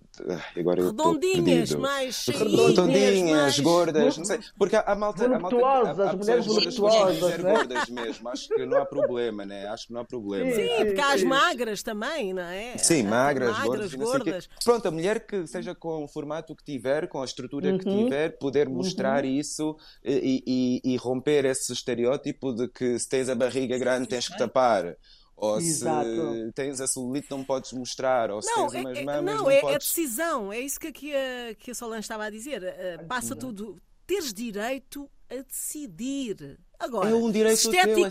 Agora 0.55 0.85
redondinhas, 0.85 1.73
mais 1.73 2.27
redondinhas, 2.27 3.31
mais... 3.31 3.59
gordas, 3.59 4.17
não 4.17 4.25
sei. 4.25 4.39
Porque 4.55 4.75
a 4.75 4.95
malta. 4.95 5.25
Há, 5.25 6.09
as 6.09 6.15
mulheres 6.15 6.45
voluptuosas. 6.45 7.37
né? 7.39 7.53
gordas 7.53 7.89
mesmo, 7.89 8.29
acho 8.29 8.47
que 8.49 8.63
não 8.63 8.77
há 8.77 8.85
problema, 8.85 9.43
né? 9.43 9.67
Acho 9.67 9.87
que 9.87 9.93
não 9.93 10.01
há 10.01 10.05
problema. 10.05 10.51
Sim, 10.51 10.67
sim 10.67 10.85
porque 10.85 11.01
há 11.01 11.13
as 11.13 11.23
magras 11.23 11.81
também, 11.81 12.31
não 12.31 12.43
é? 12.43 12.77
Sim, 12.77 13.03
magras, 13.03 13.57
magras 13.57 13.95
gordas. 13.95 14.23
gordas. 14.23 14.49
Pronto, 14.63 14.87
a 14.87 14.91
mulher 14.91 15.25
que 15.25 15.47
seja 15.47 15.73
com 15.73 16.03
o 16.03 16.07
formato 16.07 16.55
que 16.55 16.63
tiver, 16.63 17.07
com 17.07 17.19
a 17.19 17.25
estrutura 17.25 17.71
uhum. 17.71 17.77
que 17.79 17.85
tiver, 17.85 18.37
poder 18.37 18.69
mostrar 18.69 19.23
uhum. 19.23 19.31
isso 19.31 19.75
e, 20.05 20.43
e, 20.85 20.93
e 20.93 20.97
romper 20.97 21.45
esse 21.45 21.73
estereótipo 21.73 22.53
de 22.53 22.67
que 22.67 22.99
se 22.99 23.09
tens 23.09 23.29
a 23.29 23.35
barriga 23.35 23.79
grande 23.79 24.07
tens 24.07 24.27
que 24.27 24.37
tapar. 24.37 24.95
Ou 25.43 25.59
Exato. 25.59 26.07
se 26.07 26.51
tens 26.53 26.79
a 26.79 26.87
celulite 26.87 27.29
não 27.29 27.43
podes 27.43 27.73
mostrar, 27.73 28.31
ou 28.31 28.41
se 28.41 28.49
não, 28.49 28.69
tens 28.69 28.81
umas 28.81 28.97
é, 28.97 29.03
mamas 29.03 29.25
não, 29.25 29.43
não 29.43 29.51
é, 29.51 29.59
podes... 29.59 29.75
é 29.75 29.79
decisão, 29.79 30.53
é 30.53 30.59
isso 30.61 30.79
que 30.79 30.87
aqui 30.87 31.13
a, 31.13 31.53
que 31.55 31.71
a 31.71 31.75
Solange 31.75 31.99
estava 31.99 32.23
a 32.23 32.29
dizer. 32.29 32.63
Uh, 32.63 33.05
passa 33.07 33.35
tudo, 33.35 33.77
teres 34.07 34.33
direito 34.33 35.11
a 35.29 35.41
decidir. 35.41 36.57
Agora, 36.79 37.09
é 37.09 37.13
um 37.13 37.29
direito 37.29 37.57
esteticamente, 37.57 38.09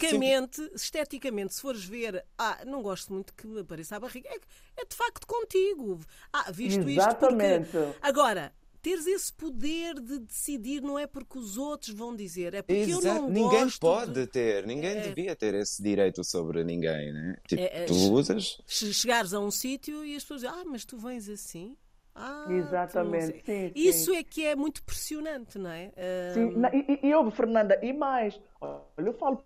teu, 0.57 0.65
é 0.65 0.69
sempre... 0.69 0.77
esteticamente, 0.77 1.55
se 1.55 1.63
fores 1.63 1.83
ver, 1.83 2.23
ah, 2.37 2.59
não 2.67 2.83
gosto 2.83 3.11
muito 3.15 3.33
que 3.33 3.61
apareça 3.61 3.97
a 3.97 4.01
barriga, 4.01 4.29
é, 4.29 4.37
é 4.77 4.85
de 4.85 4.95
facto 4.95 5.27
contigo. 5.27 6.01
Ah, 6.31 6.51
visto 6.53 6.87
Exatamente. 6.87 7.65
isto 7.65 7.79
porque... 7.79 7.99
Agora, 8.03 8.53
teres 8.83 9.07
esse 9.07 9.33
poder 9.33 9.95
de 10.01 10.19
decidir 10.19 10.83
não 10.83 10.99
é 10.99 11.07
porque 11.07 11.39
os 11.39 11.57
outros 11.57 11.95
vão 11.95 12.15
dizer, 12.15 12.53
é 12.53 12.63
porque 12.63 12.81
Exato. 12.81 13.07
eu 13.07 13.15
não 13.15 13.31
Ninguém 13.31 13.69
pode 13.81 14.13
de... 14.13 14.27
ter, 14.27 14.67
ninguém 14.67 14.99
é... 14.99 15.01
devia 15.01 15.37
ter 15.37 15.55
esse 15.55 15.83
direito 15.83 16.25
sobre 16.25 16.65
ninguém, 16.65 17.13
né? 17.13 17.37
Tipo, 17.47 17.63
é, 17.63 17.83
é, 17.83 17.85
tu 17.85 17.95
usas. 17.95 18.61
Chegares 18.67 19.33
a 19.33 19.41
um 19.41 19.51
sítio 19.51 20.05
e 20.05 20.17
as 20.17 20.23
pessoas 20.25 20.43
dizem, 20.43 20.57
ah, 20.57 20.65
mas 20.67 20.85
tu 20.85 20.99
vens 20.99 21.29
assim. 21.29 21.77
Ah, 22.15 22.47
Exatamente, 22.51 23.43
sim, 23.47 23.73
Isso 23.75 24.11
sim. 24.11 24.19
é 24.19 24.23
que 24.23 24.45
é 24.45 24.55
muito 24.55 24.83
pressionante, 24.83 25.59
não 25.59 25.71
é? 25.71 25.91
Sim, 26.35 26.45
um... 26.45 26.67
e, 26.67 27.01
e, 27.03 27.11
e 27.11 27.31
Fernanda, 27.31 27.79
e 27.83 27.91
mais, 27.91 28.39
olha, 28.61 28.85
eu 28.99 29.15
falo 29.15 29.43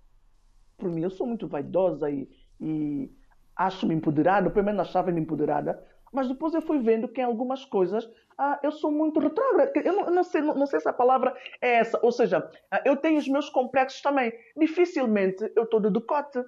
por 0.77 0.91
mim, 0.91 1.03
eu 1.03 1.11
sou 1.11 1.27
muito 1.27 1.47
vaidosa 1.47 2.11
e, 2.11 2.29
e 2.61 3.09
acho-me 3.55 3.95
empoderada, 3.95 4.51
pelo 4.51 4.67
menos 4.67 4.81
achava-me 4.81 5.21
empoderada, 5.21 5.81
mas 6.13 6.29
depois 6.29 6.55
eu 6.55 6.63
fui 6.63 6.79
vendo 6.79 7.09
que 7.09 7.21
em 7.21 7.25
algumas 7.25 7.65
coisas 7.65 8.09
ah, 8.39 8.59
eu 8.63 8.71
sou 8.71 8.91
muito 8.91 9.19
retrógrada. 9.19 9.73
Eu 9.83 9.93
não, 9.95 10.11
não, 10.11 10.25
sei, 10.25 10.41
não, 10.43 10.55
não, 10.55 10.67
sei 10.67 10.79
se 10.79 10.89
a 10.89 10.93
palavra 10.93 11.35
é 11.61 11.77
essa. 11.77 11.99
Ou 12.03 12.13
seja, 12.13 12.49
ah, 12.71 12.83
eu 12.85 12.97
tenho 12.97 13.19
os 13.19 13.29
meus 13.29 13.49
complexos 13.49 14.03
também. 14.03 14.33
Dificilmente 14.57 15.51
eu 15.57 15.65
estou 15.65 15.81
de 15.81 15.91
decote. 15.91 16.43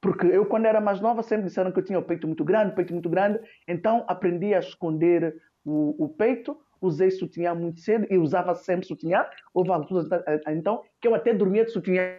Porque 0.00 0.26
eu, 0.26 0.44
quando 0.46 0.66
era 0.66 0.80
mais 0.80 1.00
nova, 1.00 1.22
sempre 1.22 1.46
disseram 1.46 1.72
que 1.72 1.78
eu 1.78 1.84
tinha 1.84 1.98
o 1.98 2.02
peito 2.02 2.26
muito 2.26 2.44
grande, 2.44 2.74
peito 2.74 2.92
muito 2.92 3.08
grande. 3.08 3.40
Então 3.68 4.04
aprendi 4.08 4.52
a 4.54 4.58
esconder 4.58 5.40
o, 5.64 6.04
o 6.04 6.08
peito. 6.08 6.60
Usei 6.80 7.10
sutiã 7.10 7.54
muito 7.54 7.80
cedo 7.80 8.06
e 8.10 8.18
usava 8.18 8.54
sempre 8.54 8.86
sutiã. 8.86 9.24
Houve 9.54 9.70
alturas, 9.70 10.06
então, 10.48 10.82
que 11.00 11.08
eu 11.08 11.14
até 11.14 11.32
dormia 11.32 11.64
de 11.64 11.70
sutiã 11.70 12.18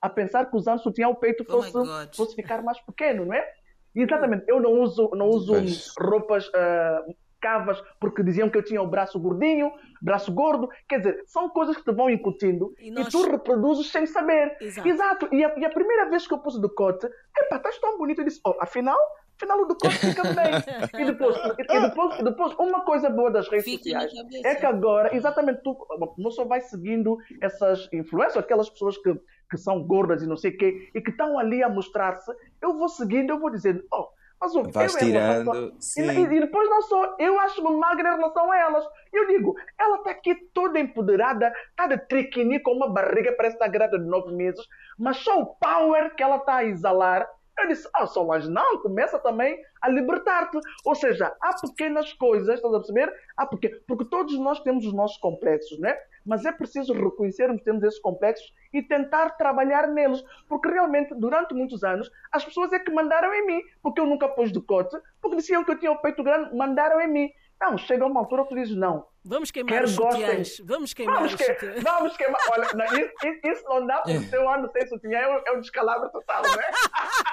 a 0.00 0.08
pensar 0.08 0.46
que 0.46 0.56
usando 0.56 0.80
sutiã 0.80 1.08
o 1.08 1.14
peito 1.14 1.44
oh 1.46 1.52
fosse, 1.52 1.76
oh 1.76 2.16
fosse 2.16 2.34
ficar 2.34 2.62
mais 2.62 2.80
pequeno, 2.80 3.26
não 3.26 3.34
é? 3.34 3.52
Exatamente, 3.94 4.44
eu 4.48 4.60
não 4.60 4.80
uso, 4.80 5.10
não 5.14 5.28
uso 5.28 5.54
roupas 5.98 6.46
uh, 6.48 7.14
cavas 7.42 7.82
porque 8.00 8.22
diziam 8.22 8.48
que 8.48 8.56
eu 8.56 8.62
tinha 8.62 8.80
o 8.80 8.86
braço 8.86 9.18
gordinho, 9.18 9.72
braço 10.00 10.32
gordo. 10.32 10.68
Quer 10.88 10.98
dizer, 10.98 11.22
são 11.26 11.50
coisas 11.50 11.76
que 11.76 11.84
te 11.84 11.92
vão 11.92 12.08
incutindo 12.08 12.72
e, 12.78 12.90
nós... 12.90 13.08
e 13.08 13.10
tu 13.10 13.28
reproduzes 13.28 13.90
sem 13.90 14.06
saber. 14.06 14.56
Exato. 14.60 14.88
Exato. 14.88 15.28
E, 15.32 15.44
a, 15.44 15.52
e, 15.58 15.64
a, 15.64 15.70
primeira 15.70 16.08
vez 16.08 16.26
que 16.26 16.32
eu 16.32 16.38
pus 16.38 16.54
o 16.54 16.60
decote, 16.60 17.06
epá, 17.36 17.56
estás 17.56 17.78
tão 17.80 17.98
bonito. 17.98 18.20
Eu 18.20 18.24
disse, 18.24 18.40
oh, 18.46 18.54
afinal, 18.60 18.98
afinal 19.36 19.60
o 19.60 19.66
decote 19.66 19.98
fica 19.98 20.22
bem. 20.22 20.52
e, 21.02 21.04
depois, 21.04 21.36
e, 21.36 21.80
depois, 21.80 22.18
depois, 22.22 22.54
uma 22.54 22.84
coisa 22.84 23.10
boa 23.10 23.30
das 23.30 23.48
redes 23.48 23.64
Fique 23.64 23.90
sociais 23.90 24.12
é 24.44 24.54
que 24.54 24.64
agora, 24.64 25.14
exatamente, 25.14 25.62
tu 25.62 25.76
não 26.16 26.30
só 26.30 26.44
vai 26.44 26.60
seguindo 26.60 27.18
essas 27.40 27.88
influências, 27.92 28.36
aquelas 28.36 28.70
pessoas 28.70 28.96
que 28.98 29.14
que 29.52 29.58
são 29.58 29.82
gordas 29.82 30.22
e 30.22 30.26
não 30.26 30.36
sei 30.36 30.50
o 30.50 30.56
quê, 30.56 30.90
e 30.94 31.00
que 31.02 31.10
estão 31.10 31.38
ali 31.38 31.62
a 31.62 31.68
mostrar-se, 31.68 32.32
eu 32.60 32.78
vou 32.78 32.88
seguindo, 32.88 33.28
eu 33.28 33.38
vou 33.38 33.50
dizendo, 33.50 33.84
oh, 33.92 34.08
mas 34.40 34.54
o 34.56 34.62
Vais 34.64 34.94
tirando, 34.96 35.76
e, 35.96 36.00
e, 36.00 36.40
depois 36.40 36.68
não 36.68 36.82
sou, 36.82 37.14
eu 37.18 37.38
acho-me 37.38 37.76
magra 37.76 38.14
em 38.14 38.16
relação 38.16 38.50
a 38.50 38.58
elas. 38.58 38.84
Eu 39.12 39.28
digo, 39.28 39.54
ela 39.78 39.98
está 39.98 40.10
aqui 40.10 40.34
toda 40.52 40.80
empoderada, 40.80 41.52
está 41.70 41.86
de 41.86 41.98
triquini 42.08 42.58
com 42.58 42.72
uma 42.72 42.88
barriga, 42.88 43.32
parece 43.36 43.54
estar 43.54 43.68
grávida 43.68 44.00
de 44.00 44.06
nove 44.06 44.34
meses, 44.34 44.66
mas 44.98 45.18
só 45.18 45.38
o 45.40 45.54
power 45.54 46.16
que 46.16 46.22
ela 46.24 46.38
está 46.38 46.56
a 46.56 46.64
exalar. 46.64 47.28
Eu 47.56 47.68
disse, 47.68 47.88
ah, 47.94 48.06
Solange, 48.06 48.50
não, 48.50 48.82
começa 48.82 49.16
também 49.20 49.56
a 49.80 49.88
libertar-te. 49.88 50.58
Ou 50.84 50.94
seja, 50.96 51.32
há 51.40 51.54
pequenas 51.60 52.12
coisas, 52.14 52.56
estás 52.56 52.74
a 52.74 52.78
perceber? 52.78 53.14
Há 53.36 53.46
porque, 53.46 53.68
porque 53.86 54.06
todos 54.06 54.36
nós 54.40 54.58
temos 54.60 54.84
os 54.84 54.92
nossos 54.92 55.18
complexos, 55.18 55.78
né? 55.78 55.96
Mas 56.24 56.44
é 56.44 56.52
preciso 56.52 56.92
reconhecermos 56.92 57.58
que 57.58 57.64
temos 57.64 57.82
esses 57.82 58.00
complexos 58.00 58.52
e 58.72 58.82
tentar 58.82 59.30
trabalhar 59.30 59.88
neles. 59.88 60.22
Porque 60.48 60.68
realmente, 60.68 61.14
durante 61.14 61.54
muitos 61.54 61.82
anos, 61.84 62.10
as 62.30 62.44
pessoas 62.44 62.72
é 62.72 62.78
que 62.78 62.92
mandaram 62.92 63.32
em 63.34 63.46
mim. 63.46 63.62
Porque 63.82 64.00
eu 64.00 64.06
nunca 64.06 64.28
pus 64.28 64.52
decote, 64.52 64.96
porque 65.20 65.36
diziam 65.36 65.64
que 65.64 65.72
eu 65.72 65.78
tinha 65.78 65.92
o 65.92 65.98
peito 65.98 66.22
grande, 66.22 66.54
mandaram 66.54 67.00
em 67.00 67.08
mim. 67.08 67.30
Não, 67.60 67.78
chega 67.78 68.04
uma 68.04 68.18
altura 68.18 68.42
que 68.42 68.48
tu 68.48 68.54
dizes 68.56 68.76
não. 68.76 69.06
Vamos 69.24 69.52
queimar 69.52 69.84
os 69.84 69.92
sutiãs. 69.92 70.60
Vamos 70.64 70.92
queimar 70.92 71.14
vamos, 71.14 71.34
que... 71.36 71.52
vamos 71.80 72.16
queimar. 72.16 72.40
Olha, 72.50 72.68
não, 72.74 72.84
isso, 72.86 73.12
isso, 73.44 73.64
não 73.68 73.86
dá 73.86 74.02
porque 74.02 74.36
eu 74.36 74.48
ando 74.48 74.68
sem 74.72 74.86
sutiã, 74.88 75.18
é, 75.18 75.42
é 75.46 75.52
um 75.52 75.60
descalabro 75.60 76.10
total, 76.10 76.42
não 76.42 76.60
é? 76.60 76.70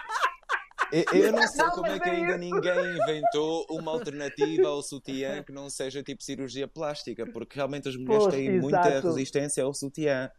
Eu 0.92 1.32
não 1.32 1.48
sei 1.48 1.66
como 1.66 1.88
é 1.88 2.00
que 2.00 2.10
ainda 2.10 2.38
ninguém 2.38 2.98
inventou 2.98 3.66
uma 3.70 3.92
alternativa 3.94 4.68
ao 4.68 4.82
sutiã 4.82 5.44
que 5.44 5.52
não 5.52 5.70
seja 5.70 6.04
tipo 6.04 6.24
cirurgia 6.24 6.68
plástica, 6.68 7.26
porque 7.26 7.56
realmente 7.56 7.90
as 7.90 7.96
mulheres 7.96 8.24
pois, 8.24 8.36
têm 8.36 8.48
exato. 8.48 8.62
muita 8.62 9.00
resistência 9.02 9.64
ao 9.64 9.74
sutiã. 9.74 10.30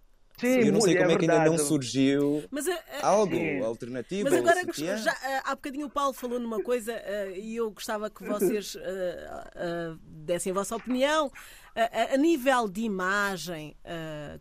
Sim, 0.41 0.61
eu 0.61 0.73
não 0.73 0.81
sei 0.81 0.97
como 0.97 1.11
é, 1.11 1.15
é 1.15 1.19
que 1.19 1.31
ainda 1.31 1.45
não 1.45 1.59
surgiu 1.59 2.43
mas, 2.51 2.67
uh, 2.67 2.73
algo 3.03 3.35
sim. 3.35 3.61
alternativo. 3.61 4.31
Mas 4.31 4.39
agora, 4.39 4.97
já, 4.97 5.13
uh, 5.13 5.43
há 5.45 5.55
bocadinho 5.55 5.87
o 5.87 5.91
Paulo 5.91 6.15
falou 6.15 6.41
numa 6.41 6.63
coisa 6.63 6.95
uh, 6.95 7.37
e 7.37 7.57
eu 7.57 7.71
gostava 7.71 8.09
que 8.09 8.25
vocês 8.25 8.75
dessem 10.03 10.51
a 10.53 10.55
vossa 10.55 10.77
opinião. 10.77 11.31
A, 11.77 12.15
a, 12.15 12.17
nível 12.17 12.69
de 12.69 12.81
imagem 12.81 13.77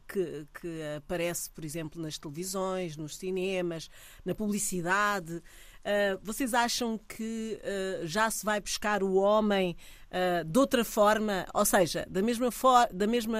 que, 0.07 0.47
que 0.59 0.81
aparece, 0.97 1.49
por 1.51 1.63
exemplo, 1.63 2.01
nas 2.01 2.17
televisões, 2.17 2.97
nos 2.97 3.17
cinemas, 3.17 3.87
na 4.25 4.33
publicidade, 4.33 5.41
Uh, 5.79 6.19
vocês 6.21 6.53
acham 6.53 6.99
que 7.07 7.59
uh, 7.63 8.05
já 8.05 8.29
se 8.29 8.43
vai 8.43 8.59
buscar 8.59 9.01
o 9.01 9.15
homem 9.15 9.77
uh, 10.11 10.43
de 10.43 10.59
outra 10.59 10.83
forma, 10.83 11.45
ou 11.53 11.63
seja, 11.63 12.05
da 12.09 12.21
mesma, 12.21 12.49
da 12.91 13.07
mesma 13.07 13.39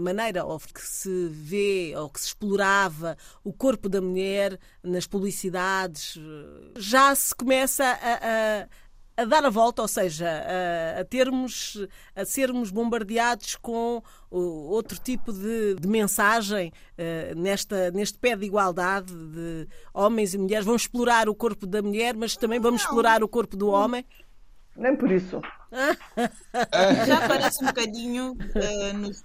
maneira 0.00 0.44
ou 0.44 0.58
que 0.58 0.82
se 0.82 1.28
vê 1.28 1.94
ou 1.96 2.10
que 2.10 2.20
se 2.20 2.26
explorava 2.26 3.16
o 3.44 3.52
corpo 3.52 3.88
da 3.88 4.00
mulher 4.00 4.58
nas 4.82 5.06
publicidades, 5.06 6.18
já 6.76 7.14
se 7.14 7.32
começa 7.34 7.84
a, 7.84 8.62
a 8.62 8.68
a 9.16 9.24
dar 9.24 9.44
a 9.44 9.50
volta, 9.50 9.82
ou 9.82 9.88
seja, 9.88 10.28
a, 10.28 11.00
a, 11.00 11.04
termos, 11.04 11.86
a 12.14 12.24
sermos 12.24 12.70
bombardeados 12.70 13.56
com 13.56 14.02
outro 14.30 14.98
tipo 14.98 15.32
de, 15.32 15.74
de 15.74 15.86
mensagem 15.86 16.72
uh, 16.98 17.38
nesta, 17.38 17.90
neste 17.90 18.18
pé 18.18 18.34
de 18.36 18.46
igualdade 18.46 19.12
de 19.12 19.68
homens 19.92 20.34
e 20.34 20.38
mulheres. 20.38 20.64
Vamos 20.64 20.82
explorar 20.82 21.28
o 21.28 21.34
corpo 21.34 21.66
da 21.66 21.82
mulher, 21.82 22.14
mas 22.14 22.36
também 22.36 22.58
vamos 22.58 22.82
explorar 22.82 23.22
o 23.22 23.28
corpo 23.28 23.56
do 23.56 23.68
homem. 23.68 24.04
Nem 24.76 24.96
por 24.96 25.10
isso. 25.10 25.40
Já 27.06 27.28
parece 27.28 27.62
um 27.62 27.66
bocadinho 27.66 28.32
uh, 28.32 28.96
nos, 28.96 29.22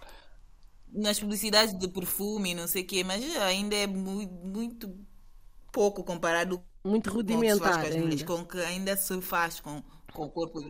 nas 0.93 1.19
publicidades 1.19 1.77
de 1.77 1.87
perfume 1.87 2.51
e 2.51 2.55
não 2.55 2.67
sei 2.67 2.83
o 2.83 2.87
quê, 2.87 3.03
mas 3.03 3.23
ainda 3.37 3.75
é 3.75 3.87
muito, 3.87 4.33
muito 4.33 4.93
pouco 5.71 6.03
comparado 6.03 6.61
muito 6.87 7.09
rudimentar 7.11 7.81
com, 7.81 7.97
ainda. 7.97 8.25
com 8.25 8.45
que 8.45 8.59
ainda 8.59 8.95
se 8.95 9.19
faz 9.21 9.59
com, 9.59 9.83
com 10.13 10.23
o 10.23 10.29
corpo. 10.29 10.61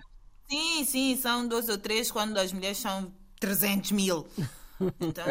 Sim, 0.49 0.85
sim, 0.85 1.17
são 1.21 1.47
dois 1.47 1.69
ou 1.69 1.77
três 1.77 2.09
quando 2.09 2.37
as 2.37 2.51
mulheres 2.51 2.77
são 2.77 3.11
300 3.39 3.91
mil. 3.91 4.25
Então, 4.99 5.25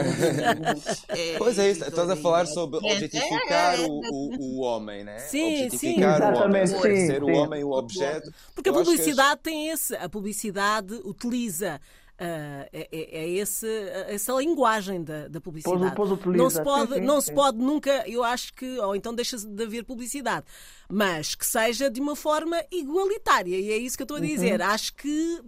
é, 1.09 1.39
pois 1.39 1.57
é 1.57 1.71
isso, 1.71 1.85
estás 1.85 2.11
a 2.11 2.17
falar 2.17 2.47
sobre 2.47 2.79
objetificar 2.79 3.81
o, 3.81 4.01
o, 4.01 4.37
o 4.41 4.61
homem, 4.63 5.05
né? 5.05 5.21
Sim, 5.21 5.67
objetificar 5.67 6.21
sim. 6.21 6.41
o 6.41 6.45
homem, 6.45 6.67
sim, 6.67 6.81
ser 6.81 7.21
sim. 7.25 7.31
o 7.31 7.37
homem 7.37 7.63
o 7.63 7.71
objeto. 7.71 8.29
Porque 8.55 8.71
a 8.71 8.73
publicidade 8.73 9.41
tem 9.43 9.69
esse, 9.69 9.95
a 9.95 10.09
publicidade 10.09 10.95
utiliza 11.05 11.81
é, 12.19 12.89
é, 12.91 13.29
esse, 13.29 13.69
essa 14.09 14.33
linguagem 14.35 15.03
da, 15.03 15.29
da 15.29 15.41
publicidade. 15.41 15.95
Pôs, 15.95 16.19
pôs 16.19 16.37
não 16.37 16.49
se 16.49 16.63
pode, 16.63 16.95
sim, 16.95 17.01
sim, 17.01 17.07
não 17.07 17.21
sim. 17.21 17.27
se 17.27 17.33
pode 17.35 17.59
nunca, 17.59 18.09
eu 18.09 18.25
acho 18.25 18.55
que, 18.55 18.79
ou 18.79 18.97
então 18.97 19.15
deixa 19.15 19.37
de 19.37 19.63
haver 19.63 19.85
publicidade, 19.85 20.47
mas 20.89 21.35
que 21.35 21.45
seja 21.45 21.91
de 21.91 22.01
uma 22.01 22.17
forma 22.17 22.63
igualitária, 22.71 23.59
e 23.59 23.71
é 23.71 23.77
isso 23.77 23.97
que 23.97 24.03
eu 24.03 24.07
estou 24.07 24.17
a 24.17 24.21
dizer. 24.21 24.61
Uhum. 24.61 24.67
Acho 24.67 24.95
que 24.95 25.43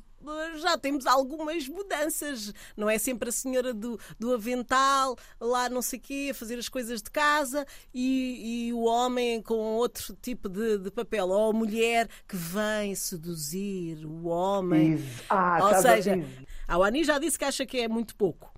já 0.56 0.76
temos 0.76 1.06
algumas 1.06 1.68
mudanças. 1.68 2.52
Não 2.76 2.88
é 2.88 2.98
sempre 2.98 3.28
a 3.28 3.32
senhora 3.32 3.72
do, 3.72 3.98
do 4.18 4.34
avental, 4.34 5.16
lá 5.40 5.68
não 5.68 5.82
sei 5.82 5.98
o 5.98 6.02
quê, 6.02 6.28
a 6.30 6.34
fazer 6.34 6.58
as 6.58 6.68
coisas 6.68 7.02
de 7.02 7.10
casa 7.10 7.66
e, 7.92 8.68
e 8.68 8.72
o 8.72 8.80
homem 8.80 9.40
com 9.42 9.54
outro 9.54 10.16
tipo 10.20 10.48
de, 10.48 10.78
de, 10.78 10.90
papel. 10.90 11.28
Ou 11.28 11.50
a 11.50 11.52
mulher 11.52 12.08
que 12.26 12.36
vem 12.36 12.94
seduzir 12.94 14.04
o 14.04 14.26
homem. 14.26 15.02
Ah, 15.28 15.58
Ou 15.62 15.82
seja. 15.82 16.22
A 16.68 16.76
Wani 16.76 17.02
já 17.02 17.18
disse 17.18 17.38
que 17.38 17.44
acha 17.44 17.64
que 17.64 17.78
é 17.78 17.88
muito 17.88 18.14
pouco. 18.14 18.52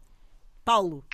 Paulo. 0.64 1.04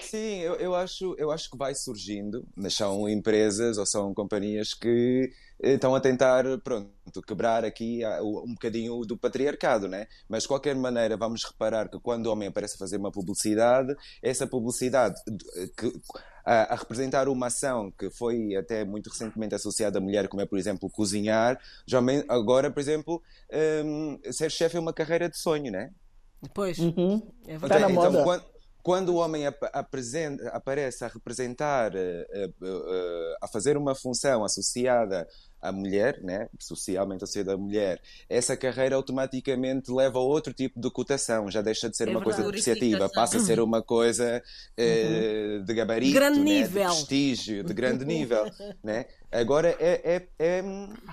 Sim, 0.00 0.40
eu, 0.40 0.54
eu, 0.56 0.74
acho, 0.74 1.14
eu 1.18 1.30
acho 1.30 1.50
que 1.50 1.56
vai 1.56 1.74
surgindo, 1.74 2.46
mas 2.56 2.74
são 2.74 3.08
empresas 3.08 3.78
ou 3.78 3.86
são 3.86 4.12
companhias 4.12 4.74
que 4.74 5.30
estão 5.62 5.94
a 5.94 6.00
tentar, 6.00 6.44
pronto, 6.62 6.90
quebrar 7.26 7.64
aqui 7.64 8.00
um 8.20 8.54
bocadinho 8.54 9.00
do 9.02 9.16
patriarcado, 9.16 9.88
né? 9.88 10.06
Mas 10.28 10.42
de 10.42 10.48
qualquer 10.48 10.74
maneira, 10.74 11.16
vamos 11.16 11.44
reparar 11.44 11.88
que 11.88 11.98
quando 12.00 12.26
o 12.26 12.32
homem 12.32 12.48
aparece 12.48 12.74
a 12.74 12.78
fazer 12.78 12.96
uma 12.96 13.12
publicidade, 13.12 13.94
essa 14.22 14.46
publicidade 14.46 15.20
que, 15.76 15.92
a, 16.44 16.74
a, 16.74 16.76
representar 16.76 17.28
uma 17.28 17.46
ação 17.46 17.90
que 17.92 18.10
foi 18.10 18.54
até 18.56 18.84
muito 18.84 19.08
recentemente 19.10 19.54
associada 19.54 19.98
à 19.98 20.00
mulher, 20.00 20.28
como 20.28 20.42
é, 20.42 20.46
por 20.46 20.58
exemplo, 20.58 20.90
cozinhar, 20.90 21.58
já 21.86 22.00
agora, 22.28 22.70
por 22.70 22.80
exemplo, 22.80 23.22
um, 23.84 24.18
ser 24.32 24.50
chefe 24.50 24.76
é 24.76 24.80
uma 24.80 24.92
carreira 24.92 25.28
de 25.28 25.38
sonho, 25.38 25.70
né? 25.70 25.90
Pois, 26.52 26.78
uhum. 26.78 27.22
é 27.46 27.56
verdade. 27.56 27.84
Então, 27.84 27.94
moda. 27.94 28.08
então 28.10 28.24
quando, 28.24 28.44
quando 28.82 29.08
o 29.10 29.16
homem 29.16 29.46
ap 29.46 29.62
apresenta, 29.72 30.48
aparece 30.50 31.04
a 31.04 31.08
representar, 31.08 31.92
uh, 31.94 31.98
uh, 31.98 32.66
uh, 32.66 33.36
a 33.42 33.48
fazer 33.48 33.76
uma 33.76 33.94
função 33.94 34.44
associada 34.44 35.26
à 35.64 35.72
mulher, 35.72 36.20
né, 36.22 36.48
socialmente 36.58 37.24
associada 37.24 37.54
à 37.54 37.56
mulher, 37.56 38.00
essa 38.28 38.56
carreira 38.56 38.96
automaticamente 38.96 39.90
leva 39.90 40.18
a 40.18 40.22
outro 40.22 40.52
tipo 40.52 40.78
de 40.80 40.90
cotação, 40.90 41.50
já 41.50 41.62
deixa 41.62 41.88
de 41.88 41.96
ser 41.96 42.08
É 42.08 42.10
uma 42.10 42.22
coisa 42.22 42.38
verdade. 42.42 42.56
depreciativa, 42.62 43.08
passa 43.08 43.38
a 43.38 43.40
ser 43.40 43.58
uma 43.60 43.82
coisa 43.82 44.42
Uhum. 44.78 45.64
de 45.64 45.74
gabarito, 45.74 46.14
Grande 46.14 46.38
né, 46.38 46.44
nível. 46.44 46.82
de 46.88 46.94
prestígio, 46.96 47.64
de 47.64 47.72
grande 47.74 48.04
nível. 48.04 48.44
né? 48.82 49.06
Agora 49.32 49.74
é, 49.80 50.00
é, 50.04 50.22
é, 50.38 50.64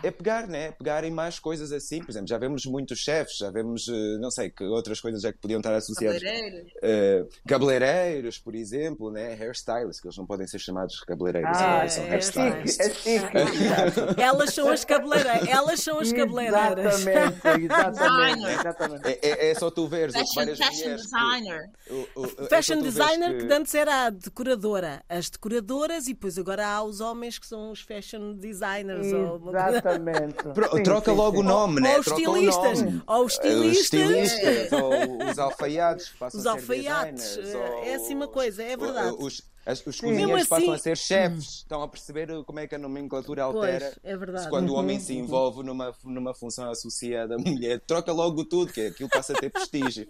é 0.04 0.12
pegar, 0.12 0.48
né? 0.48 0.72
pegar 0.74 1.04
em 1.04 1.10
mais 1.10 1.40
coisas 1.40 1.72
assim, 1.72 2.00
por 2.04 2.12
exemplo, 2.12 2.28
já 2.28 2.38
vemos 2.38 2.68
muitos 2.68 3.00
chefes, 3.00 3.38
já 3.38 3.50
vemos, 3.50 3.88
não 4.20 4.30
sei, 4.30 4.52
que 4.52 4.64
outras 4.64 5.02
coisas 5.02 5.22
já 5.24 5.32
que 5.34 5.40
podiam 5.40 5.60
estar 5.60 5.74
associadas. 5.74 6.22
Cabeleireiros. 6.22 6.72
Uh, 6.84 7.30
cabeleireiros, 7.48 8.38
por 8.38 8.54
exemplo, 8.54 9.10
né? 9.12 9.34
hairstylists, 9.40 10.00
que 10.00 10.08
eles 10.08 10.18
não 10.18 10.26
podem 10.28 10.46
ser 10.46 10.60
chamados 10.60 11.00
cabeleireiros, 11.00 11.58
Ah, 11.58 11.82
ah, 11.82 11.90
são 11.90 12.04
é, 12.04 12.08
é 12.08 12.12
hairstylists. 12.12 12.76
chique, 12.96 13.10
é 13.10 13.48
chique. 13.48 14.22
Elas 14.42 14.54
são 14.54 14.70
as 14.70 14.84
cabeleireiras. 14.86 15.48
Elas 15.50 15.80
são 15.82 16.00
as 16.00 16.12
cabeleireiras. 16.12 17.06
Exatamente, 17.08 17.64
exatamente. 17.66 17.92
Designer. 17.92 18.60
exatamente. 18.60 19.08
É, 19.08 19.20
é, 19.22 19.52
é 19.52 19.56
só 19.56 19.70
tu 19.72 19.88
veres 19.88 20.16
o 20.16 20.18
Fashion, 20.20 20.34
várias 20.36 20.58
fashion 20.58 20.74
mulheres. 20.82 21.02
que- 21.02 21.08
designer. 21.08 21.70
o- 21.90 22.08
o- 22.22 22.26
é 22.26 22.50
Fashion 22.50 22.76
veres 22.82 22.94
designer 22.96 23.38
que- 23.38 23.48
que... 23.48 23.54
antes 23.54 23.76
era 23.76 24.06
a 24.06 24.10
decoradora, 24.10 25.04
as 25.08 25.30
decoradoras 25.30 26.08
e 26.08 26.14
depois 26.14 26.38
agora 26.38 26.68
há 26.68 26.84
os 26.84 27.00
homens 27.02 27.38
que 27.40 27.48
são 27.48 27.72
os 27.72 27.82
fashion 27.82 28.34
designers 28.34 29.12
ou, 29.14 29.50
Exatamente. 29.50 30.36
Pro- 30.54 30.78
Sim, 30.78 30.84
troca 30.84 31.12
sim, 31.12 31.18
logo 31.18 31.38
o 31.40 31.42
sim. 31.42 31.48
nome, 31.48 31.82
né? 31.82 31.94
ou 31.94 32.00
os 32.00 32.06
Troca 32.06 32.22
o 32.22 32.24
estilistas, 32.38 32.82
nome. 32.82 33.04
ou 33.08 33.26
os 33.26 33.38
Os 33.38 33.78
estilistas, 33.78 34.72
ou 34.72 35.30
os 35.30 35.40
alfaiates 35.40 36.14
Os 36.34 36.46
alfaiates, 36.46 37.36
designers, 37.38 37.56
é- 37.56 37.90
é 37.90 37.90
ou 37.90 37.96
assim 37.96 38.16
uma 38.16 38.28
coisa, 38.28 38.64
é 38.64 38.76
verdade. 38.78 39.16
Os, 39.20 39.42
as- 39.66 39.80
os 39.86 40.02
Mesmo 40.02 40.10
cozinheiros 40.18 40.48
passam 40.48 40.72
a 40.72 40.74
assim- 40.76 40.84
ser 40.84 40.98
chefes, 40.98 41.46
estão 41.58 41.82
a 41.84 41.88
perceber 41.88 42.44
como 42.46 42.60
é 42.60 42.68
que 42.68 42.76
a 42.76 42.78
nomenclatura 42.78 43.44
altera. 43.44 43.92
Pois, 43.94 44.00
é 44.04 44.18
verdade. 44.18 44.50
Quando 44.50 44.70
o 44.70 44.76
homem 44.76 44.98
Uhum, 44.98 45.02
se 45.04 45.14
envolve 45.18 45.64
numa, 45.64 45.94
numa 46.04 46.34
função 46.34 46.70
associada 46.70 47.36
à 47.36 47.38
mulher, 47.38 47.80
troca 47.82 48.12
logo 48.12 48.44
tudo, 48.46 48.72
que 48.74 48.88
aquilo 48.88 49.10
passa 49.10 49.34
a 49.34 49.40
ter 49.40 49.50
prestígio. 49.52 50.08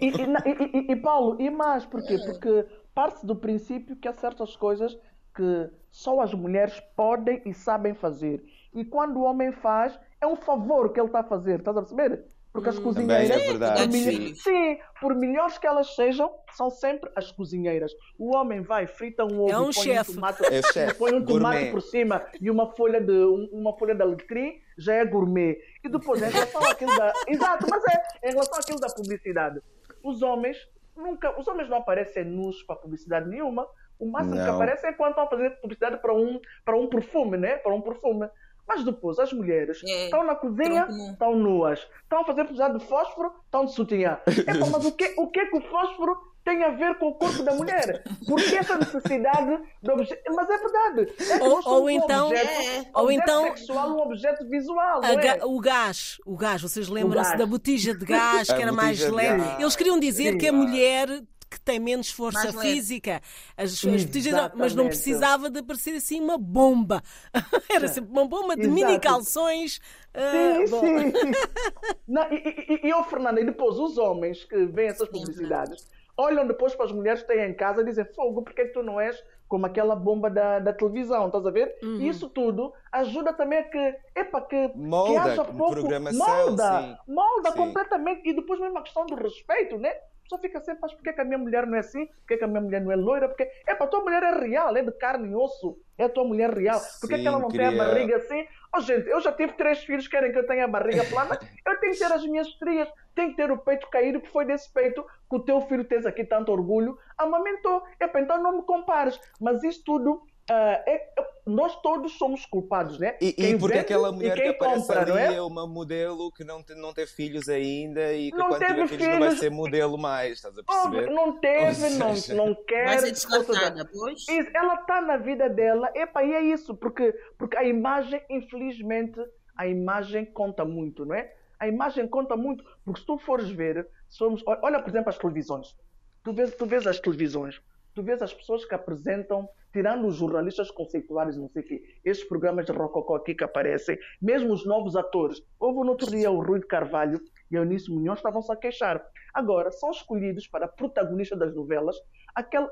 E, 0.00 0.06
e- 0.06 0.10
e- 0.10 0.78
e- 0.88 0.92
e, 0.92 0.96
Paulo, 0.96 1.40
e 1.40 1.50
mais, 1.50 1.84
porquê? 1.86 2.16
Porque 2.18 2.66
parte 2.94 3.24
do 3.24 3.34
princípio 3.36 3.96
que 3.96 4.08
há 4.08 4.12
certas 4.12 4.56
coisas 4.56 4.96
que 5.34 5.70
só 5.90 6.20
as 6.20 6.34
mulheres 6.34 6.80
podem 6.96 7.40
e 7.46 7.54
sabem 7.54 7.94
fazer. 7.94 8.42
E 8.74 8.84
quando 8.84 9.16
o 9.18 9.22
homem 9.22 9.52
faz, 9.52 9.98
é 10.20 10.26
um 10.26 10.36
favor 10.36 10.92
que 10.92 11.00
ele 11.00 11.06
está 11.06 11.20
a 11.20 11.24
fazer, 11.24 11.58
estás 11.60 11.76
a 11.76 11.80
perceber? 11.82 12.24
Porque 12.52 12.68
as 12.68 12.74
Também 12.76 12.92
cozinheiras, 12.92 13.30
é 13.30 13.38
verdade, 13.46 13.82
por 13.82 13.88
milho- 13.92 14.28
sim. 14.28 14.34
sim, 14.34 14.78
por 15.00 15.14
melhores 15.14 15.56
que 15.56 15.66
elas 15.68 15.94
sejam, 15.94 16.32
são 16.52 16.68
sempre 16.68 17.08
as 17.14 17.30
cozinheiras. 17.30 17.92
O 18.18 18.34
homem 18.34 18.60
vai, 18.60 18.88
frita 18.88 19.24
um 19.24 19.42
ovo, 19.42 19.52
É 19.52 19.56
um 19.58 19.70
e 19.70 19.74
põe 19.74 19.84
chefe. 19.84 20.10
um 20.10 20.14
tomate, 20.16 20.44
É 20.46 20.62
chefe, 20.62 20.94
põe 20.94 21.14
um 21.14 21.24
tomate 21.24 21.70
por 21.70 21.80
cima 21.80 22.26
e 22.40 22.50
uma 22.50 22.66
folha 22.74 23.00
de 23.00 23.12
um- 23.12 23.48
uma 23.52 23.78
folha 23.78 23.94
de 23.94 24.02
alecrim, 24.02 24.54
já 24.76 24.94
é 24.94 25.04
gourmet. 25.04 25.58
E 25.84 25.88
depois, 25.88 26.20
em 26.20 26.28
relação 26.28 26.62
àquilo 26.64 26.96
da. 26.96 27.12
Exato, 27.28 27.66
mas 27.70 27.84
é, 27.84 28.28
em 28.28 28.32
relação 28.32 28.58
àquilo 28.58 28.80
da 28.80 28.88
publicidade. 28.88 29.60
Os 30.02 30.20
homens 30.20 30.56
nunca. 30.96 31.38
Os 31.38 31.46
homens 31.46 31.68
não 31.68 31.76
aparecem 31.78 32.24
nus 32.24 32.62
para 32.64 32.74
publicidade 32.76 33.28
nenhuma. 33.28 33.64
O 33.98 34.10
máximo 34.10 34.34
que 34.34 34.42
Não. 34.42 34.54
aparece 34.56 34.86
é 34.86 34.92
quando 34.94 35.10
estão 35.10 35.24
a 35.24 35.28
fazer 35.28 35.50
publicidade 35.60 35.98
para 35.98 36.14
um, 36.14 36.40
para 36.64 36.76
um 36.76 36.88
perfume, 36.88 37.36
né? 37.36 37.58
Para 37.58 37.74
um 37.74 37.80
perfume. 37.82 38.26
Mas 38.72 38.84
depois, 38.84 39.18
as 39.18 39.32
mulheres 39.32 39.82
É, 39.84 40.04
estão 40.04 40.22
na 40.24 40.36
cozinha, 40.36 40.84
tronco 40.86 41.10
estão 41.12 41.34
nuas. 41.34 41.80
Estão 42.04 42.20
a 42.20 42.24
fazer 42.24 42.42
publicidade 42.44 42.78
de 42.78 42.84
fósforo, 42.86 43.32
estão 43.44 43.64
de 43.64 43.72
sutiã. 43.74 44.16
Epa, 44.46 44.66
mas 44.70 44.84
o 44.84 44.92
que, 44.92 45.12
o 45.18 45.26
que 45.28 45.40
é 45.40 45.46
que 45.46 45.56
o 45.56 45.60
fósforo 45.62 46.16
tem 46.44 46.62
a 46.62 46.70
ver 46.70 46.94
com 46.98 47.08
o 47.08 47.14
corpo 47.14 47.42
da 47.42 47.52
mulher? 47.52 48.02
Por 48.28 48.36
que 48.40 48.56
essa 48.56 48.78
necessidade 48.78 49.60
de 49.82 49.90
objeto? 49.90 50.22
Mas 50.34 50.48
é 50.48 50.56
verdade. 50.58 51.14
É 51.40 51.42
Ou- 51.44 51.60
ou 51.64 51.84
um 51.86 51.90
então- 51.90 52.28
objeto, 52.28 52.48
É. 52.48 52.84
ou 52.94 53.04
objeto 53.04 53.22
então- 53.22 53.42
sexual, 53.56 53.90
um 53.90 54.00
objeto 54.02 54.48
visual. 54.48 55.00
Ga- 55.00 55.36
é? 55.38 55.44
o 55.44 55.58
gás, 55.60 56.18
o 56.24 56.36
gás, 56.36 56.62
vocês 56.62 56.88
lembram-se 56.88 57.36
da 57.36 57.44
botija 57.46 57.92
de 57.92 58.04
gás 58.06 58.46
que 58.52 58.62
era 58.62 58.72
mais 58.72 59.00
leve? 59.10 59.42
Eles 59.60 59.74
queriam 59.74 59.98
dizer 59.98 60.32
Sim. 60.32 60.38
que 60.38 60.46
a 60.48 60.52
mulher 60.52 61.08
que 61.50 61.60
tem 61.60 61.80
menos 61.80 62.10
força 62.10 62.52
física, 62.52 63.20
as, 63.56 63.72
as 63.72 64.54
mas 64.54 64.74
não 64.74 64.86
precisava 64.86 65.50
de 65.50 65.58
aparecer 65.58 65.96
assim 65.96 66.20
uma 66.20 66.38
bomba. 66.38 67.02
Era 67.68 67.88
sempre 67.88 68.12
uma 68.12 68.24
bomba 68.26 68.54
de 68.54 68.62
Exato. 68.62 68.74
mini 68.74 69.00
calções. 69.00 69.80
ah, 70.14 70.30
Sim, 70.30 70.66
sim. 70.66 71.32
Não, 72.06 72.22
e, 72.32 72.36
e, 72.36 72.74
e, 72.74 72.88
e, 72.88 72.92
ó, 72.92 73.02
Fernanda, 73.02 73.40
e 73.40 73.44
depois 73.44 73.78
os 73.78 73.98
homens 73.98 74.44
que 74.44 74.64
veem 74.66 74.88
essas 74.88 75.08
publicidades 75.08 75.86
olham 76.16 76.46
depois 76.46 76.74
para 76.74 76.86
as 76.86 76.92
mulheres 76.92 77.22
que 77.22 77.28
têm 77.28 77.50
em 77.50 77.54
casa 77.54 77.82
e 77.82 77.84
dizem: 77.84 78.04
Fogo, 78.04 78.42
porque 78.42 78.62
é 78.62 78.66
que 78.66 78.72
tu 78.72 78.82
não 78.82 79.00
és 79.00 79.20
como 79.48 79.66
aquela 79.66 79.96
bomba 79.96 80.30
da, 80.30 80.60
da 80.60 80.72
televisão? 80.72 81.26
Estás 81.26 81.44
a 81.44 81.50
ver? 81.50 81.76
Uhum. 81.82 82.00
E 82.00 82.08
isso 82.08 82.28
tudo 82.28 82.72
ajuda 82.92 83.32
também 83.32 83.58
a 83.58 83.64
que, 83.64 83.96
epa, 84.14 84.40
que, 84.42 84.68
que 84.68 84.78
Molda, 84.78 85.22
haja 85.22 85.44
com 85.44 85.56
pouco. 85.56 85.72
programação, 85.72 86.46
molda, 86.46 86.82
sim. 86.82 87.12
molda 87.12 87.50
Sim. 87.50 87.56
completamente. 87.56 88.28
E 88.28 88.34
depois 88.34 88.60
mesmo 88.60 88.78
a 88.78 88.82
questão 88.82 89.06
do 89.06 89.16
respeito, 89.16 89.76
né? 89.78 89.92
Pessoa 90.30 90.40
fica 90.40 90.60
sempre, 90.60 90.80
mas 90.82 90.92
por 90.94 91.02
que, 91.02 91.12
que 91.12 91.20
a 91.20 91.24
minha 91.24 91.38
mulher 91.38 91.66
não 91.66 91.74
é 91.74 91.80
assim? 91.80 92.06
Por 92.06 92.26
que, 92.28 92.36
que 92.36 92.44
a 92.44 92.46
minha 92.46 92.60
mulher 92.60 92.80
não 92.80 92.92
é 92.92 92.94
loira? 92.94 93.28
Porque, 93.28 93.50
epa, 93.66 93.84
a 93.84 93.88
tua 93.88 94.00
mulher 94.00 94.22
é 94.22 94.30
real, 94.38 94.76
é 94.76 94.82
de 94.82 94.92
carne 94.92 95.28
e 95.28 95.34
osso. 95.34 95.76
É 95.98 96.04
a 96.04 96.08
tua 96.08 96.22
mulher 96.24 96.50
real. 96.50 96.80
Por 97.00 97.08
que, 97.08 97.18
que 97.18 97.26
ela 97.26 97.40
não 97.40 97.48
tem 97.48 97.66
a 97.66 97.68
queria- 97.70 97.84
barriga 97.84 98.16
assim? 98.16 98.46
Oh, 98.76 98.80
gente, 98.80 99.08
eu 99.08 99.20
já 99.20 99.32
tive 99.32 99.54
três 99.54 99.82
filhos, 99.82 100.06
querem 100.06 100.30
que 100.30 100.38
eu 100.38 100.46
tenha 100.46 100.66
a 100.66 100.68
barriga 100.68 101.02
plana. 101.04 101.36
Eu 101.66 101.80
tenho 101.80 101.92
que 101.92 101.98
ter 101.98 102.12
as 102.12 102.24
minhas 102.24 102.46
estrias, 102.46 102.88
tenho 103.14 103.30
que 103.30 103.36
ter 103.36 103.50
o 103.50 103.58
peito 103.58 103.88
caído, 103.90 104.20
que 104.20 104.28
foi 104.28 104.44
desse 104.44 104.72
peito 104.72 105.02
que 105.02 105.36
o 105.36 105.40
teu 105.40 105.60
filho 105.62 105.84
tens 105.84 106.04
aqui 106.06 106.24
tanto 106.24 106.52
orgulho, 106.52 106.96
amamentou. 107.18 107.82
Epa, 107.98 108.20
então 108.20 108.40
não 108.40 108.58
me 108.58 108.62
compares. 108.62 109.18
Mas 109.40 109.62
isso 109.64 109.82
tudo, 109.84 110.22
ah, 110.48 110.82
é- 110.86 111.08
nós 111.46 111.80
todos 111.80 112.12
somos 112.18 112.44
culpados, 112.46 112.98
né? 112.98 113.16
E, 113.20 113.28
e 113.28 113.32
Quem 113.32 113.58
porque 113.58 113.74
vende 113.74 113.84
aquela 113.86 114.08
e 114.08 114.12
mulher 114.12 114.36
que 114.40 114.48
aparece 114.48 114.80
compra, 114.86 115.00
ali 115.02 115.12
é? 115.12 115.34
é? 115.36 115.42
uma 115.42 115.66
modelo 115.66 116.30
que 116.32 116.44
não, 116.44 116.62
te- 116.62 116.74
não 116.74 116.92
teve 116.92 117.10
filhos 117.10 117.48
ainda 117.48 118.12
e 118.12 118.30
que 118.30 118.36
Não 118.38 118.48
quando 118.48 118.60
tiver 118.60 118.74
teve 118.74 118.88
filhos, 118.88 119.06
não 119.06 119.18
vai 119.18 119.28
filhos. 119.28 119.38
ser 119.40 119.50
modelo 119.50 119.98
mais, 119.98 120.32
estás 120.32 120.56
a 120.58 120.62
perceber? 120.62 121.10
não 121.10 121.38
teve, 121.40 121.90
não, 121.90 122.14
não 122.36 122.54
quer. 122.64 122.84
Vai 122.86 122.98
ser 122.98 123.12
descartada, 123.12 123.88
pois. 123.92 124.20
Isso, 124.28 124.50
ela 124.54 124.74
está 124.74 125.00
na 125.00 125.16
vida 125.16 125.48
dela, 125.48 125.90
epa, 125.94 126.22
e 126.22 126.32
é 126.32 126.42
isso, 126.42 126.74
porque, 126.74 127.12
porque 127.38 127.56
a 127.56 127.64
imagem, 127.64 128.22
infelizmente, 128.28 129.20
a 129.56 129.66
imagem 129.66 130.24
conta 130.24 130.64
muito, 130.64 131.04
não 131.04 131.14
é? 131.14 131.34
A 131.58 131.68
imagem 131.68 132.06
conta 132.08 132.36
muito, 132.36 132.64
porque 132.84 133.00
se 133.00 133.06
tu 133.06 133.18
fores 133.18 133.50
ver, 133.50 133.86
somos, 134.08 134.42
olha, 134.46 134.60
olha, 134.62 134.80
por 134.80 134.88
exemplo, 134.88 135.10
as 135.10 135.18
televisões. 135.18 135.76
Tu 136.24 136.32
vês, 136.32 136.54
tu 136.54 136.66
vês 136.66 136.86
as 136.86 136.98
televisões, 137.00 137.60
tu 137.94 138.02
vês 138.02 138.20
as 138.22 138.32
pessoas 138.32 138.64
que 138.64 138.74
apresentam, 138.74 139.48
tirando 139.72 140.06
os 140.06 140.16
jornalistas 140.16 140.70
conceituados, 140.70 141.36
não 141.36 141.48
sei 141.48 141.62
o 141.62 141.66
quê, 141.66 141.82
estes 142.04 142.28
programas 142.28 142.66
de 142.66 142.72
rococó 142.72 143.16
aqui 143.16 143.34
que 143.34 143.44
aparecem, 143.44 143.98
mesmo 144.20 144.52
os 144.52 144.66
novos 144.66 144.96
atores. 144.96 145.42
Houve 145.58 145.80
no 145.80 145.90
outro 145.90 146.10
dia 146.10 146.30
o 146.30 146.42
Rui 146.42 146.60
de 146.60 146.66
Carvalho, 146.66 147.20
e 147.50 147.56
a 147.56 147.60
Eunice 147.60 147.90
Munhoz 147.90 148.18
estavam-se 148.18 148.52
a 148.52 148.56
queixar. 148.56 149.04
Agora, 149.34 149.70
são 149.72 149.90
escolhidos 149.90 150.46
para 150.46 150.68
protagonista 150.68 151.36
das 151.36 151.54
novelas 151.54 151.96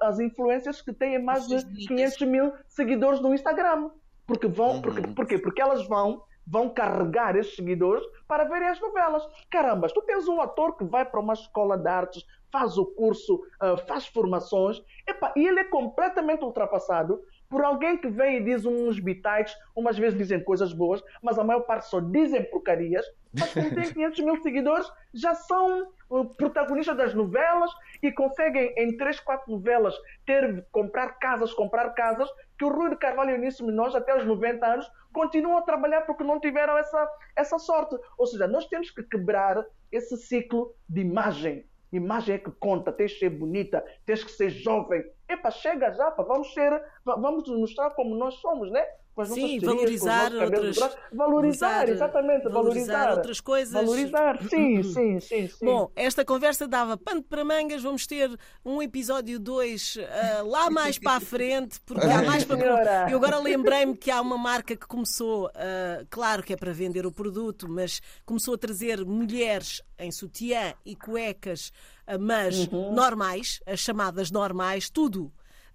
as 0.01 0.21
influências 0.21 0.81
que 0.81 0.93
têm 0.93 1.21
mais 1.23 1.47
de 1.49 1.65
500 1.89 2.23
mil 2.23 2.53
seguidores 2.69 3.21
no 3.21 3.35
Instagram. 3.35 3.91
Porque 4.27 4.47
vão, 4.47 4.77
uhum. 4.77 4.83
porque, 4.83 5.03
porque, 5.15 5.39
porque 5.39 5.63
elas 5.63 5.87
vão 5.87 6.23
vão 6.51 6.71
carregar 6.71 7.37
esses 7.37 7.55
seguidores 7.55 8.03
para 8.27 8.45
verem 8.45 8.69
as 8.69 8.81
novelas. 8.81 9.23
Caramba, 9.51 9.87
tu 9.89 10.01
tens 10.03 10.27
um 10.27 10.41
ator 10.41 10.77
que 10.77 10.85
vai 10.85 11.05
para 11.05 11.21
uma 11.21 11.35
escola 11.35 11.77
de 11.77 11.89
artes, 11.89 12.25
faz 12.51 12.77
o 12.79 12.87
curso, 12.87 13.37
uh, 13.63 13.77
faz 13.87 14.07
formações, 14.07 14.83
epa, 15.07 15.33
e 15.37 15.47
ele 15.47 15.61
é 15.61 15.65
completamente 15.65 16.45
ultrapassado 16.45 17.21
por 17.49 17.65
alguém 17.65 17.97
que 17.97 18.09
vem 18.09 18.37
e 18.37 18.45
diz 18.45 18.65
uns 18.65 19.01
bitites, 19.01 19.57
umas 19.75 19.99
vezes 19.99 20.19
dizem 20.19 20.43
coisas 20.43 20.73
boas, 20.73 21.03
mas 21.23 21.39
a 21.39 21.45
maior 21.45 21.61
parte 21.61 21.89
só 21.89 21.99
dizem 21.99 22.45
porcarias, 22.51 23.05
mas 23.33 23.53
como 23.53 23.75
tem 23.75 23.85
500 23.93 24.21
mil 24.21 24.43
seguidores, 24.43 24.91
já 25.15 25.35
são 25.35 25.89
uh, 26.11 26.25
protagonistas 26.37 26.97
das 26.97 27.15
novelas 27.15 27.71
e 28.03 28.13
conseguem 28.13 28.75
em 28.77 28.97
3, 28.97 29.21
4 29.21 29.51
novelas 29.51 29.95
ter, 30.27 30.67
comprar 30.71 31.19
casas, 31.19 31.53
comprar 31.55 31.91
casas, 31.95 32.29
que 32.59 32.65
o 32.65 32.69
Rui 32.69 32.91
de 32.91 32.97
Carvalho 32.97 33.31
e 33.31 33.33
o 33.35 33.37
Eunice 33.37 33.65
Minoz, 33.65 33.95
até 33.95 34.17
os 34.17 34.27
90 34.27 34.67
anos, 34.67 34.91
continuam 35.13 35.59
a 35.59 35.63
trabalhar 35.63 36.03
porque 36.03 36.25
não 36.25 36.41
tiveram 36.41 36.77
essa, 36.77 37.09
essa 37.37 37.59
sorte. 37.59 37.97
Ou 38.17 38.27
seja, 38.27 38.47
nós 38.47 38.67
temos 38.67 38.91
que 38.91 39.03
quebrar 39.03 39.65
esse 39.91 40.17
ciclo 40.17 40.75
de 40.89 41.01
imagem. 41.01 41.68
Imagem 41.93 42.35
é 42.35 42.39
que 42.39 42.51
conta, 42.51 42.93
tens 42.93 43.15
que 43.15 43.21
ser 43.21 43.31
bonita, 43.31 43.85
tens 44.05 44.23
que 44.23 44.31
ser 44.31 44.51
jovem. 44.51 45.03
Epa, 45.29 45.51
chega 45.51 45.93
já, 45.93 46.11
vamos 46.11 46.53
ser, 46.53 46.83
vamos 47.05 47.49
nos 47.49 47.59
mostrar 47.61 47.91
como 47.91 48.15
nós 48.15 48.35
somos, 48.35 48.71
né? 48.71 48.85
As 49.23 49.29
Sim, 49.31 49.59
valorizar 49.61 50.33
outras... 50.33 50.77
Valorizar, 51.13 51.89
exatamente, 51.89 52.49
valorizar, 52.49 52.53
valorizar. 52.53 53.11
outras 53.13 53.41
coisas. 53.41 53.73
Valorizar, 53.73 54.43
sim, 54.49 54.83
sim, 54.83 55.21
sim, 55.21 55.49
sim. 55.49 55.65
Bom, 55.65 55.91
esta 55.95 56.25
conversa 56.25 56.67
dava 56.67 56.97
pano 56.97 57.23
para 57.23 57.45
mangas, 57.45 57.83
vamos 57.83 58.07
ter 58.07 58.31
um 58.65 58.83
episódio 58.83 59.39
2 59.39 59.97
uh, 59.97 60.01
eh, 60.01 60.43
lá 60.43 60.71
mais 60.71 60.99
para 60.99 61.17
a 61.17 61.21
frente, 61.21 61.81
porque 61.85 62.07
há 62.07 62.23
mais 62.23 62.45
para... 62.45 63.11
Eu 63.11 63.19
agora 63.19 63.39
lembrei-me 63.39 63.97
que 63.97 64.11
há 64.11 64.21
uma 64.21 64.39
marca 64.39 64.77
que 64.77 64.87
começou, 64.87 65.47
uh, 65.47 66.07
claro 66.11 66.43
que 66.43 66.53
é 66.53 66.57
para 66.57 66.73
vender 66.73 67.07
o 67.07 67.13
produto, 67.13 67.69
mas 67.69 68.01
começou 68.25 68.55
a 68.55 68.59
trazer 68.59 69.05
mulheres 69.05 69.83
em 69.99 70.11
sutiã 70.11 70.75
e 70.85 70.95
cuecas, 70.95 71.73
uh, 72.07 72.19
mas 72.19 72.67
uhum. 72.69 72.95
normais, 72.95 73.61
as 73.67 73.81
chamadas 73.81 74.31
normais, 74.31 74.91
tudo 74.91 75.33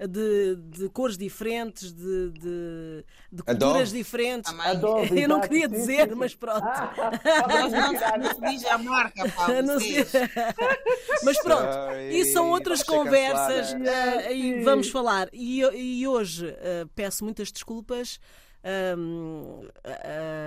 de, 0.08 0.56
de 0.56 0.90
cores 0.90 1.18
diferentes, 1.18 1.94
de, 1.94 2.32
de, 2.32 3.06
de 3.32 3.44
culturas 3.44 3.92
diferentes. 3.92 4.54
Adobe, 4.60 5.20
eu 5.22 5.28
não 5.28 5.42
queria 5.42 5.68
dizer, 5.68 6.16
mas 6.16 6.36
pronto. 6.36 6.66
Ah, 6.66 8.18
não 8.18 8.34
se 8.34 8.42
diz 8.42 8.66
a 8.66 8.78
marca, 8.78 9.24
Mas 11.24 11.40
pronto, 11.42 11.92
e 12.12 12.26
são 12.26 12.50
outras 12.50 12.84
conversas 12.84 13.74
uh, 13.74 14.32
e 14.32 14.62
vamos 14.64 14.90
falar. 14.90 15.30
E, 15.32 15.62
e 15.62 16.08
hoje 16.08 16.48
uh, 16.48 16.88
peço 16.96 17.24
muitas 17.24 17.52
desculpas. 17.52 18.20
uh, 18.64 19.70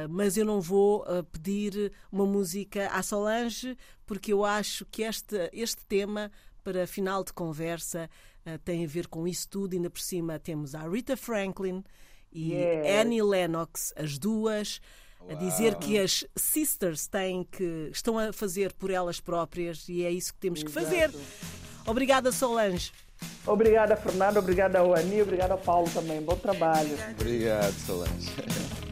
mas 0.08 0.36
eu 0.36 0.44
não 0.44 0.60
vou 0.60 1.02
uh, 1.02 1.22
pedir 1.24 1.92
uma 2.10 2.26
música 2.26 2.88
à 2.88 3.02
Solange 3.02 3.76
porque 4.06 4.32
eu 4.32 4.44
acho 4.44 4.86
que 4.86 5.02
este, 5.02 5.50
este 5.52 5.84
tema 5.86 6.30
para 6.64 6.86
final 6.86 7.22
de 7.22 7.32
conversa 7.32 8.10
uh, 8.46 8.58
tem 8.64 8.84
a 8.84 8.88
ver 8.88 9.08
com 9.08 9.26
isso 9.26 9.48
tudo. 9.48 9.74
Ainda 9.74 9.90
por 9.90 10.00
cima 10.00 10.38
temos 10.38 10.74
a 10.74 10.88
Rita 10.88 11.16
Franklin 11.16 11.82
e 12.32 12.52
yeah. 12.52 13.00
Annie 13.00 13.22
Lennox, 13.22 13.92
as 13.96 14.18
duas, 14.18 14.80
a 15.28 15.34
dizer 15.34 15.74
que 15.76 15.98
as 15.98 16.24
sisters 16.36 17.06
têm 17.06 17.44
que 17.44 17.90
estão 17.92 18.18
a 18.18 18.32
fazer 18.32 18.72
por 18.72 18.90
elas 18.90 19.20
próprias 19.20 19.88
e 19.88 20.04
é 20.04 20.10
isso 20.10 20.32
que 20.34 20.40
temos 20.40 20.60
Exato. 20.60 20.72
que 20.72 20.84
fazer. 20.84 21.10
Obrigada, 21.86 22.30
Solange. 22.32 22.92
Obrigada, 23.46 23.96
Fernando. 23.96 24.36
Obrigada 24.38 24.80
Ani. 24.80 25.22
Obrigada 25.22 25.54
ao 25.54 25.58
Paulo 25.58 25.88
também. 25.92 26.20
Bom 26.20 26.36
trabalho. 26.36 26.96
Obrigado, 27.18 27.74
Solange. 27.86 28.30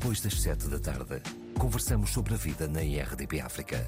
depois 0.00 0.22
das 0.22 0.40
sete 0.40 0.66
da 0.68 0.78
tarde, 0.78 1.20
conversamos 1.58 2.08
sobre 2.08 2.32
a 2.32 2.36
vida 2.38 2.66
na 2.66 2.82
IRDP 2.82 3.38
África. 3.42 3.86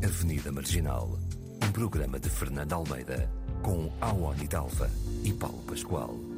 Avenida 0.00 0.52
Marginal, 0.52 1.18
um 1.66 1.72
programa 1.72 2.20
de 2.20 2.30
Fernando 2.30 2.74
Almeida, 2.74 3.28
com 3.60 3.92
Awani 4.00 4.46
Dalva 4.46 4.88
e 5.24 5.32
Paulo 5.32 5.60
Pascoal. 5.64 6.31